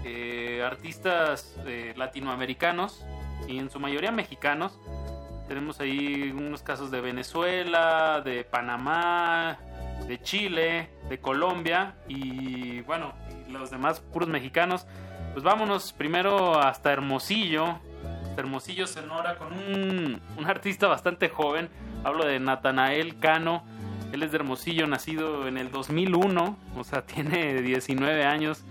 eh, 0.05 0.61
artistas 0.63 1.57
eh, 1.65 1.95
latinoamericanos. 1.97 3.03
Y 3.47 3.57
en 3.57 3.71
su 3.71 3.79
mayoría 3.79 4.11
mexicanos. 4.11 4.79
Tenemos 5.47 5.79
ahí 5.79 6.31
unos 6.35 6.63
casos 6.63 6.89
de 6.91 7.01
Venezuela, 7.01 8.21
de 8.23 8.43
Panamá, 8.43 9.59
de 10.07 10.21
Chile, 10.21 10.89
de 11.09 11.19
Colombia 11.19 11.95
y 12.07 12.81
bueno, 12.81 13.13
los 13.49 13.69
demás 13.69 13.99
puros 13.99 14.29
mexicanos. 14.29 14.87
Pues 15.33 15.43
vámonos 15.43 15.93
primero 15.93 16.59
hasta 16.59 16.91
Hermosillo. 16.91 17.79
Hasta 18.23 18.41
Hermosillo, 18.41 18.87
Sonora, 18.87 19.37
con 19.37 19.53
un, 19.53 20.21
un 20.37 20.45
artista 20.45 20.87
bastante 20.87 21.29
joven. 21.29 21.69
Hablo 22.03 22.25
de 22.25 22.39
Natanael 22.39 23.19
Cano. 23.19 23.63
Él 24.13 24.21
es 24.21 24.31
de 24.31 24.37
Hermosillo, 24.37 24.85
nacido 24.85 25.47
en 25.47 25.57
el 25.57 25.71
2001, 25.71 26.57
o 26.77 26.83
sea, 26.83 27.01
tiene 27.05 27.61
19 27.61 28.23
años. 28.25 28.63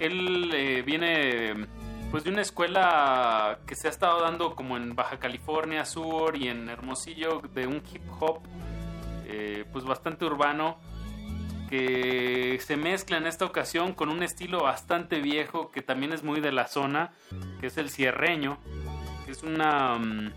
Él 0.00 0.50
eh, 0.54 0.82
viene 0.84 1.66
pues 2.12 2.22
de 2.24 2.30
una 2.30 2.42
escuela 2.42 3.58
que 3.66 3.74
se 3.74 3.88
ha 3.88 3.90
estado 3.90 4.20
dando 4.20 4.54
como 4.54 4.76
en 4.76 4.94
Baja 4.94 5.18
California 5.18 5.84
Sur 5.84 6.36
y 6.36 6.46
en 6.48 6.68
Hermosillo 6.68 7.40
de 7.54 7.66
un 7.66 7.82
hip 7.92 8.02
hop 8.20 8.38
eh, 9.26 9.64
pues 9.72 9.84
bastante 9.84 10.24
urbano 10.26 10.76
que 11.70 12.58
se 12.62 12.76
mezcla 12.76 13.16
en 13.16 13.26
esta 13.26 13.46
ocasión 13.46 13.94
con 13.94 14.10
un 14.10 14.22
estilo 14.22 14.62
bastante 14.62 15.20
viejo 15.20 15.70
que 15.70 15.80
también 15.80 16.12
es 16.12 16.22
muy 16.22 16.40
de 16.40 16.52
la 16.52 16.66
zona 16.68 17.12
que 17.60 17.68
es 17.68 17.78
el 17.78 17.88
cierreño 17.88 18.58
que 19.24 19.32
es 19.32 19.42
una 19.42 19.94
mm, 19.98 20.32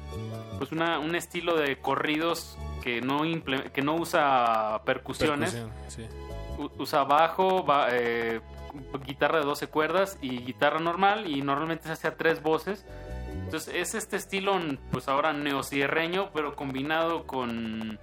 pues 0.58 0.72
una, 0.72 1.00
un 1.00 1.14
estilo 1.16 1.58
de 1.58 1.78
corridos 1.82 2.58
que 2.82 3.02
no 3.02 3.24
que 3.74 3.82
no 3.82 3.96
usa 3.96 4.82
percusiones 4.86 5.54
Percusión, 5.56 5.74
sí. 5.90 6.06
u- 6.58 6.72
usa 6.82 7.04
bajo, 7.04 7.64
ba- 7.64 7.88
eh, 7.92 8.40
guitarra 9.06 9.40
de 9.40 9.46
12 9.46 9.68
cuerdas 9.68 10.18
y 10.22 10.40
guitarra 10.40 10.80
normal 10.80 11.30
y 11.30 11.42
normalmente 11.42 11.86
se 11.86 11.92
hace 11.94 12.08
a 12.08 12.16
tres 12.16 12.42
voces. 12.42 12.86
Entonces 13.44 13.74
es 13.76 13.96
este 13.96 14.16
estilo 14.16 14.58
pues 14.92 15.08
ahora 15.08 15.34
neocierreño 15.34 16.32
pero 16.34 16.56
combinado 16.56 17.28
con 17.28 18.00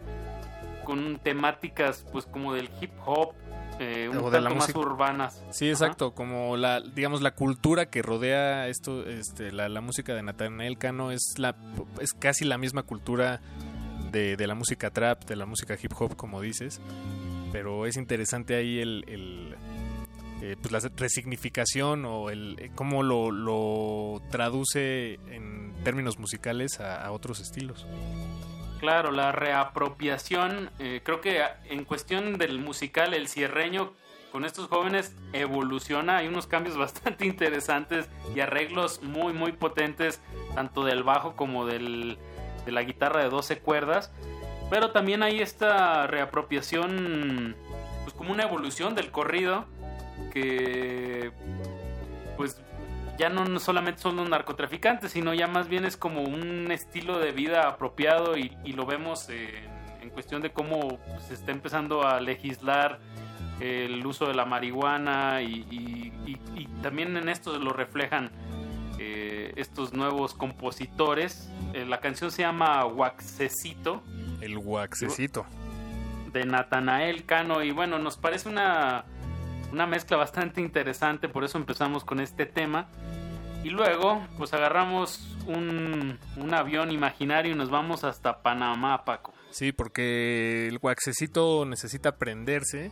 con 0.85 1.19
temáticas 1.19 2.05
pues 2.13 2.27
como 2.27 2.53
del 2.55 2.69
hip 2.81 2.93
hop 3.05 3.35
eh, 3.79 4.09
un 4.09 4.19
O 4.19 4.31
de 4.31 4.41
la 4.41 4.51
más 4.51 4.59
música. 4.59 4.79
urbanas. 4.79 5.43
Sí, 5.51 5.69
exacto, 5.69 6.15
como 6.15 6.57
la, 6.57 6.81
digamos, 6.81 7.23
la 7.23 7.35
cultura 7.35 7.87
que 7.87 8.03
rodea 8.03 8.69
esto, 8.69 9.07
este, 9.09 9.51
la, 9.51 9.69
la 9.69 9.81
música 9.81 10.15
de 10.15 10.23
Natanael 10.23 10.79
Cano 10.79 11.11
es 11.11 11.39
la, 11.39 11.57
es 12.01 12.13
casi 12.13 12.45
la 12.45 12.59
misma 12.59 12.83
cultura 12.83 13.41
de, 14.13 14.37
de 14.37 14.47
la 14.47 14.55
música 14.55 14.91
trap, 14.91 15.25
de 15.25 15.37
la 15.37 15.47
música 15.47 15.77
hip 15.83 15.93
hop, 15.99 16.17
como 16.17 16.41
dices, 16.41 16.81
pero 17.51 17.87
es 17.87 17.97
interesante 17.97 18.55
ahí 18.55 18.79
el, 18.79 19.05
el, 19.09 19.57
eh, 20.45 20.57
pues 20.61 20.73
la 20.73 20.81
resignificación 20.97 22.05
o 22.05 22.29
el 22.29 22.57
eh, 22.59 22.73
cómo 22.75 23.05
lo, 23.05 23.31
lo 23.31 24.21
traduce 24.29 25.21
en 25.31 25.73
términos 25.85 26.19
musicales 26.19 26.81
a, 26.81 27.13
otros 27.13 27.39
estilos. 27.39 27.87
Claro, 28.81 29.13
la 29.13 29.31
reapropiación, 29.31 30.71
eh, 30.81 31.01
creo 31.05 31.21
que 31.21 31.45
en 31.67 31.85
cuestión 31.85 32.39
del 32.39 32.59
musical, 32.59 33.15
el 33.15 33.29
cierreño 33.29 33.93
con 34.33 34.45
estos 34.45 34.67
jóvenes 34.67 35.15
evoluciona, 35.33 36.17
hay 36.17 36.27
unos 36.27 36.49
cambios 36.49 36.77
bastante 36.87 37.25
interesantes 37.25 38.09
y 38.35 38.41
arreglos 38.41 39.01
muy 39.01 39.33
muy 39.33 39.53
potentes, 39.53 40.21
tanto 40.57 40.85
del 40.85 41.05
bajo 41.05 41.37
como 41.37 41.67
del, 41.67 42.19
de 42.67 42.73
la 42.73 42.83
guitarra 42.83 43.23
de 43.23 43.29
12 43.31 43.61
cuerdas, 43.61 44.11
pero 44.71 44.91
también 44.91 45.23
hay 45.23 45.41
esta 45.41 46.09
reapropiación, 46.09 47.55
pues 48.03 48.15
como 48.15 48.33
una 48.33 48.45
evolución 48.45 48.95
del 48.95 49.11
corrido, 49.11 49.67
que 50.33 51.33
pues 52.37 52.61
ya 53.19 53.29
no 53.29 53.59
solamente 53.59 54.01
son 54.01 54.17
los 54.17 54.29
narcotraficantes, 54.29 55.13
sino 55.13 55.35
ya 55.35 55.47
más 55.47 55.69
bien 55.69 55.85
es 55.85 55.97
como 55.97 56.23
un 56.23 56.71
estilo 56.73 57.19
de 57.19 57.33
vida 57.33 57.69
apropiado 57.69 58.37
y, 58.37 58.51
lo 58.73 58.87
vemos 58.87 59.29
en, 59.29 60.11
cuestión 60.11 60.43
de 60.43 60.53
cómo 60.53 60.99
se 61.27 61.33
está 61.33 61.53
empezando 61.53 62.07
a 62.07 62.21
legislar 62.21 63.01
el 63.61 64.05
uso 64.05 64.27
de 64.27 64.35
la 64.35 64.45
marihuana 64.45 65.41
y 65.41 66.13
también 66.83 67.17
en 67.17 67.29
esto 67.29 67.59
lo 67.59 67.73
reflejan 67.73 68.31
eh, 68.99 69.53
estos 69.57 69.93
nuevos 69.95 70.35
compositores. 70.35 71.51
Eh, 71.73 71.87
la 71.87 72.01
canción 72.01 72.31
se 72.31 72.43
llama 72.43 72.85
Waxecito 72.85 74.03
El 74.41 74.59
waxecito. 74.59 75.47
De 76.33 76.45
Natanael 76.45 77.25
Cano 77.25 77.63
y 77.63 77.71
bueno, 77.71 77.99
nos 77.99 78.17
parece 78.17 78.49
una, 78.49 79.05
una 79.73 79.87
mezcla 79.87 80.17
bastante 80.17 80.61
interesante, 80.61 81.29
por 81.29 81.45
eso 81.45 81.59
empezamos 81.59 82.05
con 82.05 82.21
este 82.21 82.47
tema. 82.47 82.89
Y 83.65 83.71
luego, 83.71 84.21
pues 84.39 84.53
agarramos 84.55 85.39
un, 85.47 86.19
un 86.37 86.55
avión 86.55 86.91
imaginario 86.91 87.53
y 87.53 87.55
nos 87.55 87.71
vamos 87.71 88.03
hasta 88.03 88.43
Panamá, 88.43 89.05
Paco. 89.05 89.33
Sí, 89.53 89.71
porque 89.71 90.67
el 90.67 90.79
guaxecito 90.79 91.65
necesita 91.67 92.17
prenderse 92.17 92.91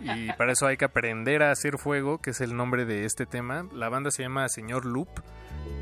y 0.00 0.32
para 0.32 0.52
eso 0.52 0.66
hay 0.66 0.76
que 0.76 0.84
aprender 0.84 1.42
a 1.42 1.50
hacer 1.50 1.78
fuego, 1.78 2.18
que 2.18 2.30
es 2.30 2.40
el 2.40 2.56
nombre 2.56 2.86
de 2.86 3.04
este 3.04 3.26
tema. 3.26 3.66
La 3.74 3.88
banda 3.88 4.10
se 4.10 4.22
llama 4.22 4.48
Señor 4.48 4.86
Loop 4.86 5.08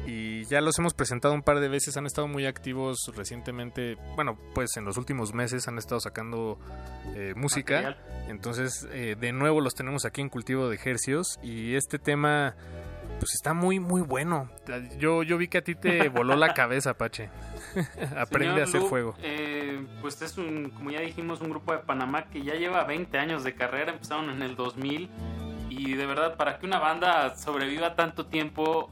y 0.06 0.44
ya 0.44 0.60
los 0.60 0.78
hemos 0.78 0.92
presentado 0.94 1.32
un 1.34 1.42
par 1.42 1.60
de 1.60 1.68
veces, 1.68 1.96
han 1.96 2.06
estado 2.06 2.28
muy 2.28 2.46
activos 2.46 3.10
recientemente, 3.16 3.96
bueno, 4.16 4.38
pues 4.54 4.76
en 4.76 4.84
los 4.84 4.96
últimos 4.98 5.32
meses 5.34 5.66
han 5.68 5.78
estado 5.78 6.00
sacando 6.00 6.58
eh, 7.14 7.32
música, 7.36 7.74
Material. 7.82 7.96
entonces 8.28 8.86
eh, 8.92 9.16
de 9.18 9.32
nuevo 9.32 9.60
los 9.60 9.74
tenemos 9.74 10.04
aquí 10.04 10.20
en 10.20 10.28
Cultivo 10.28 10.68
de 10.68 10.78
Hercios 10.84 11.38
y 11.42 11.74
este 11.74 11.98
tema 11.98 12.54
pues 13.20 13.32
está 13.34 13.54
muy 13.54 13.78
muy 13.80 14.02
bueno. 14.02 14.50
Yo, 14.98 15.22
yo 15.22 15.38
vi 15.38 15.48
que 15.48 15.58
a 15.58 15.62
ti 15.62 15.74
te 15.74 16.08
voló 16.10 16.36
la 16.36 16.52
cabeza, 16.52 16.94
Pache. 16.94 17.30
Aprende 18.18 18.48
Señor 18.48 18.60
a 18.60 18.64
hacer 18.64 18.80
Lu, 18.82 18.88
fuego. 18.88 19.14
eh, 19.22 19.86
pues 20.02 20.20
es 20.20 20.36
un, 20.36 20.70
como 20.70 20.90
ya 20.90 21.00
dijimos, 21.00 21.40
un 21.40 21.48
grupo 21.50 21.72
de 21.72 21.78
Panamá 21.78 22.24
que 22.30 22.42
ya 22.42 22.54
lleva 22.54 22.84
20 22.84 23.16
años 23.18 23.44
de 23.44 23.54
carrera, 23.54 23.92
empezaron 23.92 24.28
en 24.30 24.42
el 24.42 24.56
2000 24.56 25.08
y 25.70 25.94
de 25.94 26.06
verdad 26.06 26.36
para 26.36 26.58
que 26.58 26.66
una 26.66 26.78
banda 26.78 27.36
sobreviva 27.36 27.94
tanto 27.94 28.26
tiempo 28.26 28.90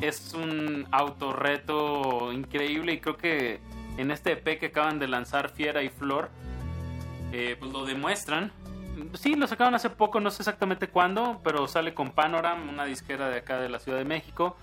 es 0.00 0.34
un 0.34 0.86
autorreto 0.90 2.32
increíble 2.32 2.94
y 2.94 3.00
creo 3.00 3.16
que 3.16 3.60
en 3.96 4.10
este 4.10 4.32
EP 4.32 4.58
que 4.58 4.66
acaban 4.66 4.98
de 4.98 5.08
lanzar 5.08 5.50
Fiera 5.50 5.82
y 5.82 5.88
Flor 5.88 6.30
eh, 7.32 7.56
pues 7.58 7.72
lo 7.72 7.84
demuestran. 7.84 8.52
Sí, 9.14 9.34
lo 9.34 9.46
sacaron 9.46 9.74
hace 9.74 9.90
poco, 9.90 10.20
no 10.20 10.30
sé 10.30 10.42
exactamente 10.42 10.88
cuándo, 10.88 11.40
pero 11.42 11.66
sale 11.66 11.94
con 11.94 12.12
Panoram, 12.12 12.68
una 12.68 12.84
disquera 12.84 13.28
de 13.28 13.38
acá 13.38 13.60
de 13.60 13.68
la 13.68 13.80
Ciudad 13.80 13.98
de 13.98 14.04
México. 14.04 14.56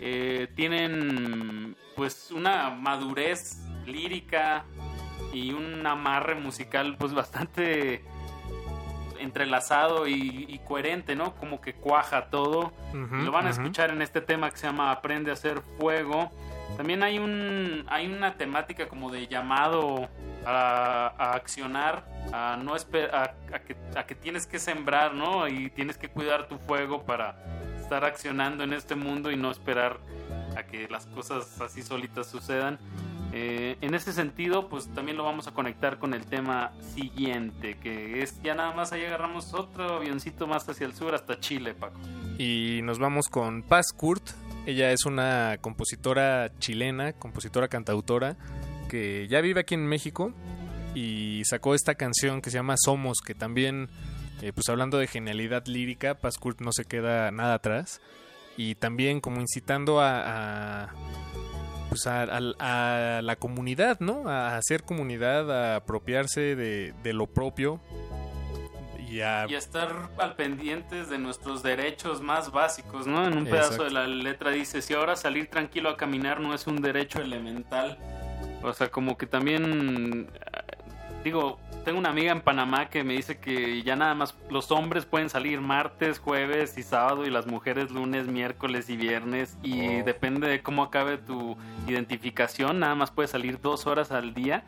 Eh, 0.00 0.48
tienen 0.54 1.76
pues 1.96 2.30
una 2.30 2.70
madurez 2.70 3.58
lírica 3.84 4.64
y 5.32 5.52
un 5.52 5.84
amarre 5.86 6.36
musical 6.36 6.96
pues 6.96 7.12
bastante 7.12 8.04
entrelazado 9.20 10.06
y, 10.06 10.46
y 10.48 10.58
coherente, 10.60 11.16
¿no? 11.16 11.34
Como 11.36 11.60
que 11.60 11.74
cuaja 11.74 12.26
todo. 12.26 12.72
Lo 12.92 13.32
van 13.32 13.46
a 13.46 13.50
escuchar 13.50 13.90
en 13.90 14.02
este 14.02 14.20
tema 14.20 14.50
que 14.50 14.56
se 14.56 14.66
llama 14.66 14.90
Aprende 14.90 15.30
a 15.30 15.34
hacer 15.34 15.60
fuego. 15.78 16.30
También 16.76 17.02
hay 17.02 17.18
un 17.18 17.84
hay 17.88 18.06
una 18.06 18.34
temática 18.34 18.88
como 18.88 19.10
de 19.10 19.26
llamado 19.26 20.08
a, 20.46 21.12
a 21.18 21.32
accionar, 21.34 22.04
a 22.32 22.56
no 22.62 22.74
a, 22.74 22.76
a 22.76 23.58
que, 23.60 23.76
a 23.96 24.06
que 24.06 24.14
tienes 24.14 24.46
que 24.46 24.58
sembrar, 24.58 25.14
¿no? 25.14 25.48
Y 25.48 25.70
tienes 25.70 25.96
que 25.96 26.08
cuidar 26.08 26.46
tu 26.46 26.58
fuego 26.58 27.04
para 27.04 27.36
estar 27.80 28.04
accionando 28.04 28.64
en 28.64 28.72
este 28.72 28.94
mundo 28.94 29.30
y 29.30 29.36
no 29.36 29.50
esperar 29.50 29.98
a 30.56 30.62
que 30.64 30.88
las 30.88 31.06
cosas 31.06 31.60
así 31.60 31.82
solitas 31.82 32.26
sucedan. 32.26 32.78
Eh, 33.32 33.76
en 33.80 33.94
ese 33.94 34.12
sentido, 34.12 34.68
pues 34.68 34.88
también 34.94 35.16
lo 35.16 35.24
vamos 35.24 35.46
a 35.48 35.52
conectar 35.52 35.98
con 35.98 36.14
el 36.14 36.24
tema 36.24 36.72
siguiente, 36.94 37.76
que 37.78 38.22
es 38.22 38.40
ya 38.42 38.54
nada 38.54 38.74
más 38.74 38.92
ahí 38.92 39.04
agarramos 39.04 39.52
otro 39.52 39.96
avioncito 39.96 40.46
más 40.46 40.68
hacia 40.68 40.86
el 40.86 40.94
sur 40.94 41.14
hasta 41.14 41.38
Chile, 41.38 41.74
Paco. 41.74 41.98
Y 42.38 42.80
nos 42.84 42.98
vamos 42.98 43.28
con 43.28 43.62
Paz 43.62 43.92
Kurt. 43.92 44.30
Ella 44.64 44.92
es 44.92 45.04
una 45.04 45.58
compositora 45.60 46.50
chilena, 46.58 47.12
compositora 47.12 47.68
cantautora, 47.68 48.36
que 48.88 49.26
ya 49.28 49.40
vive 49.40 49.60
aquí 49.60 49.74
en 49.74 49.86
México 49.86 50.32
y 50.94 51.42
sacó 51.44 51.74
esta 51.74 51.94
canción 51.94 52.40
que 52.40 52.50
se 52.50 52.56
llama 52.56 52.76
Somos, 52.76 53.18
que 53.24 53.34
también, 53.34 53.88
eh, 54.42 54.52
pues 54.52 54.68
hablando 54.68 54.98
de 54.98 55.06
genialidad 55.06 55.66
lírica, 55.66 56.14
Paz 56.14 56.38
Kurt 56.38 56.60
no 56.60 56.72
se 56.72 56.84
queda 56.84 57.30
nada 57.30 57.54
atrás. 57.54 58.00
Y 58.56 58.74
también 58.74 59.20
como 59.20 59.40
incitando 59.40 60.00
a, 60.00 60.88
pues 61.88 62.06
a, 62.06 62.22
a- 62.24 63.18
a 63.18 63.22
la 63.22 63.36
comunidad, 63.36 64.00
¿no? 64.00 64.28
A 64.28 64.56
hacer 64.56 64.82
comunidad, 64.84 65.50
a 65.50 65.76
apropiarse 65.76 66.54
de, 66.56 66.92
de 67.02 67.12
lo 67.12 67.26
propio 67.26 67.80
y 69.10 69.20
a 69.22 69.46
Y 69.48 69.54
a 69.54 69.58
estar 69.58 70.10
al 70.18 70.36
pendientes 70.36 71.08
de 71.08 71.18
nuestros 71.18 71.62
derechos 71.62 72.20
más 72.20 72.50
básicos, 72.52 73.06
¿no? 73.06 73.26
En 73.26 73.36
un 73.38 73.44
pedazo 73.44 73.72
Exacto. 73.74 73.84
de 73.84 73.90
la 73.92 74.06
letra 74.06 74.50
dice, 74.50 74.82
si 74.82 74.92
ahora 74.94 75.16
salir 75.16 75.48
tranquilo 75.48 75.88
a 75.88 75.96
caminar 75.96 76.40
no 76.40 76.54
es 76.54 76.66
un 76.66 76.80
derecho 76.82 77.20
elemental. 77.20 77.98
O 78.62 78.72
sea, 78.74 78.90
como 78.90 79.16
que 79.16 79.26
también, 79.26 80.28
digo, 81.24 81.58
tengo 81.84 81.98
una 81.98 82.10
amiga 82.10 82.32
en 82.32 82.40
Panamá 82.40 82.90
que 82.90 83.02
me 83.04 83.14
dice 83.14 83.38
que 83.38 83.82
ya 83.82 83.96
nada 83.96 84.14
más 84.14 84.34
los 84.50 84.70
hombres 84.70 85.06
pueden 85.06 85.30
salir 85.30 85.60
martes, 85.60 86.18
jueves 86.18 86.76
y 86.76 86.82
sábado 86.82 87.24
y 87.26 87.30
las 87.30 87.46
mujeres 87.46 87.90
lunes, 87.90 88.26
miércoles 88.26 88.90
y 88.90 88.96
viernes 88.96 89.56
y 89.62 89.80
Oh. 90.00 90.04
depende 90.04 90.48
de 90.48 90.62
cómo 90.62 90.82
acabe 90.82 91.18
tu 91.18 91.56
identificación, 91.86 92.80
nada 92.80 92.94
más 92.94 93.10
puedes 93.10 93.30
salir 93.30 93.60
dos 93.60 93.86
horas 93.86 94.12
al 94.12 94.34
día. 94.34 94.64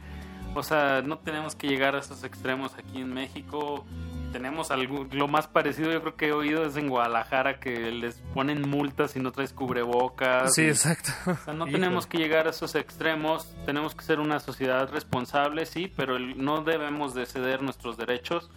O 0.55 0.63
sea, 0.63 1.03
no 1.03 1.19
tenemos 1.19 1.55
que 1.55 1.69
llegar 1.69 1.95
a 1.95 2.01
esos 2.01 2.25
extremos 2.25 2.75
aquí 2.75 3.01
en 3.01 3.15
México. 3.15 3.85
Tenemos 4.33 4.71
algo, 4.71 5.07
lo 5.11 5.27
más 5.27 5.49
parecido 5.49 5.91
yo 5.91 6.01
creo 6.01 6.17
que 6.17 6.29
he 6.29 6.33
oído 6.33 6.65
es 6.65 6.77
en 6.77 6.89
Guadalajara 6.89 7.59
que 7.59 7.91
les 7.91 8.17
ponen 8.33 8.69
multas 8.69 9.11
si 9.13 9.21
no 9.21 9.33
traes 9.33 9.53
cubrebocas. 9.53 10.55
Sí, 10.55 10.63
y- 10.63 10.69
exacto. 10.69 11.11
o 11.27 11.35
sea, 11.45 11.53
no 11.55 11.65
tenemos 11.71 12.07
que 12.07 12.19
llegar 12.19 12.47
a 12.47 12.51
esos 12.51 12.75
extremos, 12.77 13.53
tenemos 13.67 13.95
que 13.95 14.05
ser 14.05 14.21
una 14.21 14.39
sociedad 14.39 14.89
responsable, 14.91 15.67
sí, 15.67 15.93
pero 15.97 16.19
no 16.19 16.63
debemos 16.63 17.15
de 17.15 17.27
ceder 17.27 17.63
nuestros 17.63 17.97
derechos. 17.97 18.51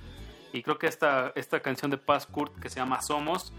Y 0.52 0.62
creo 0.62 0.78
que 0.78 0.86
esta, 0.86 1.32
esta 1.36 1.62
canción 1.62 1.90
de 1.90 1.98
Paz 1.98 2.28
Kurt 2.28 2.60
que 2.60 2.70
se 2.70 2.76
llama 2.80 3.02
Somos 3.02 3.52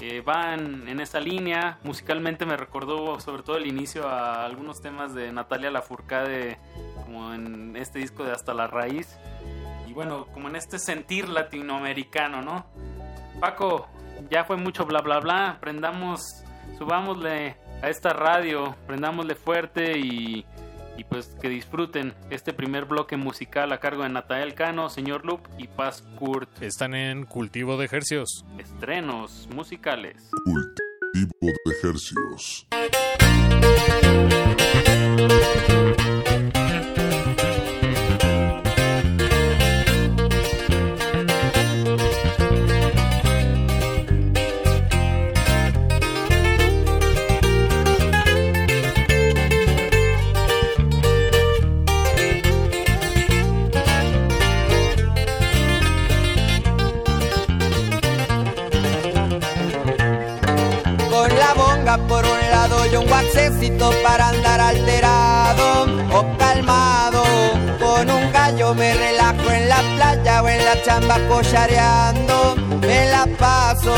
eh, 0.00 0.22
va 0.22 0.54
en, 0.54 0.88
en 0.88 1.00
esa 1.00 1.20
línea. 1.20 1.78
Musicalmente 1.84 2.46
me 2.46 2.56
recordó 2.56 3.20
sobre 3.20 3.42
todo 3.42 3.58
el 3.58 3.66
inicio 3.66 4.08
a 4.08 4.46
algunos 4.46 4.80
temas 4.80 5.14
de 5.14 5.30
Natalia 5.30 5.70
Lafourcade, 5.70 6.58
como 7.04 7.34
en 7.34 7.76
este 7.76 7.98
disco 7.98 8.24
de 8.24 8.32
Hasta 8.32 8.54
la 8.54 8.66
Raíz. 8.66 9.18
Bueno, 9.98 10.26
como 10.32 10.46
en 10.46 10.54
este 10.54 10.78
sentir 10.78 11.28
latinoamericano, 11.28 12.40
¿no? 12.40 12.66
Paco, 13.40 13.88
ya 14.30 14.44
fue 14.44 14.56
mucho 14.56 14.86
bla 14.86 15.00
bla 15.00 15.18
bla. 15.18 15.58
Prendamos, 15.60 16.44
subámosle 16.78 17.56
a 17.82 17.88
esta 17.88 18.10
radio, 18.10 18.76
prendámosle 18.86 19.34
fuerte 19.34 19.98
y, 19.98 20.46
y 20.96 21.02
pues 21.02 21.34
que 21.42 21.48
disfruten 21.48 22.14
este 22.30 22.52
primer 22.52 22.84
bloque 22.84 23.16
musical 23.16 23.72
a 23.72 23.80
cargo 23.80 24.04
de 24.04 24.10
Natael 24.10 24.54
Cano, 24.54 24.88
Señor 24.88 25.26
Loop 25.26 25.40
y 25.58 25.66
Paz 25.66 26.02
Kurt. 26.16 26.62
Están 26.62 26.94
en 26.94 27.26
cultivo 27.26 27.76
de 27.76 27.86
ejercios. 27.86 28.44
Estrenos 28.56 29.48
musicales. 29.52 30.30
Cultivo 30.44 31.52
de 31.64 31.72
ejercios. 31.72 32.68
Waxecito 63.48 63.90
para 64.02 64.28
andar 64.28 64.60
alterado 64.60 65.86
o 66.12 66.36
calmado. 66.38 67.22
Con 67.80 68.10
un 68.10 68.32
gallo 68.32 68.74
me 68.74 68.94
relajo 68.94 69.50
en 69.50 69.68
la 69.68 69.80
playa 69.96 70.42
o 70.42 70.48
en 70.48 70.64
la 70.64 70.82
chamba 70.82 71.16
cochareando. 71.28 72.56
Me 72.80 73.10
la 73.10 73.26
paso, 73.38 73.94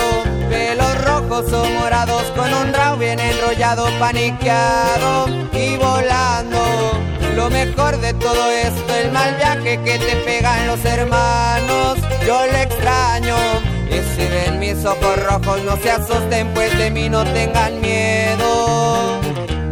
pelos 0.48 1.04
rojos 1.04 1.52
o 1.52 1.64
morados 1.80 2.24
con 2.36 2.52
un 2.54 2.72
rao 2.72 2.96
bien 2.96 3.18
enrollado, 3.18 3.86
paniqueado 3.98 5.28
y 5.52 5.76
volando. 5.76 6.60
Lo 7.34 7.50
mejor 7.50 7.98
de 8.00 8.14
todo 8.14 8.50
esto, 8.50 8.94
el 8.94 9.10
mal 9.12 9.34
viaje 9.36 9.80
que 9.84 9.98
te 9.98 10.16
pegan 10.24 10.66
los 10.66 10.84
hermanos. 10.84 11.98
Yo 12.26 12.46
le 12.46 12.62
extraño. 12.62 13.36
Y 13.88 13.98
si 14.14 14.26
ven 14.28 14.60
mis 14.60 14.84
ojos 14.84 15.16
rojos, 15.24 15.62
no 15.64 15.76
se 15.78 15.90
asusten, 15.90 16.54
pues 16.54 16.76
de 16.78 16.90
mí 16.92 17.08
no 17.08 17.24
tengan 17.24 17.80
miedo. 17.80 18.49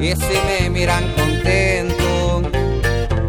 Y 0.00 0.14
si 0.14 0.38
me 0.46 0.70
miran 0.70 1.12
contento, 1.14 2.42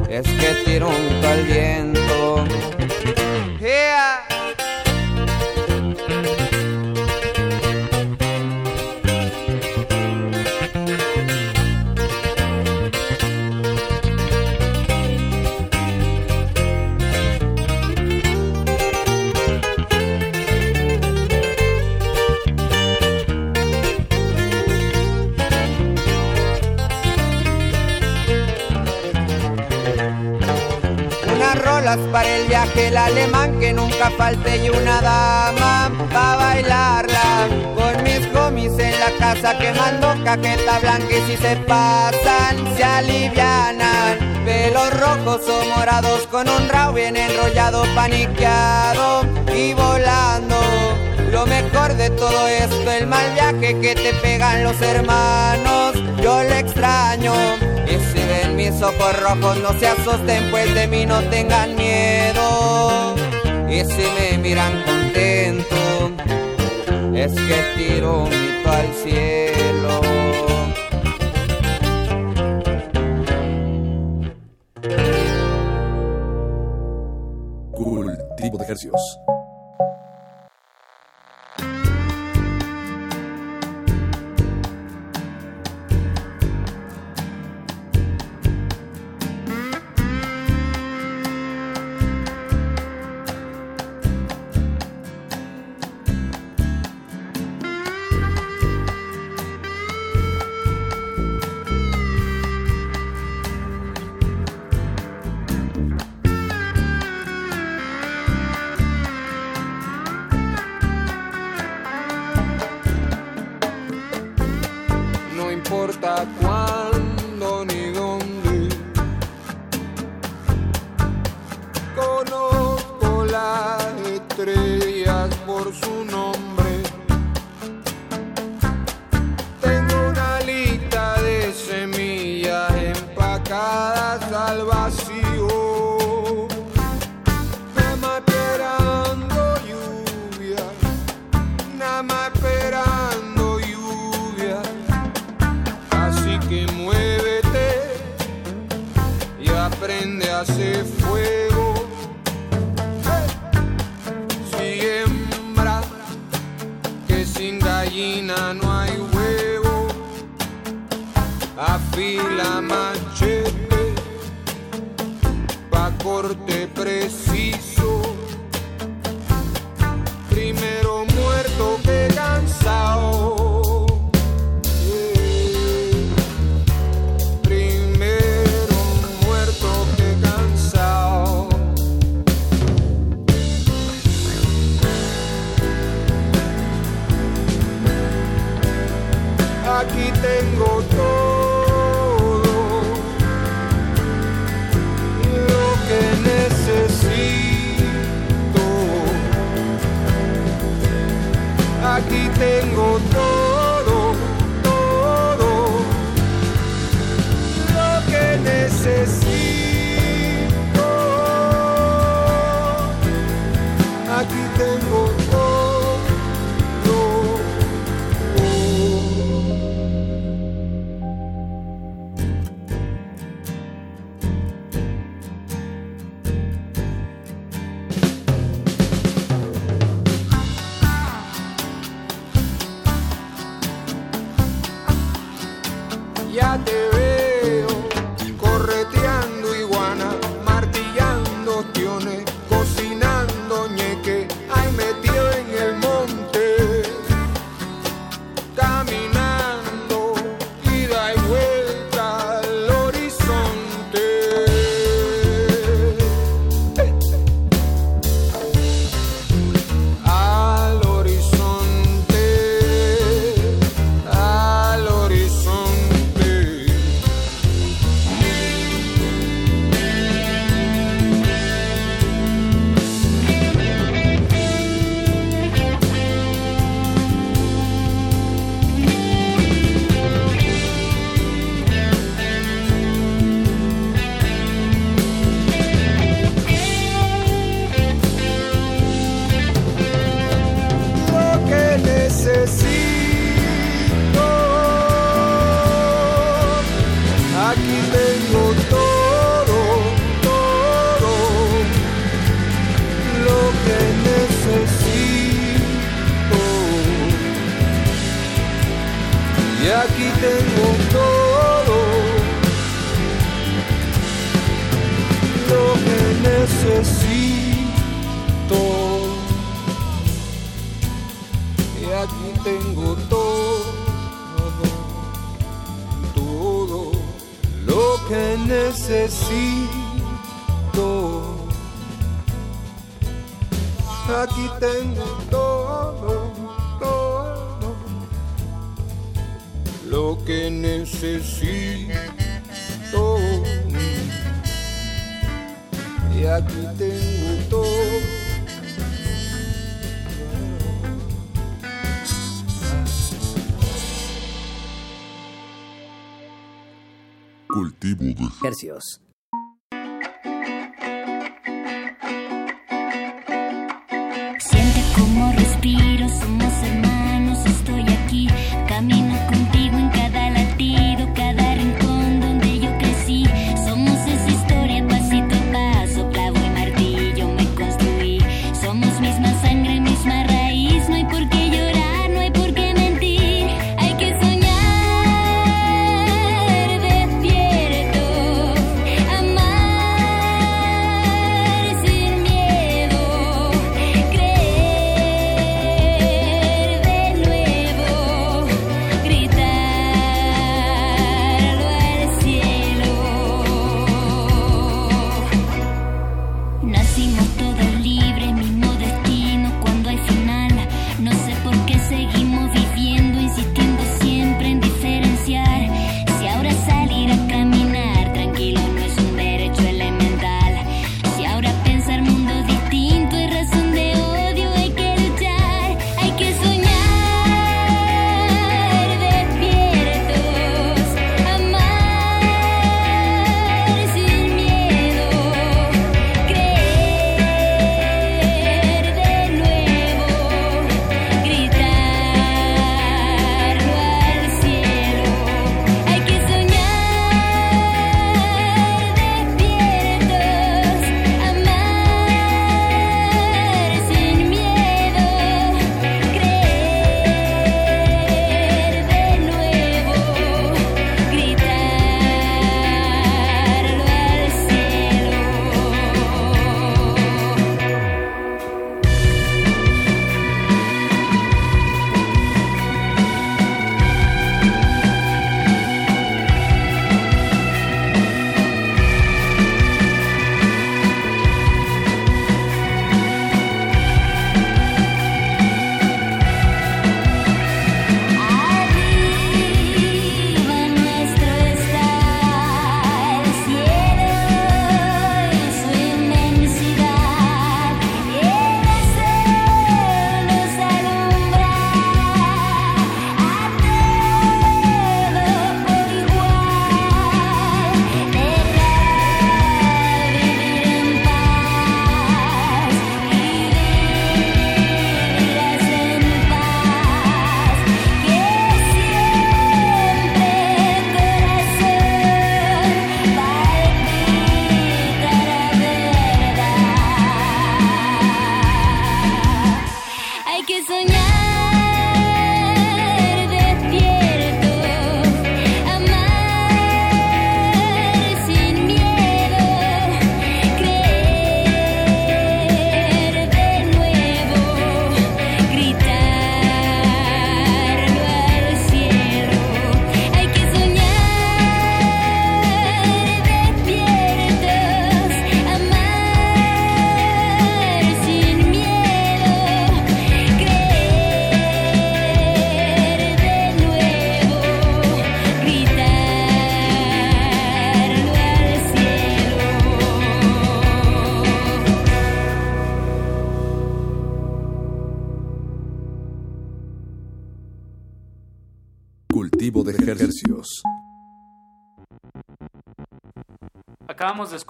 es 0.08 0.28
que 0.28 0.64
tiro 0.66 0.90
un 0.90 1.22
tal 1.22 1.44
viento. 1.46 2.46
Yeah. 3.60 4.29
Para 32.12 32.28
el 32.28 32.48
viaje, 32.48 32.88
el 32.90 32.98
alemán 32.98 33.60
que 33.60 33.74
nunca 33.74 34.12
falte 34.12 34.58
y 34.58 34.70
una 34.70 35.02
dama 35.02 35.92
pa' 36.14 36.36
bailarla. 36.36 37.48
Con 37.76 38.04
mis 38.04 38.36
homies 38.36 38.78
en 38.78 39.00
la 39.00 39.12
casa 39.18 39.58
quemando 39.58 40.14
caqueta 40.24 40.80
blanca 40.80 41.08
y 41.10 41.22
si 41.32 41.38
se 41.38 41.56
pasan 41.56 42.78
se 42.78 42.84
alivianan. 42.84 44.44
Pelos 44.46 45.00
rojos 45.00 45.42
o 45.50 45.76
morados 45.76 46.28
con 46.28 46.48
un 46.48 46.70
rabo 46.70 46.94
bien 46.94 47.18
enrollado, 47.18 47.84
paniqueado 47.96 49.24
y 49.56 49.74
volando. 49.74 50.58
Lo 51.32 51.46
mejor 51.48 51.96
de 51.96 52.10
todo 52.12 52.48
esto, 52.48 52.92
el 52.92 53.08
mal 53.08 53.34
viaje 53.34 53.80
que 53.80 53.96
te 53.96 54.14
pegan 54.22 54.64
los 54.64 54.80
hermanos, 54.82 55.96
yo 56.22 56.44
le 56.44 56.60
extraño. 56.60 57.34
Mis 58.60 58.82
ojos 58.82 59.22
rojos, 59.22 59.58
no 59.60 59.72
se 59.80 59.88
asusten, 59.88 60.52
pues 60.52 60.76
de 60.76 60.86
mí 60.86 61.06
no 61.06 61.22
tengan 61.30 61.78
miedo. 61.78 63.16
Y 63.70 63.86
si 63.86 64.04
me 64.20 64.38
miran 64.38 64.84
contento, 64.84 66.12
es 67.16 67.32
que 67.32 67.64
tiro 67.78 68.24
un 68.24 68.30
grito 68.30 68.70
al 68.70 68.94
cielo. 68.96 70.02
Cultivo 77.72 78.58
de 78.58 78.64
ejercicios. 78.66 79.39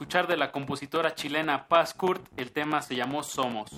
escuchar 0.10 0.27
de 0.27 0.38
la 0.38 0.52
compositora 0.52 1.14
chilena 1.14 1.68
Paz 1.68 1.94
Kurt, 1.94 2.26
el 2.36 2.52
tema 2.52 2.81
se 2.81 2.95
llamó 2.95 3.22
Somos. 3.22 3.69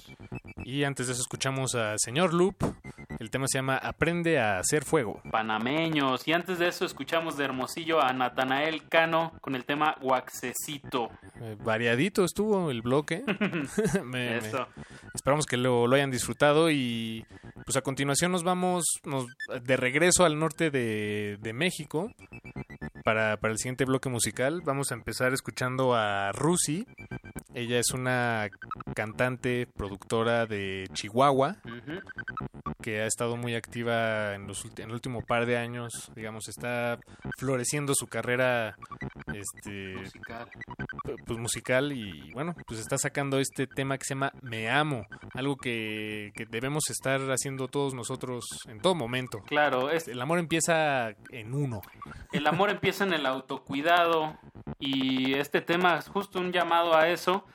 Y 0.64 0.86
antes 0.86 1.08
de 1.08 1.12
eso 1.12 1.22
escuchamos 1.22 1.76
a 1.76 1.98
Señor 1.98 2.34
Loop, 2.34 2.56
el 3.20 3.30
tema 3.30 3.48
se 3.50 3.58
llama 3.58 3.76
Aprende 3.76 4.40
a 4.40 4.58
hacer 4.58 4.86
fuego. 4.86 5.22
Panameños. 5.30 6.26
Y 6.26 6.32
antes 6.32 6.58
de 6.58 6.70
eso 6.70 6.86
escuchamos 6.86 7.36
de 7.36 7.44
Hermosillo 7.44 8.02
a 8.02 8.14
Natanael 8.14 8.88
Cano 8.88 9.34
con 9.42 9.56
el 9.56 9.66
tema 9.66 9.98
Guaxecito. 10.00 11.10
Eh, 11.42 11.58
variadito 11.62 12.24
estuvo 12.24 12.72
el 12.72 12.82
bloque. 12.82 13.26
me, 14.06 14.38
eso. 14.38 14.68
Me... 14.78 14.84
Esperamos 15.14 15.46
que 15.46 15.58
lo, 15.58 15.86
lo, 15.86 15.98
hayan 15.98 16.12
disfrutado 16.12 16.72
y 16.72 17.26
pues 17.66 17.76
a 17.76 17.82
continuación 17.82 18.32
nos 18.32 18.46
vamos 18.46 18.86
nos, 19.04 19.26
de 19.62 19.76
regreso 19.76 20.24
al 20.24 20.40
norte 20.40 20.72
de, 20.72 21.38
de 21.42 21.52
México 21.52 22.10
para, 23.04 23.38
para 23.38 23.54
el 23.54 23.58
siguiente 23.58 23.86
bloque 23.86 24.10
musical. 24.10 24.62
Vamos 24.64 24.92
a 24.92 24.96
empezar 24.96 25.34
escuchando 25.34 25.96
a 25.96 26.32
Rusi. 26.32 26.86
Ella 27.54 27.80
es 27.80 27.92
una 27.92 28.50
cantante, 28.96 29.68
productora 29.68 30.46
de 30.46 30.88
Chihuahua 30.94 31.58
que 32.82 33.02
ha 33.02 33.06
estado 33.06 33.38
muy 33.38 33.56
activa 33.56 34.36
en, 34.36 34.48
los, 34.48 34.66
en 34.66 34.90
el 34.90 34.92
último 34.92 35.22
par 35.22 35.46
de 35.46 35.58
años, 35.58 36.12
digamos, 36.16 36.48
está 36.48 37.00
floreciendo 37.38 37.94
su 37.96 38.08
carrera 38.08 38.76
este, 39.34 39.96
musical. 39.96 40.50
Pues, 41.26 41.40
musical 41.40 41.92
y 41.92 42.32
bueno, 42.34 42.56
pues 42.68 42.80
está 42.80 42.98
sacando 42.98 43.40
este 43.40 43.68
tema 43.68 43.98
que 43.98 44.06
se 44.06 44.14
llama 44.14 44.34
Me 44.42 44.70
Amo, 44.70 45.06
algo 45.34 45.56
que, 45.56 46.32
que 46.36 46.46
debemos 46.46 46.90
estar 46.90 47.20
haciendo 47.32 47.68
todos 47.68 47.94
nosotros 47.94 48.46
en 48.68 48.80
todo 48.80 48.96
momento. 48.96 49.40
Claro, 49.48 49.90
el 49.90 50.22
amor 50.22 50.40
empieza 50.40 51.10
en 51.30 51.54
uno. 51.54 51.82
El 52.32 52.48
amor 52.48 52.70
empieza 52.70 53.04
en 53.04 53.14
el 53.14 53.26
autocuidado 53.26 54.38
y 54.80 55.34
este 55.36 55.62
tema 55.62 55.98
es 55.98 56.08
justo 56.08 56.40
un 56.40 56.52
llamado 56.52 56.96
a 56.96 57.10
eso 57.10 57.46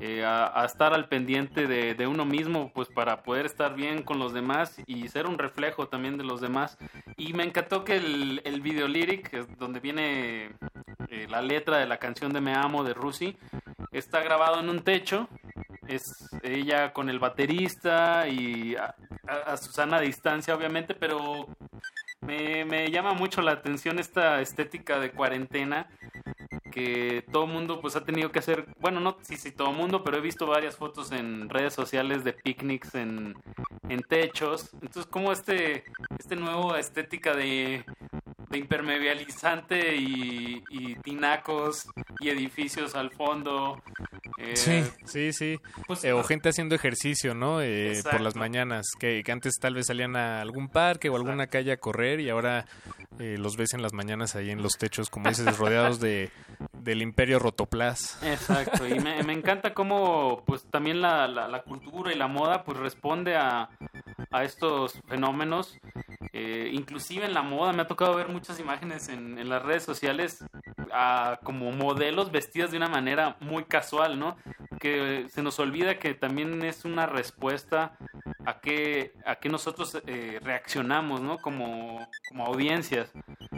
eh, 0.00 0.24
a, 0.24 0.60
a 0.62 0.64
estar 0.64 0.92
al 0.94 1.08
pendiente 1.08 1.66
de, 1.66 1.94
de 1.94 2.06
uno 2.06 2.24
mismo, 2.24 2.70
pues 2.74 2.88
para 2.88 3.22
poder 3.22 3.46
estar 3.46 3.74
bien 3.74 4.02
con 4.02 4.18
los 4.18 4.32
demás 4.32 4.76
y 4.86 5.08
ser 5.08 5.26
un 5.26 5.38
reflejo 5.38 5.88
también 5.88 6.16
de 6.18 6.24
los 6.24 6.40
demás. 6.40 6.78
Y 7.16 7.32
me 7.32 7.44
encantó 7.44 7.84
que 7.84 7.96
el, 7.96 8.40
el 8.44 8.60
video 8.60 8.88
lyric, 8.88 9.30
donde 9.58 9.80
viene 9.80 10.52
eh, 11.08 11.26
la 11.28 11.42
letra 11.42 11.78
de 11.78 11.86
la 11.86 11.98
canción 11.98 12.32
de 12.32 12.40
Me 12.40 12.54
Amo 12.54 12.84
de 12.84 12.94
Rusi, 12.94 13.36
está 13.92 14.20
grabado 14.22 14.60
en 14.60 14.68
un 14.68 14.80
techo. 14.82 15.28
Es 15.88 16.02
ella 16.42 16.92
con 16.92 17.08
el 17.08 17.18
baterista 17.18 18.28
y 18.28 18.76
a, 18.76 18.94
a- 19.26 19.52
a 19.52 19.56
Susana 19.56 19.96
a 19.96 20.00
distancia, 20.00 20.54
obviamente, 20.54 20.94
pero 20.94 21.46
me, 22.20 22.64
me 22.66 22.90
llama 22.90 23.14
mucho 23.14 23.40
la 23.40 23.52
atención 23.52 23.98
esta 23.98 24.40
estética 24.42 24.98
de 25.00 25.10
cuarentena 25.12 25.86
que 26.70 27.24
todo 27.32 27.46
mundo 27.46 27.80
pues 27.80 27.96
ha 27.96 28.04
tenido 28.04 28.30
que 28.30 28.38
hacer, 28.38 28.66
bueno, 28.80 29.00
no 29.00 29.16
sí, 29.22 29.36
sí, 29.36 29.52
todo 29.52 29.72
mundo, 29.72 30.02
pero 30.04 30.18
he 30.18 30.20
visto 30.20 30.46
varias 30.46 30.76
fotos 30.76 31.12
en 31.12 31.48
redes 31.48 31.74
sociales 31.74 32.24
de 32.24 32.32
picnics 32.32 32.94
en, 32.94 33.34
en 33.88 34.00
techos. 34.02 34.70
Entonces, 34.74 35.06
como 35.06 35.32
este, 35.32 35.84
este 36.18 36.36
nuevo 36.36 36.76
estética 36.76 37.34
de, 37.34 37.84
de 38.50 38.58
impermeabilizante 38.58 39.96
y, 39.96 40.62
y 40.70 40.94
tinacos 40.96 41.88
y 42.20 42.28
edificios 42.30 42.94
al 42.94 43.10
fondo. 43.10 43.82
eh, 44.38 44.56
Sí, 44.56 44.82
sí, 45.04 45.32
sí. 45.32 45.60
pues, 45.86 46.04
Eh, 46.04 46.12
o 46.12 46.22
gente 46.24 46.48
haciendo 46.48 46.74
ejercicio, 46.74 47.34
¿no? 47.34 47.60
Eh, 47.62 48.00
por 48.10 48.20
las 48.20 48.36
mañanas, 48.36 48.86
que, 48.98 49.22
que 49.24 49.32
antes 49.32 49.54
tal 49.60 49.74
vez 49.74 49.86
salían 49.86 50.16
a 50.16 50.40
algún 50.40 50.68
parque 50.68 51.08
o 51.08 51.16
alguna 51.16 51.46
calle 51.48 51.72
a 51.72 51.76
correr 51.76 52.20
y 52.20 52.30
ahora 52.30 52.64
eh, 53.18 53.36
los 53.38 53.56
ves 53.56 53.74
en 53.74 53.82
las 53.82 53.92
mañanas 53.92 54.34
ahí 54.36 54.50
en 54.50 54.62
los 54.62 54.72
techos, 54.78 55.10
como 55.10 55.28
dices, 55.28 55.58
rodeados 55.58 56.00
de 56.00 56.30
del 56.72 57.02
imperio 57.02 57.38
Rotoplas. 57.38 58.18
Exacto, 58.22 58.86
y 58.86 58.98
me, 59.00 59.22
me 59.22 59.32
encanta 59.32 59.74
cómo 59.74 60.42
pues 60.46 60.64
también 60.70 61.00
la, 61.00 61.28
la, 61.28 61.46
la 61.48 61.62
cultura 61.62 62.12
y 62.12 62.16
la 62.16 62.28
moda 62.28 62.64
pues 62.64 62.78
responde 62.78 63.36
a, 63.36 63.68
a 64.30 64.44
estos 64.44 64.98
fenómenos. 65.08 65.76
Eh, 66.32 66.70
inclusive 66.72 67.24
en 67.24 67.34
la 67.34 67.42
moda 67.42 67.72
me 67.72 67.82
ha 67.82 67.86
tocado 67.86 68.16
ver 68.16 68.28
muchas 68.28 68.58
imágenes 68.58 69.08
en, 69.08 69.48
las 69.48 69.62
redes 69.62 69.84
sociales 69.84 70.44
a, 70.92 71.38
como 71.44 71.70
modelos 71.70 72.32
vestidas 72.32 72.70
de 72.70 72.76
una 72.76 72.88
manera 72.88 73.36
muy 73.40 73.64
casual, 73.64 74.18
¿no? 74.18 74.36
Que 74.80 75.26
se 75.28 75.42
nos 75.42 75.58
olvida 75.58 75.98
que 75.98 76.14
también 76.14 76.62
es 76.64 76.84
una 76.84 77.06
respuesta 77.06 77.96
a 78.44 78.60
que, 78.60 79.12
a 79.24 79.36
nosotros 79.48 80.00
eh, 80.06 80.40
reaccionamos, 80.42 81.20
¿no? 81.20 81.38
Como, 81.38 82.08
como 82.28 82.46
audiencias. 82.46 83.12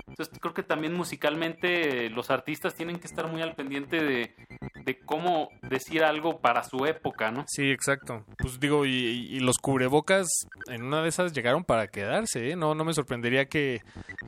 Entonces 0.09 0.39
creo 0.39 0.53
que 0.53 0.62
también 0.62 0.93
musicalmente 0.95 2.11
los 2.11 2.31
artistas 2.31 2.74
tienen 2.74 2.99
que 2.99 3.07
estar 3.07 3.27
muy 3.27 3.41
al 3.41 3.55
pendiente 3.55 4.03
de, 4.03 4.35
de 4.85 4.98
cómo 5.01 5.48
decir 5.62 6.02
algo 6.05 6.40
para 6.40 6.62
su 6.65 6.85
época, 6.86 7.31
¿no? 7.31 7.44
Sí, 7.48 7.70
exacto. 7.70 8.24
Pues 8.39 8.59
digo, 8.61 8.86
y, 8.86 8.90
y 8.93 9.40
los 9.40 9.59
cubrebocas 9.59 10.28
en 10.69 10.82
una 10.82 11.02
de 11.02 11.09
esas 11.09 11.32
llegaron 11.32 11.65
para 11.65 11.89
quedarse, 11.89 12.51
¿eh? 12.51 12.57
No, 12.57 12.74
no 12.74 12.85
me 12.85 12.93
sorprendería 12.94 13.47
que, 13.47 13.82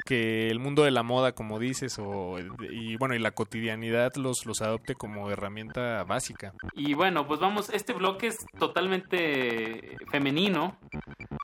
que 0.05 0.49
el 0.49 0.59
mundo 0.59 0.83
de 0.85 0.91
la 0.91 1.03
moda, 1.03 1.33
como 1.33 1.59
dices, 1.59 1.99
o, 1.99 2.37
y 2.71 2.97
bueno, 2.97 3.15
y 3.15 3.19
la 3.19 3.31
cotidianidad 3.33 4.15
los, 4.17 4.47
los 4.47 4.63
adopte 4.63 4.95
como 4.95 5.31
herramienta 5.31 6.05
básica. 6.05 6.53
Y 6.75 6.95
bueno, 6.95 7.27
pues 7.27 7.41
vamos, 7.41 7.71
este 7.71 7.93
bloque 7.93 8.29
es 8.29 8.39
totalmente 8.59 9.97
femenino. 10.11 10.77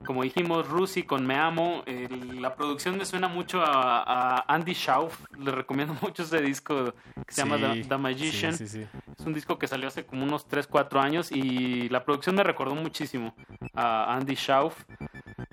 Como 0.06 0.22
dijimos, 0.22 0.68
Rusi 0.68 1.02
con 1.02 1.26
Me 1.26 1.34
Amo. 1.36 1.82
El- 1.86 2.40
la 2.40 2.54
producción 2.54 2.96
me 2.96 3.04
suena 3.04 3.28
mucho 3.28 3.60
a, 3.62 4.02
a 4.02 4.44
Andy 4.54 4.72
Schauf. 4.72 5.24
Le 5.38 5.50
recomiendo 5.50 5.94
mucho 6.02 6.22
ese 6.22 6.40
disco 6.40 6.92
que 7.26 7.34
se 7.34 7.42
llama 7.42 7.58
The, 7.58 7.84
The 7.84 7.98
Magician. 7.98 8.52
sí, 8.54 8.66
sí, 8.68 8.84
sí. 8.84 8.86
Es 9.18 9.26
un 9.26 9.34
disco 9.34 9.58
que 9.58 9.66
salió 9.66 9.88
hace 9.88 10.06
como 10.06 10.24
unos 10.24 10.46
3, 10.48 10.66
4 10.66 11.00
años 11.00 11.32
y 11.32 11.88
la 11.88 12.04
producción 12.04 12.36
me 12.36 12.42
recordó 12.42 12.74
muchísimo 12.74 13.34
a 13.74 14.14
Andy 14.14 14.34
Schauf. 14.34 14.84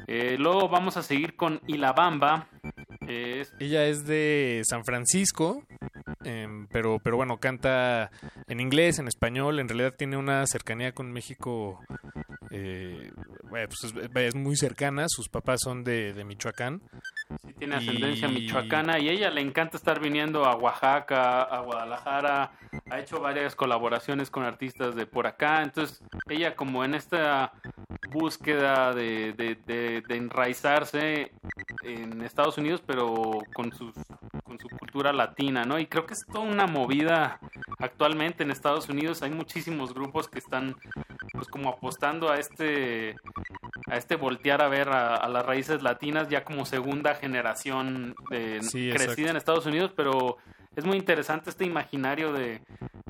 Eh, 0.07 0.35
luego 0.38 0.69
vamos 0.69 0.97
a 0.97 1.03
seguir 1.03 1.35
con 1.35 1.61
Ilabamba. 1.67 2.47
Ella 3.07 3.85
es 3.85 4.05
de 4.05 4.61
San 4.65 4.84
Francisco, 4.84 5.63
em, 6.23 6.67
pero, 6.67 6.99
pero 7.03 7.17
bueno, 7.17 7.38
canta 7.38 8.11
en 8.47 8.59
inglés, 8.59 8.99
en 8.99 9.07
español. 9.07 9.59
En 9.59 9.67
realidad 9.67 9.93
tiene 9.97 10.17
una 10.17 10.45
cercanía 10.47 10.91
con 10.91 11.11
México, 11.11 11.80
eh, 12.51 13.11
pues 13.49 13.93
es, 14.15 14.35
muy 14.35 14.55
cercana. 14.55 15.05
Sus 15.07 15.30
papás 15.30 15.59
son 15.63 15.84
de 15.84 16.23
Michoacán. 16.26 16.81
Sí, 17.41 17.53
tiene 17.53 17.76
ascendencia 17.76 18.28
Y- 18.28 18.32
michoacana 18.32 18.99
y 18.99 19.10
ella 19.10 19.30
le 19.30 19.41
encanta 19.41 19.78
estar 19.78 19.99
viniendo 19.99 20.45
a 20.45 20.56
Oaxaca, 20.56 21.41
a 21.44 21.60
Guadalajara, 21.62 22.52
ha 22.90 22.99
hecho 22.99 23.20
varias 23.20 23.56
colaboraciones 23.56 24.30
con 24.30 24.44
artistas 24.44 24.95
de 24.95 25.06
por 25.06 25.28
acá, 25.28 25.62
entonces 25.64 26.03
ella 26.30 26.56
como 26.56 26.84
en 26.84 26.95
esta 26.95 27.52
búsqueda 28.12 28.94
de, 28.94 29.34
de, 29.34 29.56
de- 29.66 30.02
de 30.07 30.16
enraizarse 30.16 31.32
en 31.84 32.22
Estados 32.22 32.57
Unidos, 32.57 32.82
pero 32.86 33.40
con, 33.53 33.72
sus, 33.74 33.94
con 34.56 34.69
su 34.69 34.77
cultura 34.77 35.14
latina, 35.14 35.64
¿no? 35.64 35.80
Y 35.80 35.88
creo 35.88 36.06
que 36.06 36.14
es 36.14 36.26
toda 36.26 36.45
una 36.45 36.68
movida 36.68 37.40
actualmente 37.80 38.44
en 38.44 38.52
Estados 38.52 38.90
Unidos, 38.90 39.22
hay 39.22 39.32
muchísimos 39.32 39.94
grupos 39.94 40.27
que 40.27 40.40
están 40.40 40.76
pues 41.32 41.48
como 41.48 41.69
apostando 41.69 42.30
a 42.32 42.38
este 42.38 43.15
a 43.88 43.98
este 43.98 44.15
voltear 44.15 44.61
a 44.61 44.68
ver 44.68 44.90
a, 44.90 45.15
a 45.15 45.30
las 45.30 45.45
raíces 45.45 45.84
latinas 45.84 46.30
ya 46.30 46.44
como 46.44 46.65
segunda 46.65 47.15
generación 47.15 48.15
de, 48.30 48.61
Sí, 48.61 48.90
crecida 48.90 49.11
exacto. 49.11 49.30
en 49.30 49.38
Estados 49.38 49.65
Unidos, 49.65 49.91
pero 49.95 50.38
es 50.76 50.86
muy 50.86 50.98
interesante 50.98 51.49
este 51.49 51.65
imaginario 51.65 52.34
de, 52.34 52.61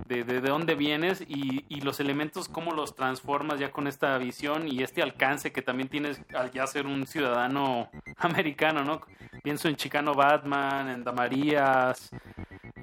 de, 0.08 0.24
de, 0.24 0.42
de 0.42 0.50
dónde 0.50 0.76
vienes 0.76 1.22
y, 1.22 1.66
y 1.68 1.82
los 1.82 2.00
elementos, 2.00 2.48
cómo 2.48 2.72
los 2.72 2.96
transformas 2.96 3.60
ya 3.60 3.72
con 3.72 3.88
esta 3.88 4.18
visión 4.18 4.68
y 4.68 4.84
este 4.84 5.02
alcance 5.02 5.52
que 5.52 5.62
también 5.62 5.90
tienes 5.90 6.22
al 6.34 6.52
ya 6.52 6.68
ser 6.68 6.86
un 6.86 7.08
ciudadano 7.08 7.90
americano, 8.18 8.84
¿no? 8.84 9.02
Pienso 9.46 9.68
en 9.70 9.76
Chicano 9.76 10.16
Batman, 10.16 10.90
en 10.90 11.04
Damarías, 11.04 12.10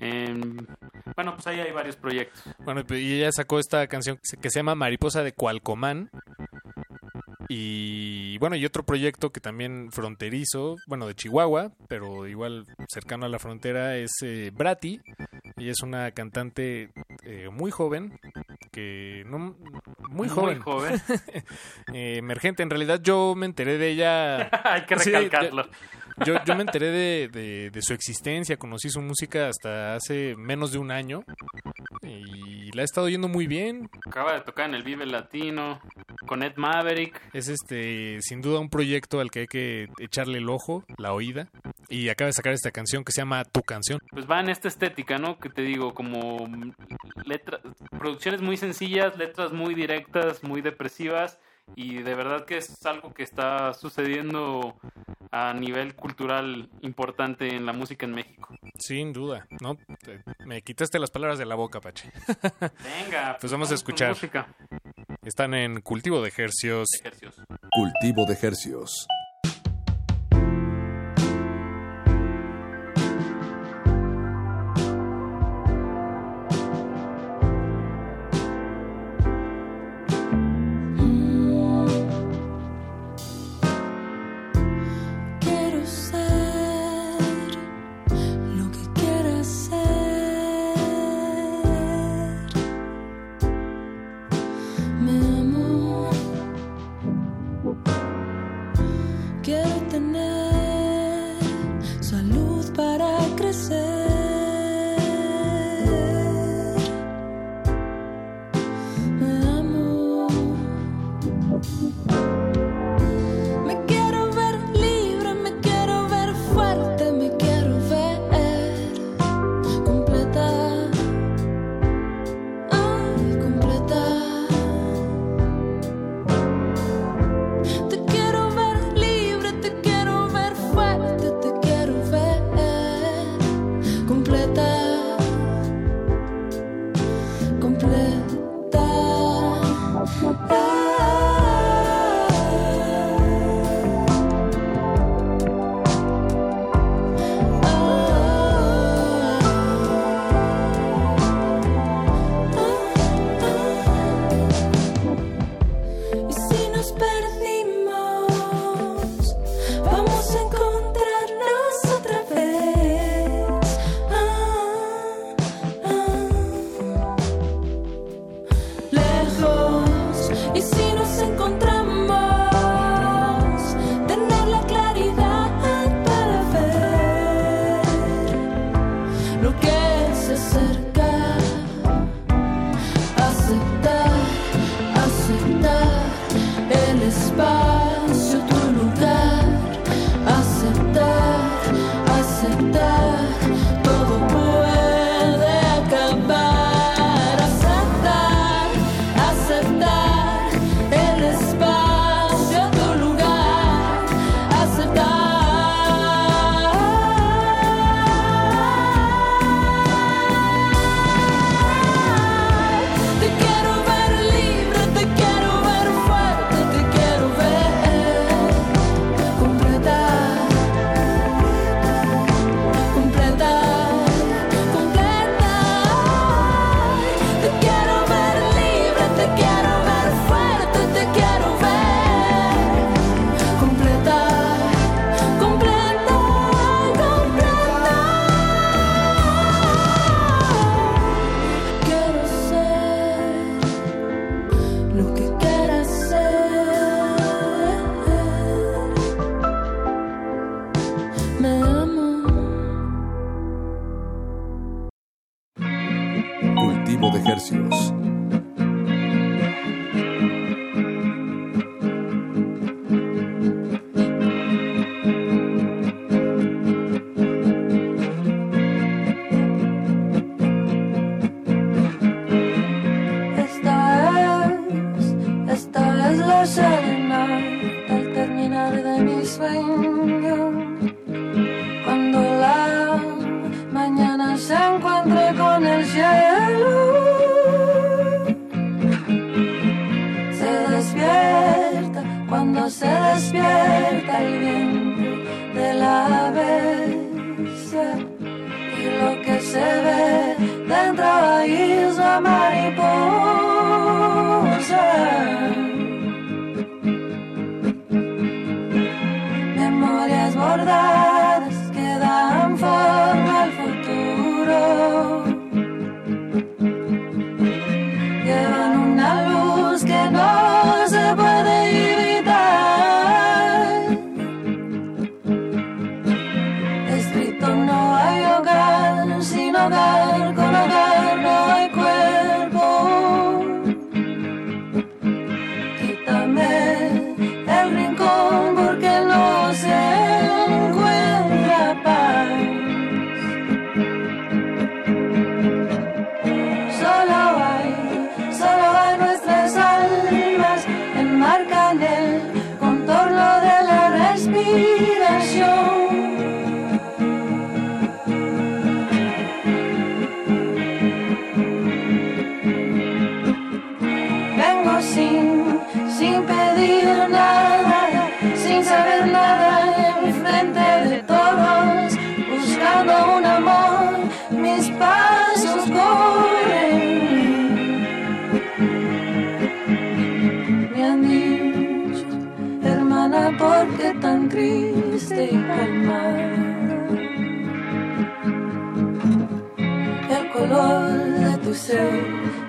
en... 0.01 0.57
Bueno, 1.17 1.35
pues 1.35 1.45
ahí 1.49 1.59
hay 1.59 1.73
varios 1.73 1.97
proyectos. 1.97 2.41
Bueno, 2.61 2.83
y 2.89 3.15
ella 3.19 3.33
sacó 3.33 3.59
esta 3.59 3.85
canción 3.89 4.17
que 4.41 4.49
se- 4.49 4.59
llama 4.61 4.77
Mariposa 4.77 5.25
de 5.25 5.33
Cualcomán. 5.33 6.09
Y 7.49 8.39
bueno, 8.39 8.57
y 8.57 8.65
otro 8.65 8.85
proyecto 8.85 9.31
que 9.31 9.41
también 9.41 9.91
fronterizo, 9.91 10.77
bueno, 10.87 11.07
de 11.07 11.15
Chihuahua, 11.15 11.73
pero 11.89 12.27
igual 12.27 12.65
cercano 12.89 13.27
a 13.27 13.29
la 13.29 13.39
frontera, 13.39 13.97
es 13.97 14.13
eh, 14.23 14.51
Brati. 14.55 15.01
Ella 15.57 15.73
es 15.73 15.83
una 15.83 16.13
cantante 16.13 16.93
eh, 17.25 17.49
muy 17.53 17.71
joven, 17.71 18.19
que 18.71 19.25
no 19.27 19.39
muy 19.39 19.55
Muy 20.09 20.29
joven, 20.29 20.61
joven. 20.63 21.01
Eh, 21.93 22.17
emergente. 22.19 22.63
En 22.63 22.71
realidad 22.71 23.01
yo 23.03 23.35
me 23.37 23.45
enteré 23.47 23.77
de 23.77 23.91
ella. 23.91 24.49
hay 24.65 24.87
que 24.87 24.99
Sí, 24.99 25.11
recalcarlo. 25.11 25.69
Yo, 26.27 26.35
yo 26.45 26.55
me 26.55 26.63
enteré 26.63 26.91
de, 26.91 27.29
de- 27.29 27.71
de 27.71 27.83
su 27.83 27.93
existencia, 27.95 28.57
conocí 28.57 28.89
su 28.91 29.01
música 29.01 29.49
hasta 29.49 29.95
hace 29.95 30.35
menos 30.37 30.73
de 30.73 30.79
un 30.79 30.91
año 30.91 31.25
y 32.03 32.71
la 32.73 32.83
he 32.83 32.85
estado 32.85 33.07
oyendo 33.07 33.29
muy 33.29 33.47
bien. 33.47 33.89
Acaba 34.07 34.35
de 34.35 34.41
tocar 34.41 34.69
en 34.69 34.75
el 34.75 34.83
Vive 34.83 35.07
Latino 35.07 35.81
con 36.27 36.43
Ed 36.43 36.55
Maverick. 36.57 37.21
Es 37.33 37.49
este 37.49 38.21
sin 38.23 38.41
duda 38.41 38.61
un 38.61 38.69
proyecto 38.71 39.21
al 39.21 39.31
que 39.31 39.41
hay 39.41 39.47
que 39.47 39.89
echarle 39.99 40.39
el 40.39 40.49
ojo, 40.49 40.85
la 40.99 41.13
oída. 41.13 41.49
Y 41.89 42.09
acaba 42.09 42.27
de 42.27 42.33
sacar 42.33 42.53
esta 42.55 42.71
canción 42.71 43.05
que 43.05 43.13
se 43.13 43.21
llama 43.21 43.45
Tu 43.45 43.61
canción. 43.63 43.99
Pues 44.11 44.27
va 44.31 44.41
en 44.41 44.49
esta 44.49 44.69
estética, 44.69 45.19
¿no? 45.19 45.39
Que 45.39 45.51
te 45.51 45.63
digo, 45.63 45.93
como 45.93 46.49
letras, 47.27 47.61
producciones 47.99 48.41
muy 48.41 48.57
sencillas, 48.57 49.17
letras 49.19 49.53
muy 49.53 49.75
directas, 49.75 50.43
muy 50.43 50.63
depresivas. 50.63 51.39
Y 51.77 52.03
de 52.03 52.15
verdad 52.15 52.45
que 52.45 52.59
es 52.59 52.85
algo 52.87 53.13
que 53.15 53.23
está 53.23 53.73
sucediendo 53.75 54.77
a 55.31 55.55
nivel 55.55 55.95
cultural 55.95 56.69
importante 56.83 57.55
en 57.55 57.65
la 57.65 57.73
música 57.73 58.05
en 58.07 58.13
México. 58.13 58.55
Sin 58.79 59.13
duda, 59.13 59.47
¿no? 59.61 59.77
Te- 60.03 60.23
Me 60.45 60.61
quitaste 60.63 60.99
las 60.99 61.11
palabras 61.11 61.39
de 61.39 61.47
la 61.47 61.55
boca, 61.55 61.81
Pache. 61.81 62.11
Venga, 63.07 63.39
Pues 63.41 63.51
vamos 63.53 63.71
a 63.71 63.75
escuchar. 63.75 64.11
música. 64.11 64.47
Están 65.23 65.55
en 65.55 65.81
Cultivo 65.81 66.21
de 66.21 66.33
Hercios. 66.37 66.89
Ejercicios. 67.01 67.37
Cultivo 67.71 68.27
de 68.27 68.39
hercios. 68.43 69.07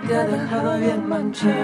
te 0.08 0.16
ha 0.16 0.26
dejado 0.26 0.80
bien 0.80 1.08
manchada. 1.08 1.56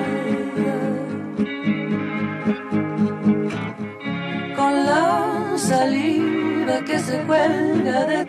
Con 4.55 4.73
la 4.85 5.57
saliva 5.57 6.79
que 6.85 6.99
se 6.99 7.17
cuelga 7.23 8.05
de 8.05 8.25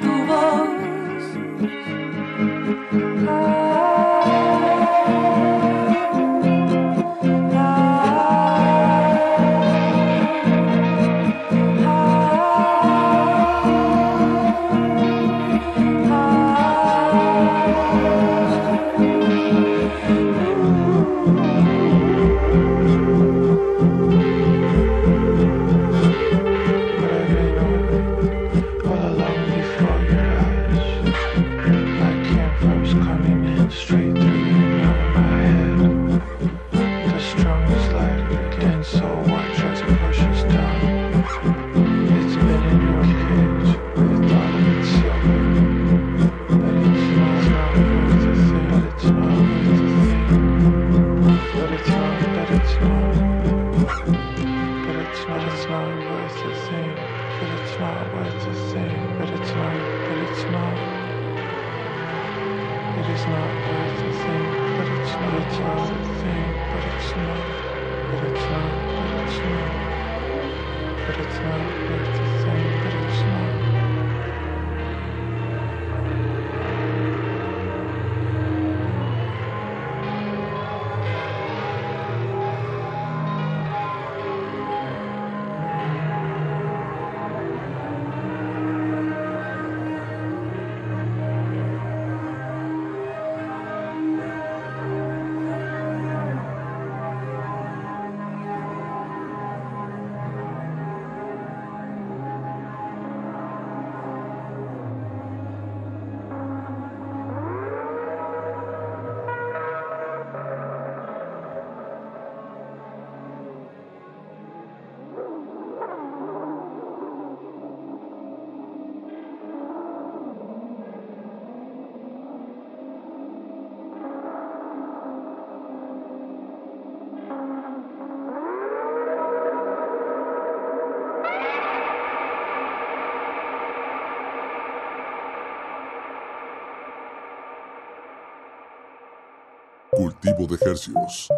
Cultivo 140.22 140.46
de 140.46 140.54
ejercicios. 140.56 141.28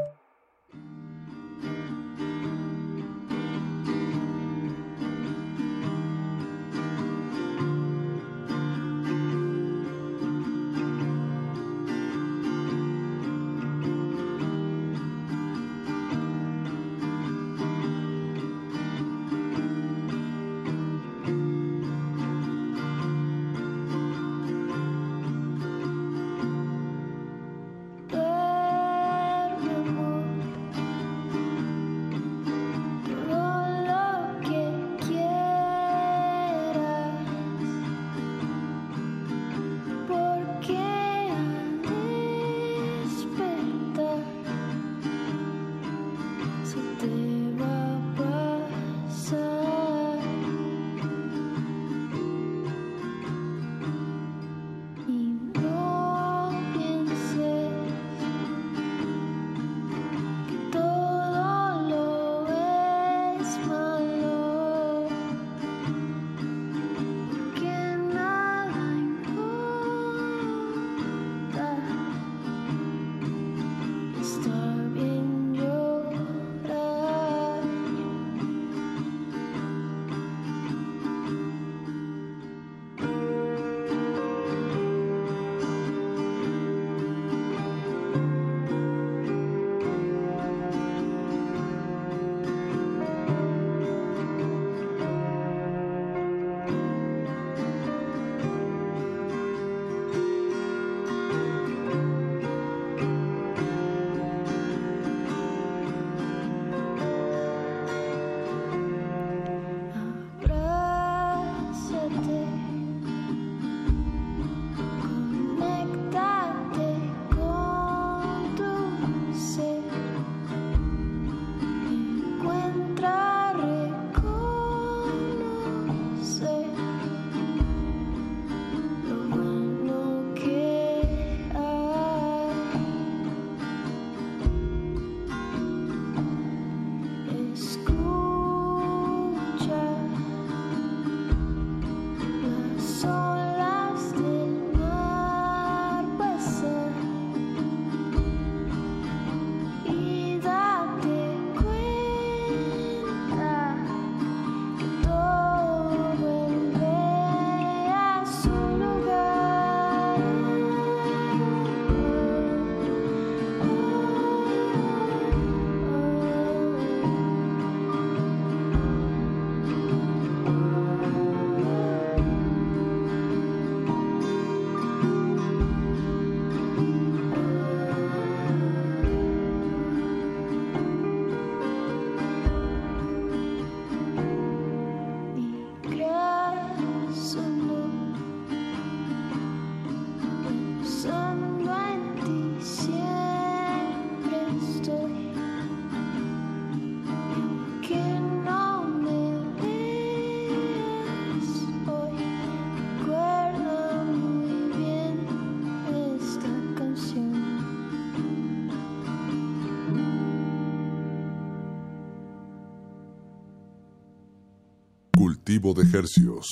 De 215.62 215.84
ejercicios. 215.84 216.48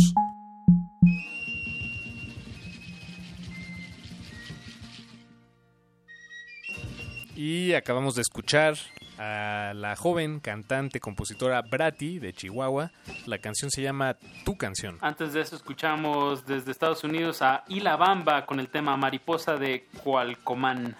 Y 7.34 7.72
acabamos 7.74 8.14
de 8.14 8.22
escuchar 8.22 8.76
a 9.18 9.72
la 9.74 9.96
joven 9.96 10.38
cantante, 10.38 11.00
compositora 11.00 11.60
Brati 11.62 12.20
de 12.20 12.32
Chihuahua. 12.32 12.92
La 13.26 13.38
canción 13.38 13.72
se 13.72 13.82
llama 13.82 14.16
Tu 14.44 14.56
canción. 14.56 14.96
Antes 15.00 15.32
de 15.32 15.40
eso 15.40 15.56
escuchamos 15.56 16.46
desde 16.46 16.70
Estados 16.70 17.02
Unidos 17.02 17.42
a 17.42 17.64
Ila 17.66 17.96
Bamba 17.96 18.46
con 18.46 18.60
el 18.60 18.68
tema 18.68 18.96
Mariposa 18.96 19.56
de 19.56 19.88
Cualcomán. 20.04 20.96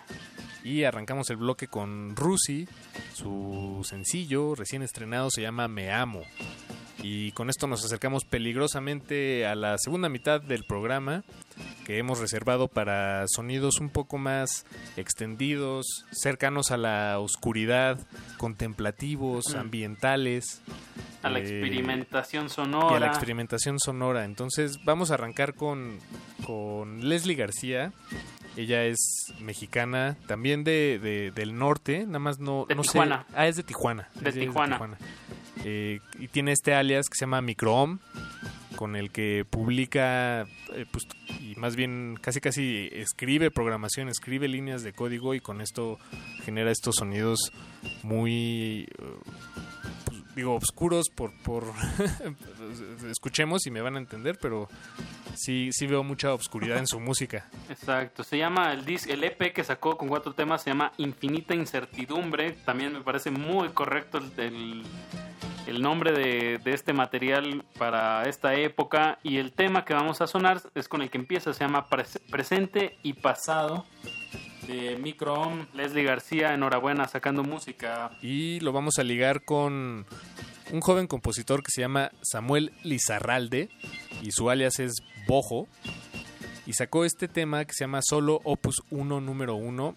Y 0.65 0.83
arrancamos 0.83 1.31
el 1.31 1.37
bloque 1.37 1.69
con 1.69 2.17
Rusi. 2.17 2.69
Su 3.15 3.87
sencillo 3.89 4.57
recién 4.57 4.83
estrenado 4.83 5.31
se 5.31 5.43
llama 5.43 5.69
Me 5.69 5.93
Amo. 5.93 6.23
Y 7.03 7.33
con 7.33 7.49
esto 7.49 7.67
nos 7.67 7.83
acercamos 7.85 8.25
peligrosamente 8.25 9.47
a 9.47 9.55
la 9.55 9.79
segunda 9.79 10.09
mitad 10.11 10.41
del 10.41 10.65
programa 10.65 11.25
que 11.87 11.97
hemos 11.99 12.19
reservado 12.21 12.69
para 12.69 13.25
sonidos 13.27 13.81
un 13.81 13.89
poco 13.89 14.19
más 14.19 14.67
extendidos, 14.99 16.05
cercanos 16.13 16.71
a 16.71 16.77
la 16.77 17.19
oscuridad, 17.19 17.99
contemplativos, 18.37 19.55
Mm. 19.55 19.59
ambientales. 19.59 20.61
A 21.23 21.31
la 21.31 21.39
eh, 21.39 21.43
experimentación 21.43 22.47
y 22.47 22.49
sonora. 22.51 22.97
a 22.97 23.01
la 23.01 23.07
experimentación 23.07 23.79
sonora. 23.79 24.25
Entonces 24.25 24.79
vamos 24.85 25.11
a 25.11 25.15
arrancar 25.15 25.55
con, 25.55 25.99
con 26.47 27.09
Leslie 27.09 27.35
García. 27.35 27.93
Ella 28.57 28.85
es 28.85 28.99
mexicana, 29.41 30.17
también 30.27 30.65
de, 30.65 30.99
de- 31.01 31.31
del 31.31 31.57
norte, 31.57 32.05
nada 32.05 32.19
más 32.19 32.41
no, 32.41 32.67
De 32.69 32.75
no 32.75 32.83
Tijuana. 32.83 33.25
sé. 33.29 33.35
Ah, 33.37 33.47
es 33.47 33.57
de 33.57 33.63
Tijuana. 33.63 34.09
De 34.17 34.29
es 34.31 34.35
Tijuana. 34.35 34.79
Eh, 35.65 36.01
y 36.19 36.29
tiene 36.29 36.53
este 36.53 36.75
alias 36.75 37.09
que 37.09 37.17
se 37.17 37.25
llama 37.25 37.43
Microom, 37.43 37.99
con 38.77 38.97
el 38.97 39.11
que 39.11 39.45
publica, 39.49 40.43
eh, 40.73 40.87
pues, 40.91 41.07
y 41.41 41.55
más 41.57 41.77
bien 41.77 42.17
casi 42.21 42.41
casi 42.41 42.89
escribe 42.93 43.51
programación, 43.51 44.09
escribe 44.09 44.49
líneas 44.49 44.83
de 44.83 44.93
código 44.93 45.35
y 45.35 45.41
con 45.41 45.61
esto 45.61 45.99
genera 46.45 46.71
estos 46.71 46.97
sonidos 46.97 47.53
muy, 48.03 48.89
eh, 48.99 49.05
digo, 50.41 50.55
oscuros 50.57 51.09
por, 51.11 51.33
por 51.43 51.65
escuchemos 53.11 53.67
y 53.67 53.71
me 53.71 53.81
van 53.81 53.97
a 53.97 53.99
entender, 53.99 54.39
pero 54.41 54.69
sí, 55.35 55.71
sí 55.73 55.87
veo 55.87 56.03
mucha 56.03 56.33
obscuridad 56.35 56.79
en 56.79 56.87
su 56.87 57.01
música. 57.01 57.49
Exacto, 57.69 58.25
se 58.25 58.39
llama 58.39 58.73
el 58.73 58.85
disc, 58.85 59.09
el 59.09 59.25
EP 59.25 59.53
que 59.53 59.65
sacó 59.65 59.97
con 59.97 60.09
cuatro 60.09 60.33
temas 60.35 60.63
se 60.63 60.71
llama 60.71 60.93
Infinita 60.99 61.55
Incertidumbre. 61.55 62.53
También 62.65 62.93
me 62.93 63.01
parece 63.01 63.31
muy 63.31 63.69
correcto 63.71 64.19
el, 64.19 64.33
el- 64.39 64.83
el 65.67 65.83
nombre 65.83 66.11
de, 66.13 66.59
de 66.59 66.73
este 66.73 66.93
material 66.93 67.65
para 67.79 68.25
esta 68.29 68.55
época. 68.55 69.19
Y 69.23 69.37
el 69.37 69.53
tema 69.53 69.85
que 69.85 69.95
vamos 69.95 70.21
a 70.21 70.27
sonar 70.27 70.61
es 70.75 70.89
con 70.89 71.01
el 71.03 71.11
que 71.11 71.19
empieza, 71.19 71.53
se 71.53 71.61
llama 71.61 71.87
Pres- 71.89 72.19
Presente 72.29 72.99
y 73.05 73.13
Pasado. 73.13 73.85
De 74.67 74.97
Microom, 74.97 75.67
Leslie 75.75 76.05
García, 76.05 76.55
enhorabuena, 76.55 77.09
sacando 77.09 77.43
música. 77.43 78.11
Y 78.23 78.61
lo 78.61 78.73
vamos 78.73 78.99
a 78.99 79.05
ligar 79.05 79.45
con 79.45 80.07
un 80.73 80.81
joven 80.81 81.07
compositor 81.07 81.63
que 81.63 81.71
se 81.71 81.81
llama 81.81 82.13
Samuel 82.23 82.73
Lizarralde 82.85 83.69
y 84.23 84.33
su 84.33 84.51
alias 84.51 84.79
es 84.79 85.03
Bojo. 85.27 85.67
Y 86.67 86.75
sacó 86.75 87.05
este 87.05 87.27
tema 87.27 87.65
que 87.65 87.73
se 87.73 87.85
llama 87.85 88.01
Solo 88.03 88.41
Opus 88.45 88.83
1 88.91 89.21
número 89.21 89.57
1, 89.57 89.97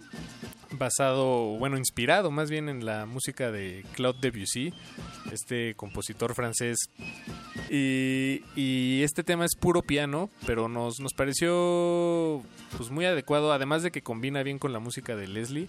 basado, 0.77 1.57
bueno, 1.57 1.77
inspirado 1.77 2.31
más 2.31 2.49
bien 2.49 2.69
en 2.69 2.85
la 2.85 3.05
música 3.05 3.51
de 3.51 3.85
Claude 3.93 4.19
Debussy, 4.21 4.73
este 5.31 5.75
compositor 5.75 6.33
francés. 6.35 6.77
Y, 7.69 9.01
este 9.03 9.23
tema 9.23 9.45
es 9.45 9.55
puro 9.55 9.81
piano, 9.81 10.29
pero 10.45 10.67
nos, 10.69 10.99
nos 10.99 11.13
pareció 11.13 12.41
pues 12.77 12.89
muy 12.89 13.05
adecuado, 13.05 13.51
además 13.51 13.83
de 13.83 13.91
que 13.91 14.01
combina 14.01 14.43
bien 14.43 14.59
con 14.59 14.73
la 14.73 14.79
música 14.79 15.15
de 15.15 15.27
Leslie, 15.27 15.67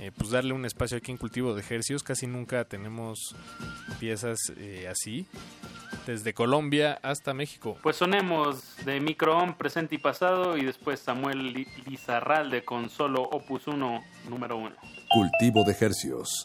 eh, 0.00 0.10
pues 0.16 0.30
darle 0.30 0.52
un 0.52 0.64
espacio 0.64 0.98
aquí 0.98 1.10
en 1.10 1.16
Cultivo 1.18 1.54
de 1.54 1.60
Ejercios. 1.60 2.02
Casi 2.02 2.26
nunca 2.26 2.64
tenemos 2.64 3.34
piezas 3.98 4.38
eh, 4.56 4.86
así, 4.88 5.26
desde 6.06 6.34
Colombia 6.34 6.98
hasta 7.02 7.32
México. 7.34 7.76
Pues 7.82 7.96
sonemos 7.96 8.76
de 8.84 9.00
Microom, 9.00 9.54
presente 9.54 9.94
y 9.94 9.98
pasado, 9.98 10.56
y 10.56 10.64
después 10.64 11.00
Samuel 11.00 11.52
Li- 11.52 11.66
Lizarralde 11.86 12.64
con 12.64 12.90
solo 12.90 13.22
Opus 13.22 13.66
1, 13.66 14.04
número 14.28 14.56
1. 14.58 14.70
Cultivo 15.10 15.64
de 15.64 15.76
Hercios. 15.78 16.44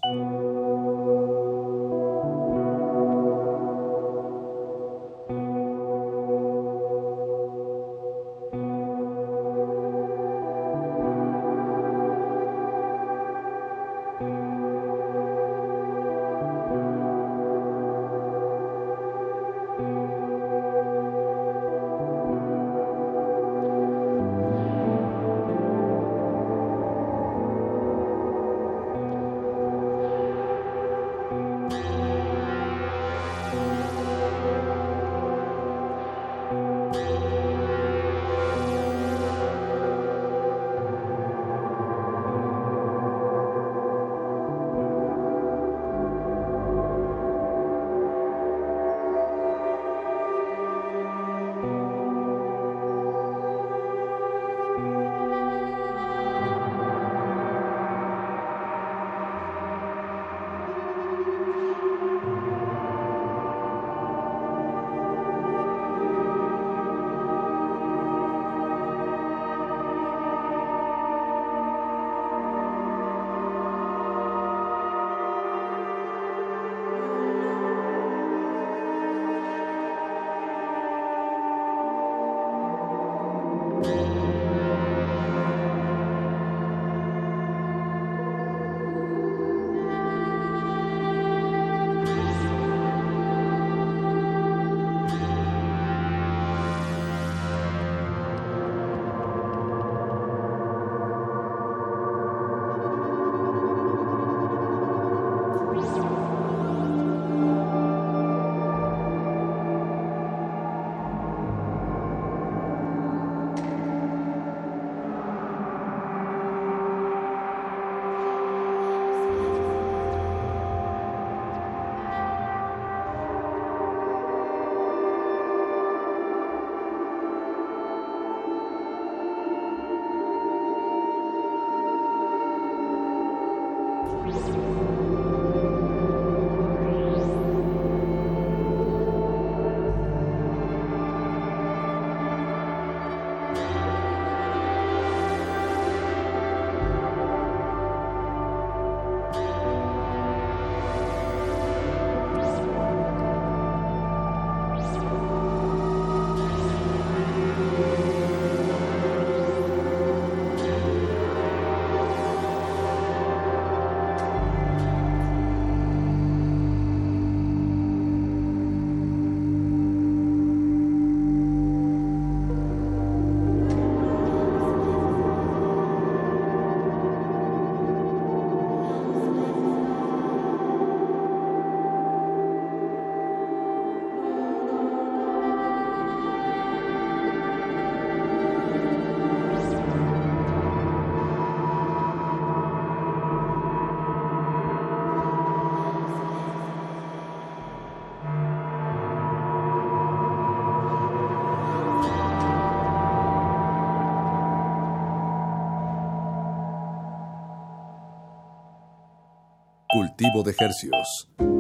De 210.22 210.56
Hercios. 210.56 211.51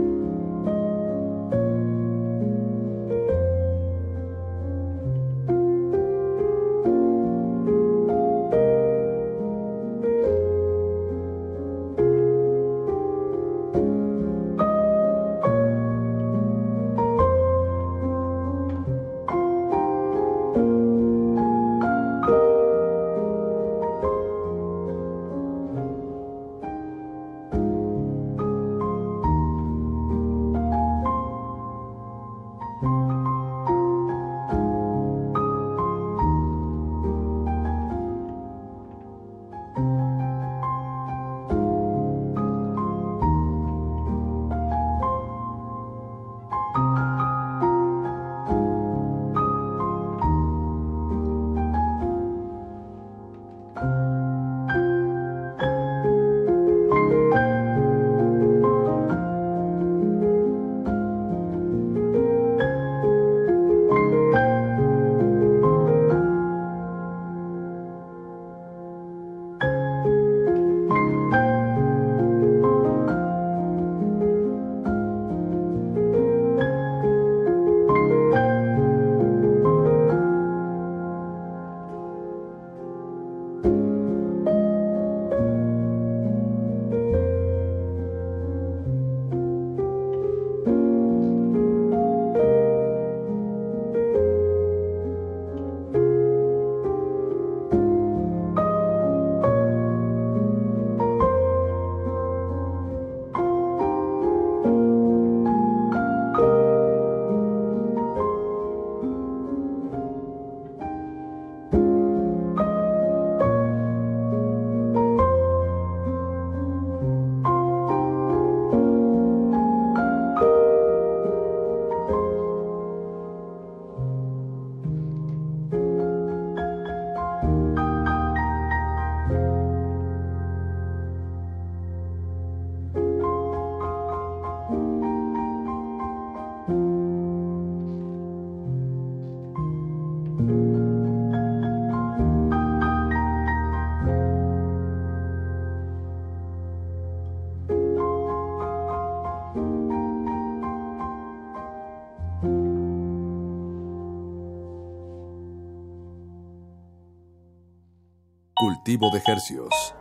Cultivo 158.91 159.09
de 159.09 159.22
Hercios. 159.26 159.95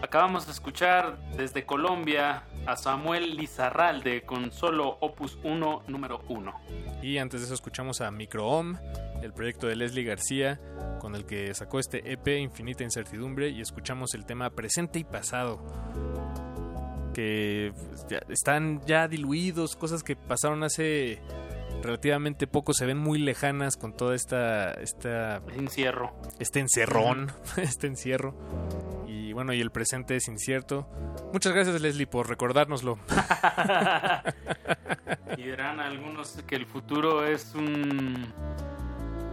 Acabamos 0.00 0.46
de 0.46 0.52
escuchar 0.52 1.18
desde 1.36 1.66
Colombia 1.66 2.44
a 2.64 2.76
Samuel 2.76 3.36
Lizarralde 3.36 4.22
con 4.22 4.50
solo 4.50 4.96
Opus 5.00 5.38
1 5.42 5.82
número 5.88 6.22
1. 6.28 6.54
Y 7.02 7.18
antes 7.18 7.40
de 7.40 7.46
eso 7.46 7.54
escuchamos 7.54 8.00
a 8.00 8.10
Microohm, 8.10 8.78
el 9.22 9.34
proyecto 9.34 9.66
de 9.66 9.76
Leslie 9.76 10.04
García, 10.04 10.58
con 11.00 11.14
el 11.14 11.26
que 11.26 11.52
sacó 11.52 11.80
este 11.80 12.10
EP 12.10 12.26
Infinita 12.38 12.82
Incertidumbre 12.82 13.50
y 13.50 13.60
escuchamos 13.60 14.14
el 14.14 14.24
tema 14.24 14.48
Presente 14.48 15.00
y 15.00 15.04
Pasado, 15.04 15.60
que 17.12 17.74
ya 18.08 18.20
están 18.30 18.80
ya 18.86 19.06
diluidos, 19.06 19.76
cosas 19.76 20.02
que 20.02 20.16
pasaron 20.16 20.62
hace 20.62 21.20
relativamente 21.82 22.46
poco, 22.46 22.72
se 22.72 22.86
ven 22.86 22.98
muy 22.98 23.18
lejanas 23.18 23.76
con 23.76 23.96
toda 23.96 24.14
esta... 24.14 24.72
esta 24.72 25.42
Encierro. 25.56 26.12
este 26.38 26.60
encerrón, 26.60 27.32
este 27.56 27.86
encierro. 27.86 28.34
Y 29.06 29.32
bueno, 29.32 29.52
y 29.52 29.60
el 29.60 29.70
presente 29.70 30.16
es 30.16 30.28
incierto. 30.28 30.88
Muchas 31.32 31.52
gracias 31.52 31.80
Leslie 31.80 32.06
por 32.06 32.28
recordárnoslo. 32.28 32.98
Y 35.36 35.42
dirán 35.42 35.80
algunos 35.80 36.32
que 36.46 36.56
el 36.56 36.66
futuro 36.66 37.24
es 37.24 37.54
un... 37.54 38.32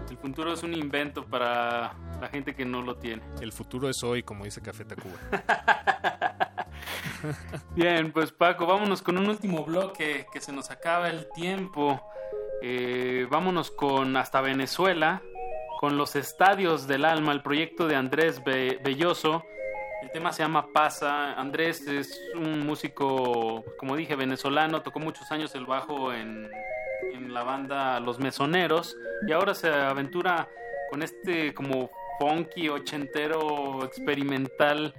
El 0.09 0.17
futuro 0.17 0.53
es 0.53 0.63
un 0.63 0.73
invento 0.73 1.25
para 1.25 1.93
la 2.19 2.27
gente 2.27 2.53
que 2.53 2.65
no 2.65 2.81
lo 2.81 2.97
tiene. 2.97 3.21
El 3.39 3.51
futuro 3.51 3.89
es 3.89 4.03
hoy, 4.03 4.23
como 4.23 4.43
dice 4.45 4.61
Café 4.61 4.83
Tacuba. 4.85 5.15
Bien, 7.75 8.11
pues 8.11 8.31
Paco, 8.31 8.65
vámonos 8.65 9.01
con 9.01 9.17
un 9.17 9.27
último 9.29 9.63
bloque 9.63 10.25
que 10.31 10.41
se 10.41 10.51
nos 10.51 10.71
acaba 10.71 11.09
el 11.09 11.27
tiempo. 11.33 12.01
Eh, 12.61 13.27
vámonos 13.29 13.71
con 13.71 14.15
hasta 14.17 14.41
Venezuela, 14.41 15.21
con 15.79 15.97
los 15.97 16.15
Estadios 16.15 16.87
del 16.87 17.05
Alma, 17.05 17.31
el 17.31 17.41
proyecto 17.41 17.87
de 17.87 17.95
Andrés 17.95 18.43
Be- 18.43 18.79
Belloso. 18.83 19.43
El 20.03 20.11
tema 20.11 20.31
se 20.33 20.43
llama 20.43 20.67
Pasa. 20.73 21.33
Andrés 21.33 21.87
es 21.87 22.19
un 22.35 22.65
músico, 22.65 23.63
como 23.77 23.95
dije, 23.95 24.15
venezolano, 24.15 24.81
tocó 24.81 24.99
muchos 24.99 25.31
años 25.31 25.53
el 25.55 25.65
bajo 25.65 26.11
en, 26.13 26.49
en 27.13 27.33
la 27.33 27.43
banda 27.43 27.99
Los 27.99 28.19
Mesoneros 28.19 28.95
y 29.27 29.31
ahora 29.31 29.53
se 29.53 29.69
aventura 29.69 30.47
con 30.89 31.03
este 31.03 31.53
como 31.53 31.89
funky 32.19 32.69
ochentero 32.69 33.83
experimental 33.85 34.93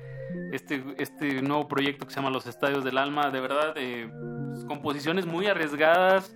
este, 0.53 0.85
este 0.99 1.43
nuevo 1.43 1.66
proyecto 1.66 2.07
que 2.07 2.12
se 2.12 2.20
llama 2.20 2.31
Los 2.31 2.47
Estadios 2.47 2.85
del 2.85 2.99
Alma, 2.99 3.31
de 3.31 3.41
verdad, 3.41 3.74
eh, 3.77 4.09
pues, 4.53 4.65
composiciones 4.65 5.27
muy 5.27 5.47
arriesgadas, 5.47 6.35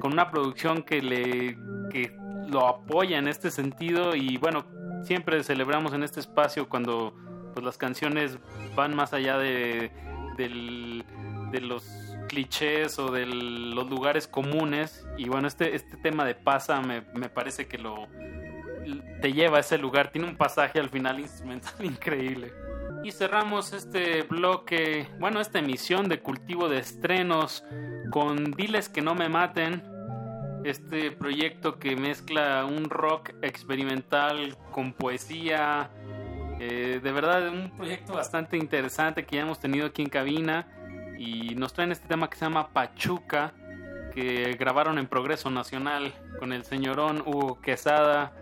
con 0.00 0.12
una 0.12 0.30
producción 0.30 0.82
que 0.82 1.02
le 1.02 1.58
que 1.90 2.16
lo 2.48 2.66
apoya 2.66 3.18
en 3.18 3.28
este 3.28 3.50
sentido 3.50 4.14
y 4.14 4.36
bueno, 4.38 4.64
siempre 5.02 5.42
celebramos 5.42 5.92
en 5.92 6.02
este 6.02 6.20
espacio 6.20 6.68
cuando 6.68 7.14
pues 7.54 7.64
las 7.64 7.76
canciones 7.78 8.38
van 8.74 8.94
más 8.94 9.12
allá 9.12 9.38
de, 9.38 9.90
del- 10.36 11.04
de 11.50 11.60
los 11.60 11.84
clichés 12.28 12.98
o 12.98 13.10
de 13.10 13.24
los 13.26 13.88
lugares 13.88 14.28
comunes 14.28 15.06
y 15.16 15.28
bueno, 15.28 15.48
este, 15.48 15.74
este 15.74 15.96
tema 15.96 16.24
de 16.26 16.34
pasa 16.34 16.80
me, 16.82 17.02
me 17.14 17.28
parece 17.30 17.66
que 17.66 17.78
lo 17.78 18.06
te 19.20 19.32
lleva 19.32 19.58
a 19.58 19.60
ese 19.60 19.76
lugar, 19.78 20.10
tiene 20.12 20.28
un 20.28 20.36
pasaje 20.36 20.78
al 20.78 20.88
final 20.90 21.18
instrumental 21.20 21.72
increíble. 21.84 22.52
Y 23.04 23.12
cerramos 23.12 23.72
este 23.72 24.22
bloque, 24.22 25.08
bueno, 25.18 25.40
esta 25.40 25.60
emisión 25.60 26.08
de 26.08 26.20
cultivo 26.20 26.68
de 26.68 26.78
estrenos 26.78 27.64
con 28.10 28.50
Diles 28.52 28.88
que 28.88 29.02
no 29.02 29.14
me 29.14 29.28
maten, 29.28 29.82
este 30.64 31.12
proyecto 31.12 31.78
que 31.78 31.96
mezcla 31.96 32.64
un 32.64 32.90
rock 32.90 33.30
experimental 33.42 34.56
con 34.72 34.92
poesía, 34.92 35.90
eh, 36.60 37.00
de 37.02 37.12
verdad 37.12 37.48
un 37.48 37.70
proyecto 37.76 38.14
bastante 38.14 38.56
interesante 38.56 39.24
que 39.24 39.36
ya 39.36 39.42
hemos 39.42 39.60
tenido 39.60 39.86
aquí 39.86 40.02
en 40.02 40.08
cabina. 40.08 40.66
Y 41.18 41.54
nos 41.56 41.72
traen 41.72 41.90
este 41.90 42.06
tema 42.06 42.30
que 42.30 42.36
se 42.36 42.44
llama 42.44 42.68
Pachuca, 42.72 43.52
que 44.14 44.56
grabaron 44.58 44.98
en 44.98 45.06
Progreso 45.06 45.50
Nacional 45.50 46.12
con 46.38 46.52
el 46.52 46.64
señorón 46.64 47.22
Hugo 47.26 47.60
Quesada 47.60 48.32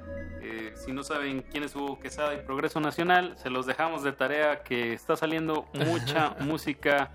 Eh, 0.43 0.73
si 0.77 0.93
no 0.93 1.03
saben 1.03 1.43
quién 1.51 1.65
es 1.65 1.75
Hugo 1.75 1.99
Quesada 1.99 2.35
y 2.35 2.39
Progreso 2.39 2.81
Nacional, 2.81 3.37
se 3.39 3.51
los 3.51 3.67
dejamos 3.67 4.03
de 4.03 4.13
tarea 4.13 4.63
que 4.63 4.93
está 4.93 5.17
saliendo 5.17 5.67
mucha 5.75 6.37
música 6.41 7.11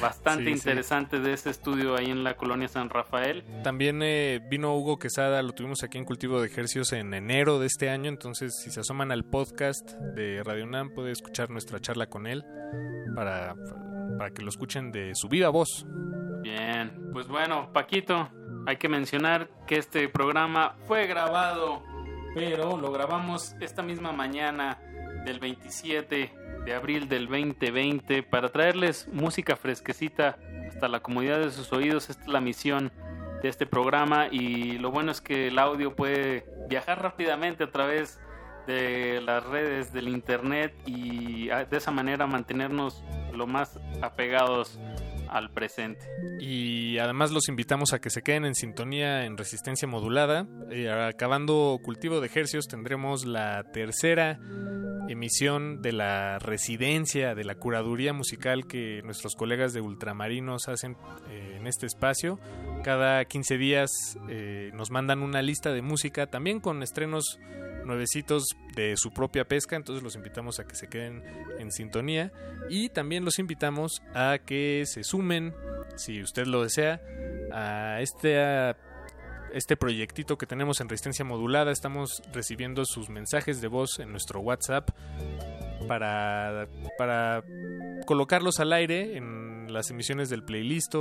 bastante 0.00 0.44
Sí, 0.44 0.50
sí. 0.50 0.54
interesante 0.56 1.20
de 1.20 1.34
ese 1.34 1.50
estudio 1.50 1.94
ahí 1.96 2.10
en 2.10 2.24
la 2.24 2.36
colonia 2.36 2.68
San 2.68 2.88
Rafael. 2.88 3.44
También 3.62 4.00
eh, 4.02 4.40
vino 4.50 4.74
Hugo 4.74 4.98
Quesada, 4.98 5.42
lo 5.42 5.52
tuvimos 5.52 5.82
aquí 5.82 5.98
en 5.98 6.04
Cultivo 6.04 6.40
de 6.40 6.46
Ejercios 6.46 6.92
en 6.92 7.12
enero 7.12 7.58
de 7.58 7.66
este 7.66 7.90
año, 7.90 8.08
entonces 8.08 8.58
si 8.62 8.70
se 8.70 8.80
asoman 8.80 9.12
al 9.12 9.24
podcast 9.24 9.92
de 10.14 10.42
Radio 10.42 10.64
UNAM 10.64 10.94
puede 10.94 11.12
escuchar 11.12 11.50
nuestra 11.50 11.80
charla 11.80 12.06
con 12.06 12.26
él 12.26 12.44
para, 13.14 13.54
para 14.18 14.30
que 14.30 14.42
lo 14.42 14.48
escuchen 14.48 14.90
de 14.90 15.14
su 15.14 15.28
viva 15.28 15.50
voz. 15.50 15.86
Bien, 16.42 17.10
pues 17.12 17.28
bueno, 17.28 17.70
Paquito, 17.72 18.30
hay 18.66 18.76
que 18.76 18.88
mencionar 18.88 19.48
que 19.66 19.76
este 19.76 20.08
programa 20.08 20.76
fue 20.86 21.06
grabado, 21.06 21.82
pero 22.34 22.76
lo 22.76 22.90
grabamos 22.90 23.54
esta 23.60 23.82
misma 23.82 24.12
mañana 24.12 24.78
del 25.24 25.38
27 25.38 26.32
de 26.66 26.74
abril 26.74 27.08
del 27.08 27.28
2020 27.28 28.24
para 28.24 28.48
traerles 28.48 29.08
música 29.12 29.54
fresquecita 29.54 30.38
hasta 30.68 30.88
la 30.88 31.00
comodidad 31.00 31.38
de 31.38 31.50
sus 31.50 31.72
oídos. 31.72 32.10
Esta 32.10 32.22
es 32.22 32.28
la 32.28 32.40
misión 32.40 32.92
de 33.42 33.48
este 33.48 33.66
programa 33.66 34.26
y 34.30 34.78
lo 34.78 34.90
bueno 34.90 35.12
es 35.12 35.20
que 35.20 35.48
el 35.48 35.58
audio 35.58 35.94
puede 35.94 36.44
viajar 36.68 37.00
rápidamente 37.02 37.64
a 37.64 37.70
través 37.70 38.18
de 38.66 39.20
las 39.20 39.44
redes 39.44 39.92
del 39.92 40.08
internet 40.08 40.74
y 40.86 41.50
ah, 41.50 41.64
de 41.64 41.76
esa 41.76 41.90
manera 41.90 42.26
mantenernos 42.26 43.04
lo 43.32 43.46
más 43.46 43.78
apegados 44.02 44.78
al 45.28 45.50
presente. 45.50 46.06
Y 46.40 46.98
además 46.98 47.30
los 47.30 47.48
invitamos 47.48 47.92
a 47.92 48.00
que 48.00 48.10
se 48.10 48.22
queden 48.22 48.44
en 48.44 48.54
sintonía 48.54 49.24
en 49.24 49.36
resistencia 49.36 49.88
modulada. 49.88 50.46
Eh, 50.70 50.90
acabando 50.90 51.78
Cultivo 51.82 52.20
de 52.20 52.26
Ejercios 52.26 52.66
tendremos 52.66 53.24
la 53.24 53.64
tercera 53.72 54.38
emisión 55.08 55.82
de 55.82 55.92
la 55.92 56.38
residencia, 56.38 57.34
de 57.34 57.44
la 57.44 57.54
curaduría 57.56 58.12
musical 58.12 58.66
que 58.66 59.02
nuestros 59.04 59.34
colegas 59.34 59.72
de 59.72 59.80
Ultramarinos 59.80 60.68
hacen 60.68 60.96
eh, 61.28 61.56
en 61.58 61.66
este 61.66 61.86
espacio. 61.86 62.38
Cada 62.82 63.24
15 63.24 63.58
días 63.58 63.90
eh, 64.28 64.70
nos 64.74 64.90
mandan 64.90 65.22
una 65.22 65.42
lista 65.42 65.72
de 65.72 65.82
música, 65.82 66.26
también 66.26 66.60
con 66.60 66.82
estrenos 66.82 67.38
nuevecitos 67.84 68.44
de 68.74 68.94
su 68.96 69.12
propia 69.12 69.44
pesca, 69.46 69.76
entonces 69.76 70.02
los 70.02 70.16
invitamos 70.16 70.58
a 70.60 70.66
que 70.66 70.74
se 70.74 70.88
queden 70.88 71.22
en 71.58 71.70
sintonía 71.70 72.32
y 72.68 72.88
también 72.88 73.24
los 73.24 73.38
invitamos 73.38 74.02
a 74.14 74.38
que 74.44 74.84
se 74.86 75.04
sumen, 75.04 75.54
si 75.96 76.22
usted 76.22 76.46
lo 76.46 76.62
desea, 76.62 77.00
a 77.52 78.00
este, 78.00 78.74
este 79.52 79.76
proyectito 79.76 80.36
que 80.38 80.46
tenemos 80.46 80.80
en 80.80 80.88
resistencia 80.88 81.24
modulada. 81.24 81.70
Estamos 81.70 82.22
recibiendo 82.32 82.84
sus 82.84 83.08
mensajes 83.08 83.60
de 83.60 83.68
voz 83.68 83.98
en 83.98 84.10
nuestro 84.10 84.40
WhatsApp 84.40 84.90
para, 85.86 86.68
para 86.98 87.44
colocarlos 88.06 88.60
al 88.60 88.72
aire 88.72 89.16
en 89.16 89.72
las 89.72 89.90
emisiones 89.90 90.30
del 90.30 90.42
playlist. 90.42 90.94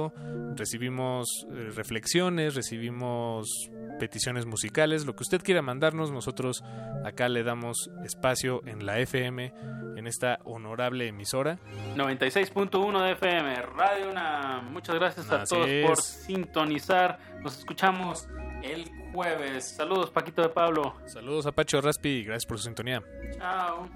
Recibimos 0.55 1.47
eh, 1.49 1.71
reflexiones, 1.75 2.55
recibimos 2.55 3.69
peticiones 3.99 4.45
musicales, 4.45 5.05
lo 5.05 5.15
que 5.15 5.23
usted 5.23 5.41
quiera 5.41 5.61
mandarnos, 5.61 6.11
nosotros 6.11 6.63
acá 7.05 7.29
le 7.29 7.43
damos 7.43 7.89
espacio 8.03 8.61
en 8.65 8.85
la 8.85 8.99
FM, 8.99 9.53
en 9.95 10.07
esta 10.07 10.39
honorable 10.43 11.07
emisora. 11.07 11.59
96.1 11.95 13.03
de 13.03 13.11
FM, 13.11 13.61
Radio 13.61 14.09
Una. 14.09 14.61
Muchas 14.61 14.95
gracias 14.95 15.31
a 15.31 15.43
Así 15.43 15.55
todos 15.55 15.69
por 15.85 15.97
sintonizar. 16.01 17.19
Nos 17.41 17.57
escuchamos 17.59 18.27
el 18.63 18.89
jueves. 19.13 19.75
Saludos, 19.75 20.09
Paquito 20.09 20.41
de 20.41 20.49
Pablo. 20.49 20.95
Saludos 21.05 21.45
a 21.45 21.51
Pacho 21.51 21.79
Raspi 21.79 22.23
gracias 22.23 22.45
por 22.45 22.57
su 22.57 22.65
sintonía. 22.65 23.03
Chao. 23.37 23.87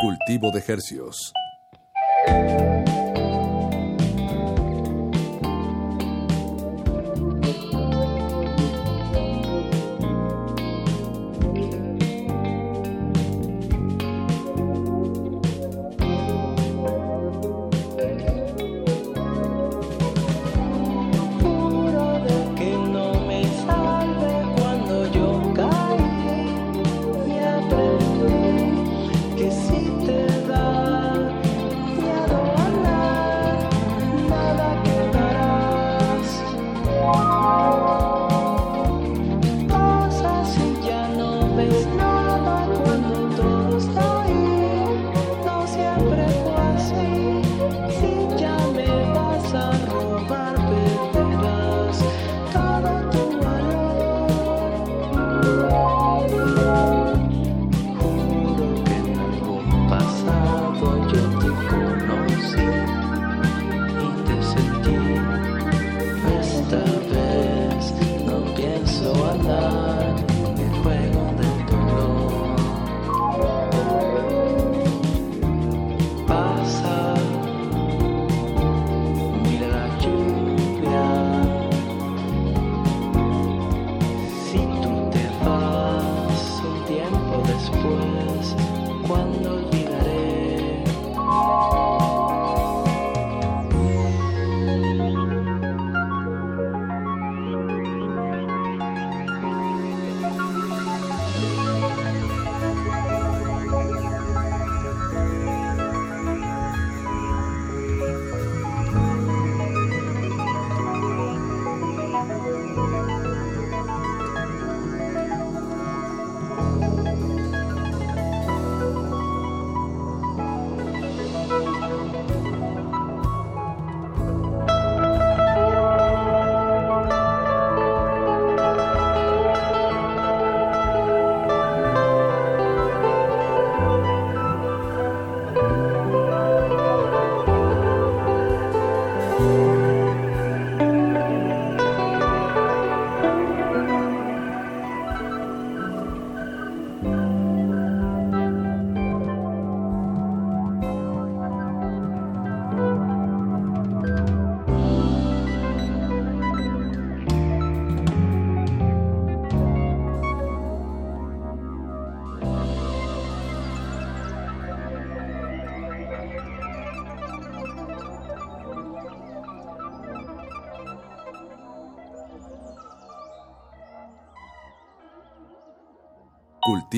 Cultivo 0.00 0.50
de 0.52 0.62
Hercios. 0.66 1.32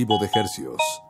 De 0.07 0.31
Hercios. 0.33 1.10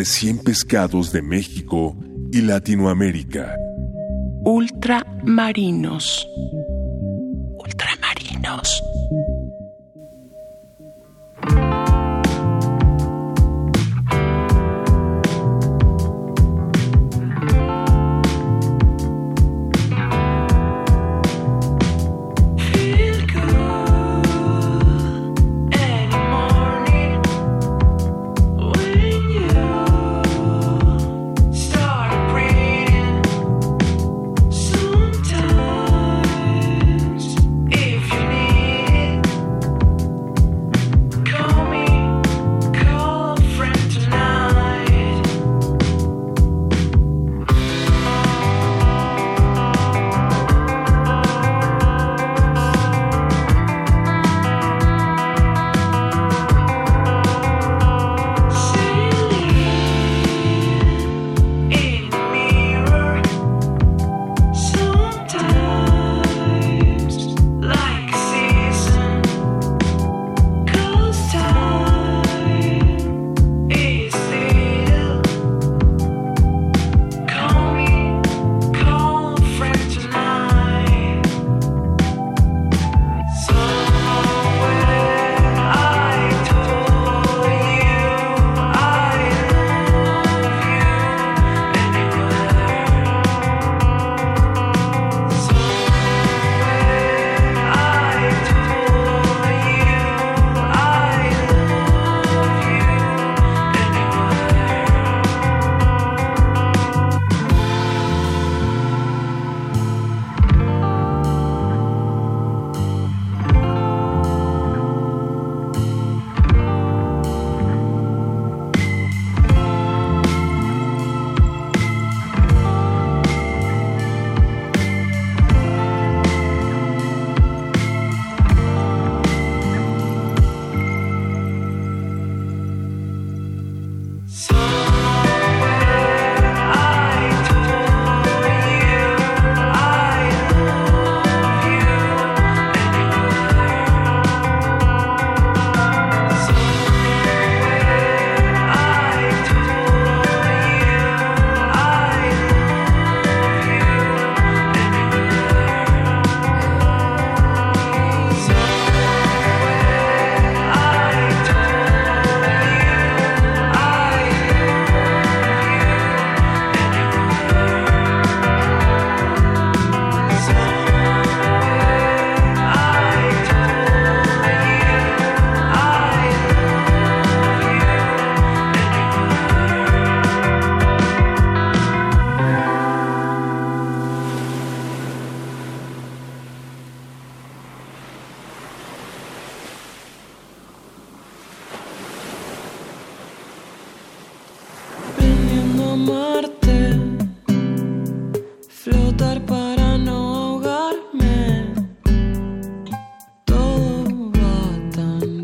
Recién 0.00 0.38
pescados 0.38 1.12
de 1.12 1.20
México 1.20 1.94
y 2.32 2.40
Latinoamérica. 2.40 3.54
Ultramarinos. 4.46 4.46
Ultramarinos. 4.46 6.29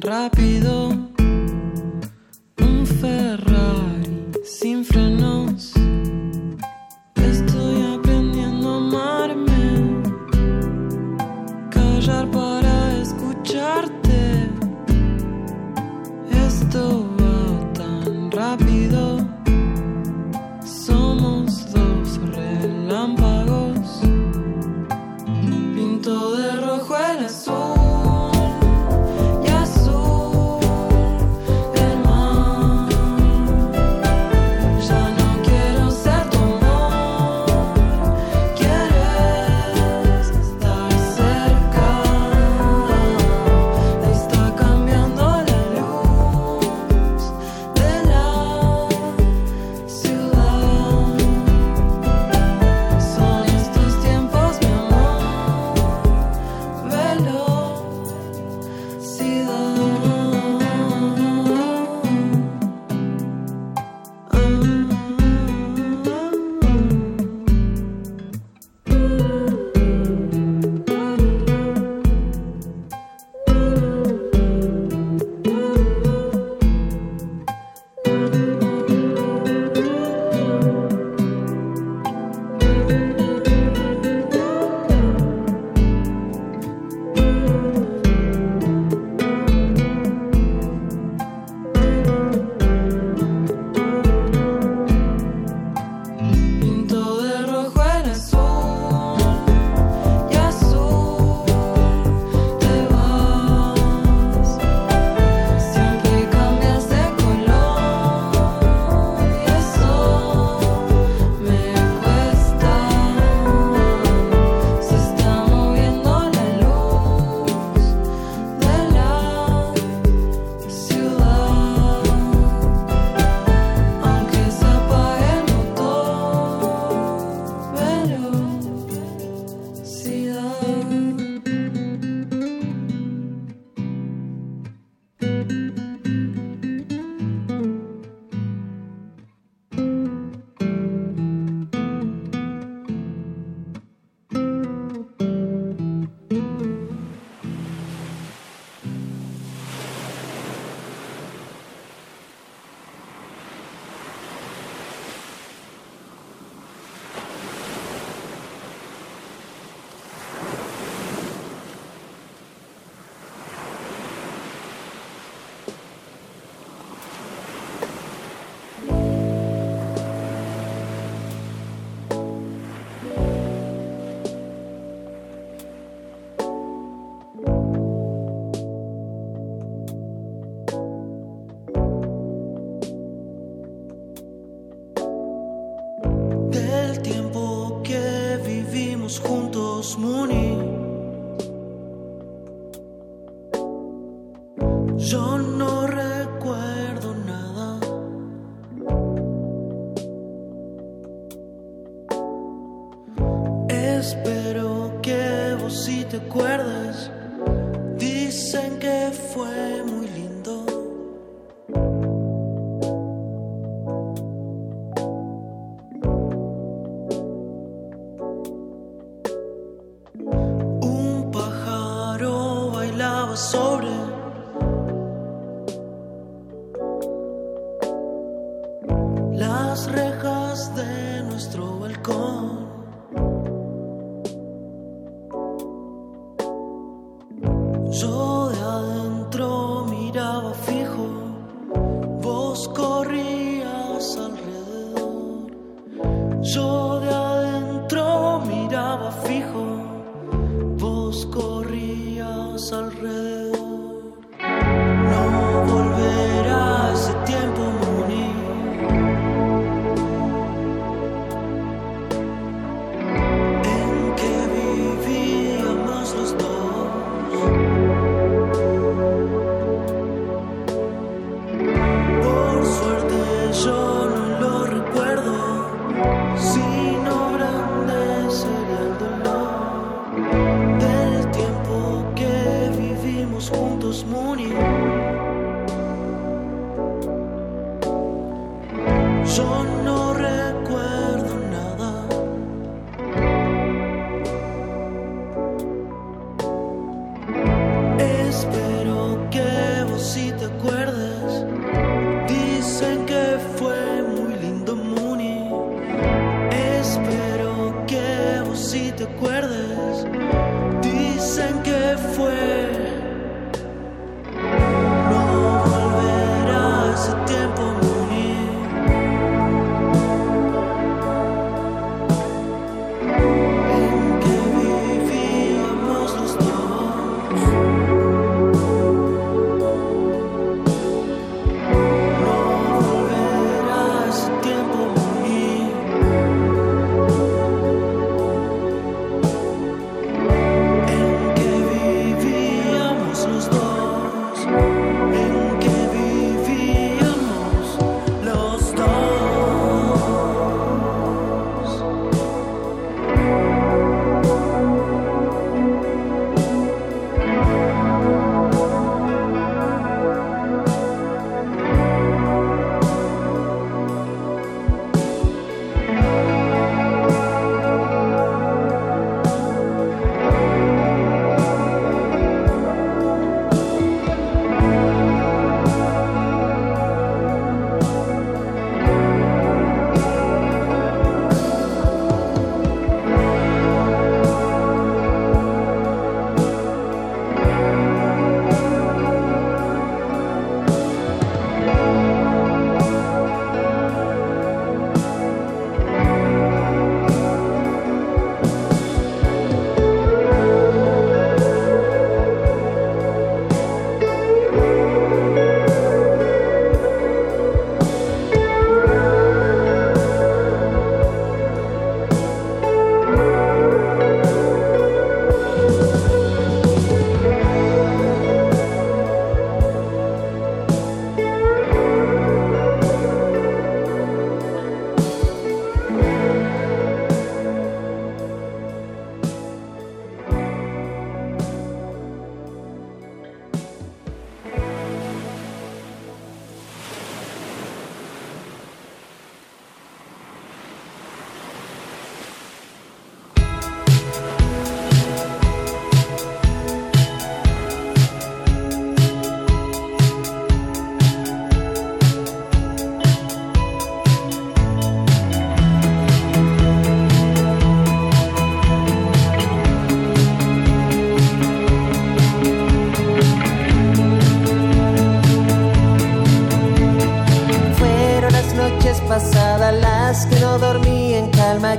rápido. 0.07 0.85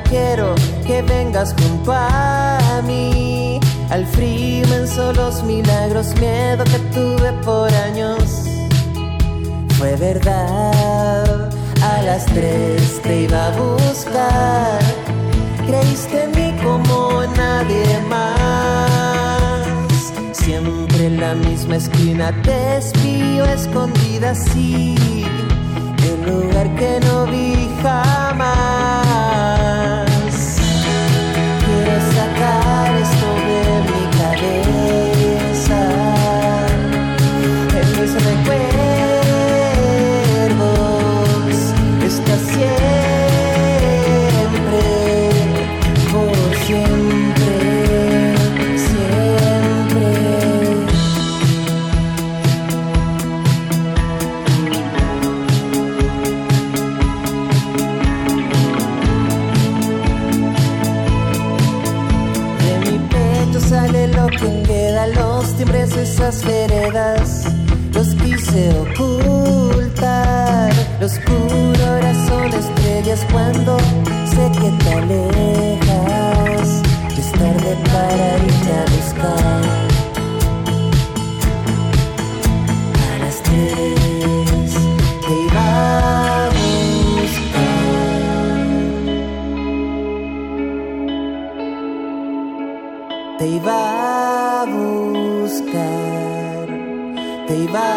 quiero 0.10 0.56
que 0.86 1.02
vengas 1.02 1.54
junto 1.60 1.92
a 1.94 2.82
mí. 2.86 3.60
Al 3.90 4.06
frío 4.06 4.66
en 4.74 5.16
los 5.16 5.44
milagros, 5.44 6.14
miedo 6.20 6.64
que 6.66 6.80
tuve 6.94 7.32
por 7.44 7.74
años. 7.74 8.44
Fue 9.78 9.96
verdad, 9.96 11.50
a 11.82 12.02
las 12.02 12.26
tres 12.26 13.02
te 13.02 13.22
iba 13.22 13.48
a 13.48 13.52
buscar. 13.52 14.80
Creíste 15.68 16.24
en 16.24 16.32
mí 16.32 16.54
como 16.64 17.24
nadie 17.36 18.00
más. 18.10 19.68
Siempre 20.32 21.08
en 21.08 21.20
la 21.20 21.36
misma 21.36 21.76
esquina 21.76 22.34
te 22.44 22.78
espío 22.78 23.46
escondida 23.46 24.32
así. 24.32 24.96
De 25.98 26.14
un 26.14 26.26
lugar 26.26 26.76
que 26.76 27.00
no 27.06 27.26
vi 27.26 27.70
jamás. 27.82 28.77
esas 65.98 66.44
veredas, 66.44 67.46
los 67.94 68.14
quise 68.16 68.70
ocultar. 68.80 70.72
Los 71.00 71.14
oscuro 71.14 71.78
son 72.28 72.54
estrellas 72.54 73.26
cuando 73.32 73.78
sé 74.30 74.52
que 74.60 74.70
te 74.84 74.94
alejas. 74.94 76.82
Es 77.18 77.32
tarde 77.32 77.78
para 77.92 78.38
ir 78.38 78.68
a 78.72 78.86
buscar. 78.96 79.97
Bye. 97.72 97.97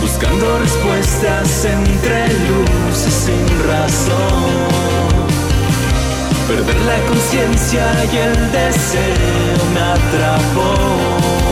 buscando 0.00 0.58
respuestas 0.60 1.64
entre 1.64 2.28
luces 2.48 3.12
sin 3.12 3.66
razón. 3.66 5.26
Perder 6.46 6.80
la 6.82 7.00
conciencia 7.08 8.04
y 8.12 8.16
el 8.16 8.52
deseo 8.52 9.64
me 9.74 9.80
atrapó. 9.80 11.47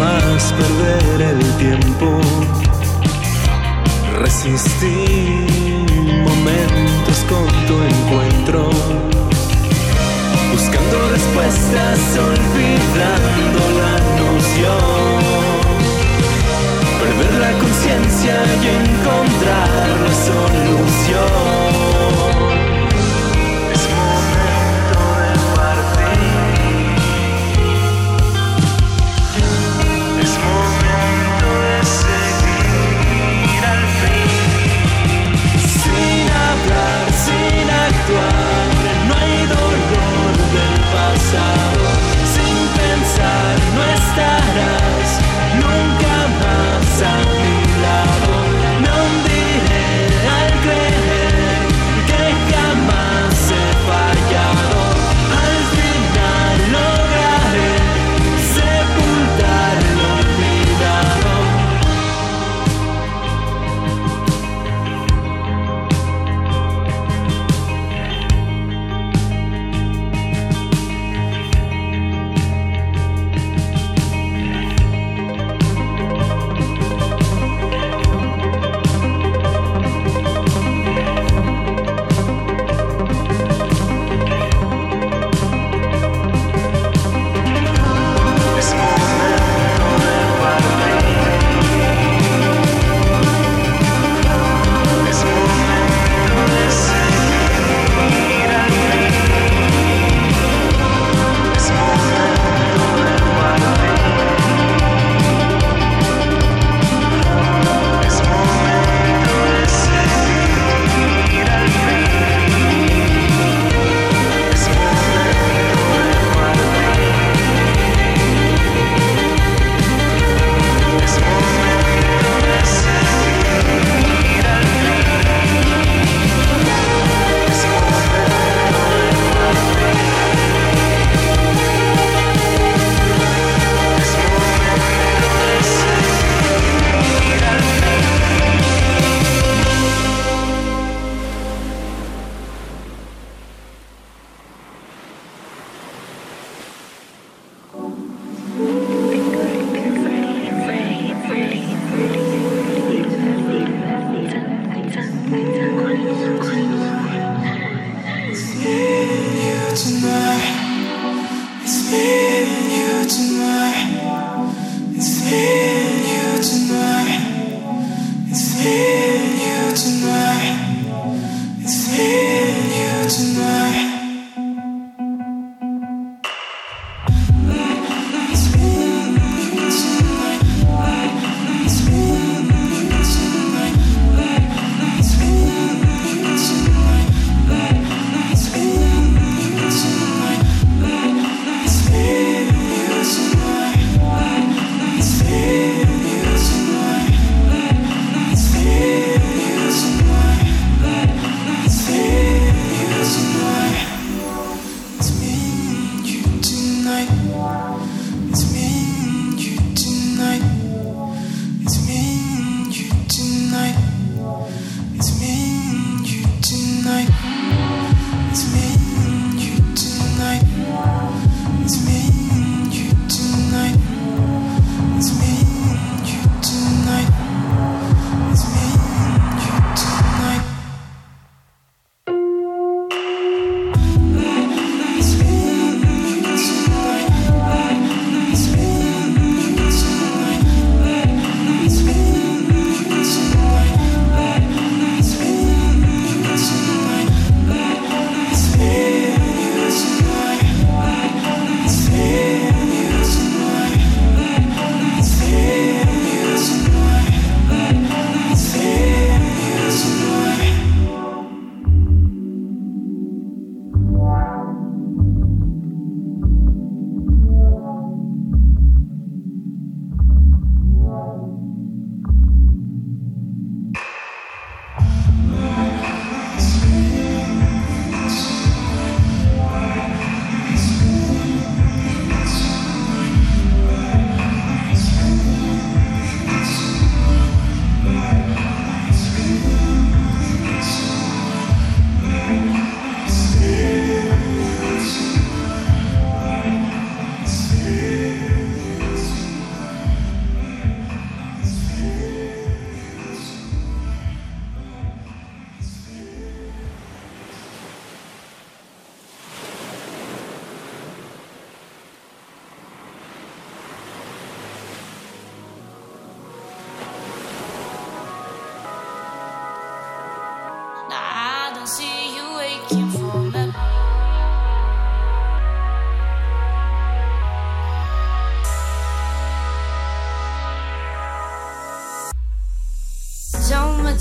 más 0.00 0.54
perder 0.54 1.20
el 1.32 1.40
tiempo. 1.56 2.06
Resistí 4.18 5.04
momentos 6.28 7.18
con 7.28 7.46
tu 7.66 7.76
encuentro, 7.92 8.70
buscando 10.52 10.96
respuestas, 11.16 11.98
olvidando 12.32 13.60
la 13.82 13.94
noción. 14.20 15.20
Perder 17.00 17.32
la 17.44 17.52
conciencia 17.58 18.36
y 18.62 18.66
encontrar 18.82 19.88
la 20.06 20.14
solución. 20.28 21.89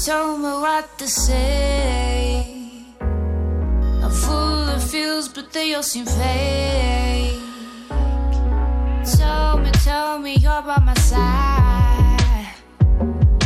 Tell 0.09 0.39
me, 0.39 0.49
what 0.65 0.97
to 0.97 1.07
say. 1.07 2.43
I'm 2.99 4.09
full 4.09 4.69
of 4.75 4.83
feels, 4.89 5.29
but 5.29 5.53
they 5.53 5.75
all 5.75 5.83
seem 5.83 6.07
fake. 6.07 7.39
Tell 9.17 9.59
me, 9.59 9.69
tell 9.83 10.17
me 10.17 10.33
you're 10.37 10.63
by 10.63 10.79
my 10.83 10.95
side. 10.95 12.47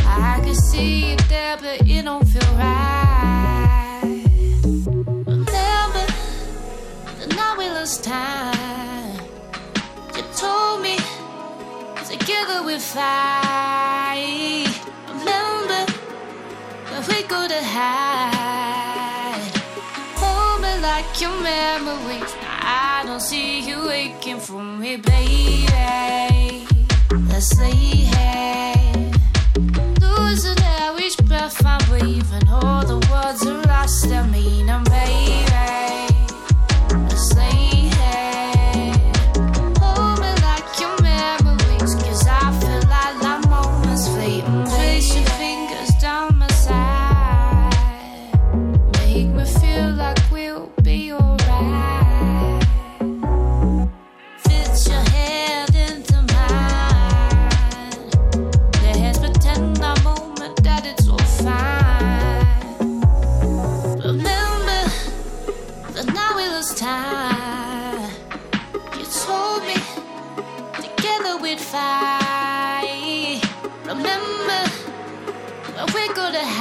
I 0.06 0.40
can 0.42 0.54
see 0.54 1.10
you 1.10 1.16
there, 1.28 1.58
but 1.58 1.86
it 1.86 2.02
don't 2.02 2.26
feel 2.26 2.52
right. 2.56 4.22
Remember 5.26 6.06
the 7.20 7.26
night 7.36 7.56
we 7.58 7.68
lost 7.76 8.04
time. 8.04 9.18
You 10.16 10.22
told 10.34 10.80
me 10.80 10.96
together 12.08 12.62
we'd 12.64 12.80
fly. 12.80 14.43
To 17.54 17.64
hide. 17.64 19.52
Hold 20.16 20.62
me 20.62 20.72
like 20.80 21.20
your 21.20 21.36
memories. 21.40 22.34
I 22.42 23.04
don't 23.06 23.20
see 23.20 23.60
you 23.60 23.86
waking 23.86 24.40
from 24.40 24.80
me, 24.80 24.96
baby. 24.96 26.66
Let's 27.30 27.58
lay 27.60 27.74
here. 28.14 29.12
Losing 30.00 30.58
each 30.98 31.16
breath 31.28 31.64
I'm 31.64 31.80
breathing. 31.88 32.48
All 32.48 32.84
the 32.84 32.98
words 33.10 33.46
are 33.46 33.62
lost, 33.68 34.06
I 34.06 34.26
mean, 34.26 34.68
I'm 34.68 34.84
baby. 34.84 36.13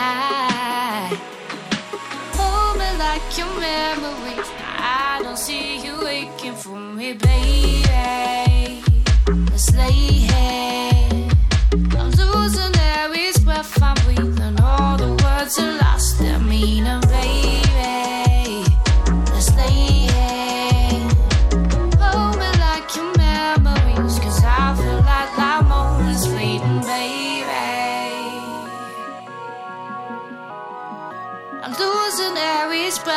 Hide. 0.03 1.19
Hold 2.37 2.77
me 2.79 2.89
like 3.05 3.25
your 3.37 3.53
memories. 3.59 4.49
I 4.77 5.21
don't 5.23 5.37
see 5.37 5.77
you 5.83 5.93
waking 6.03 6.55
for 6.55 6.77
me, 6.77 7.13
baby. 7.13 8.83
Let's 9.51 9.73
lay 9.75 9.91
here. 9.91 11.29
I'm 11.99 12.09
losing 12.11 12.75
every 12.97 13.31
breath 13.45 13.81
I'm 13.81 13.95
breathing. 14.05 14.59
All 14.61 14.97
the 14.97 15.11
words 15.23 15.59
are 15.59 15.77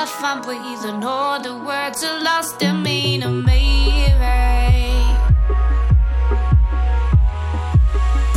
breath 0.07 0.25
I'm 0.25 0.41
breathing. 0.41 1.03
All 1.05 1.41
the 1.41 1.55
words 1.55 2.05
are 2.05 2.23
lost. 2.23 2.61
Their 2.61 2.75
meaning, 2.75 3.45
baby. 3.45 4.15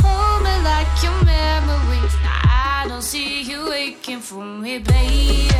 Hold 0.02 0.42
me 0.42 0.54
like 0.64 1.02
your 1.02 1.24
memories. 1.24 2.14
I 2.24 2.86
don't 2.88 3.02
see 3.02 3.42
you 3.42 3.68
waking 3.68 4.20
me, 4.60 4.78
baby. 4.78 5.50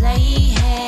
Lay 0.00 0.18
here. 0.18 0.82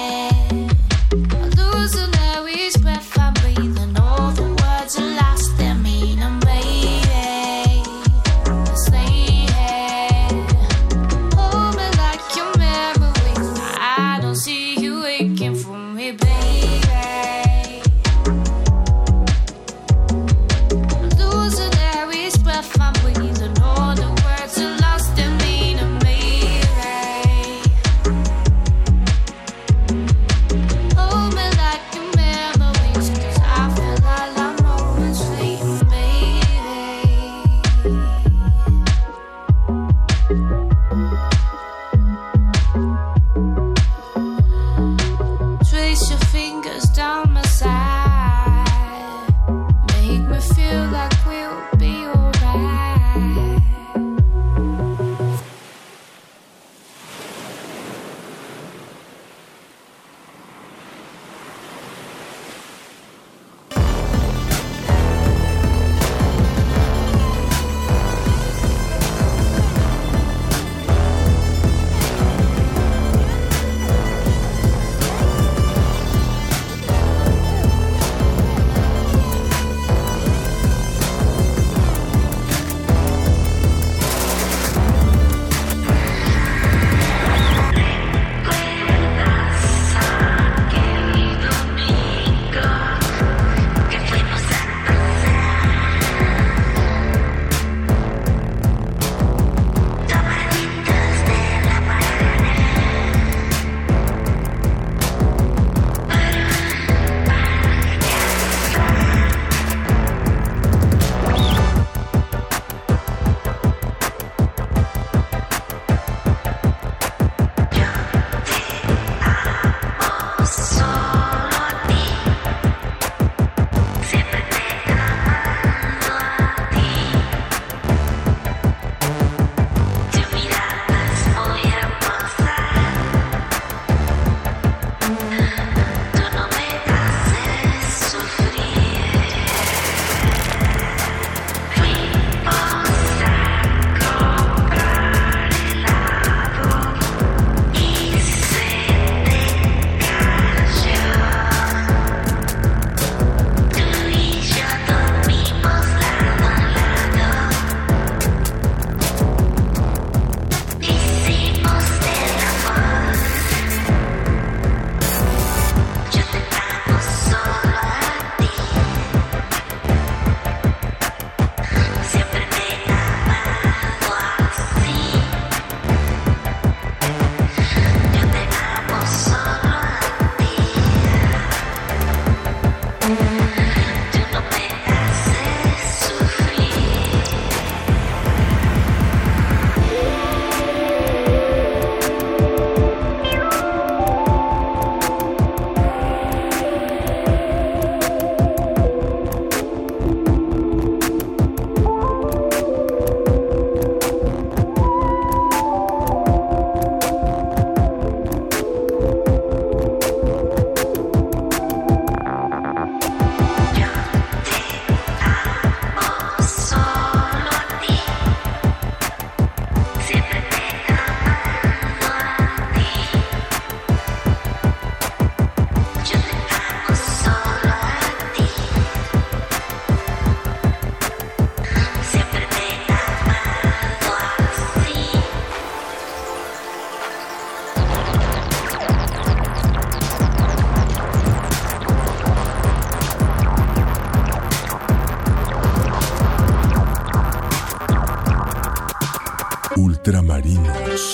Ultramarinos. 250.44 251.13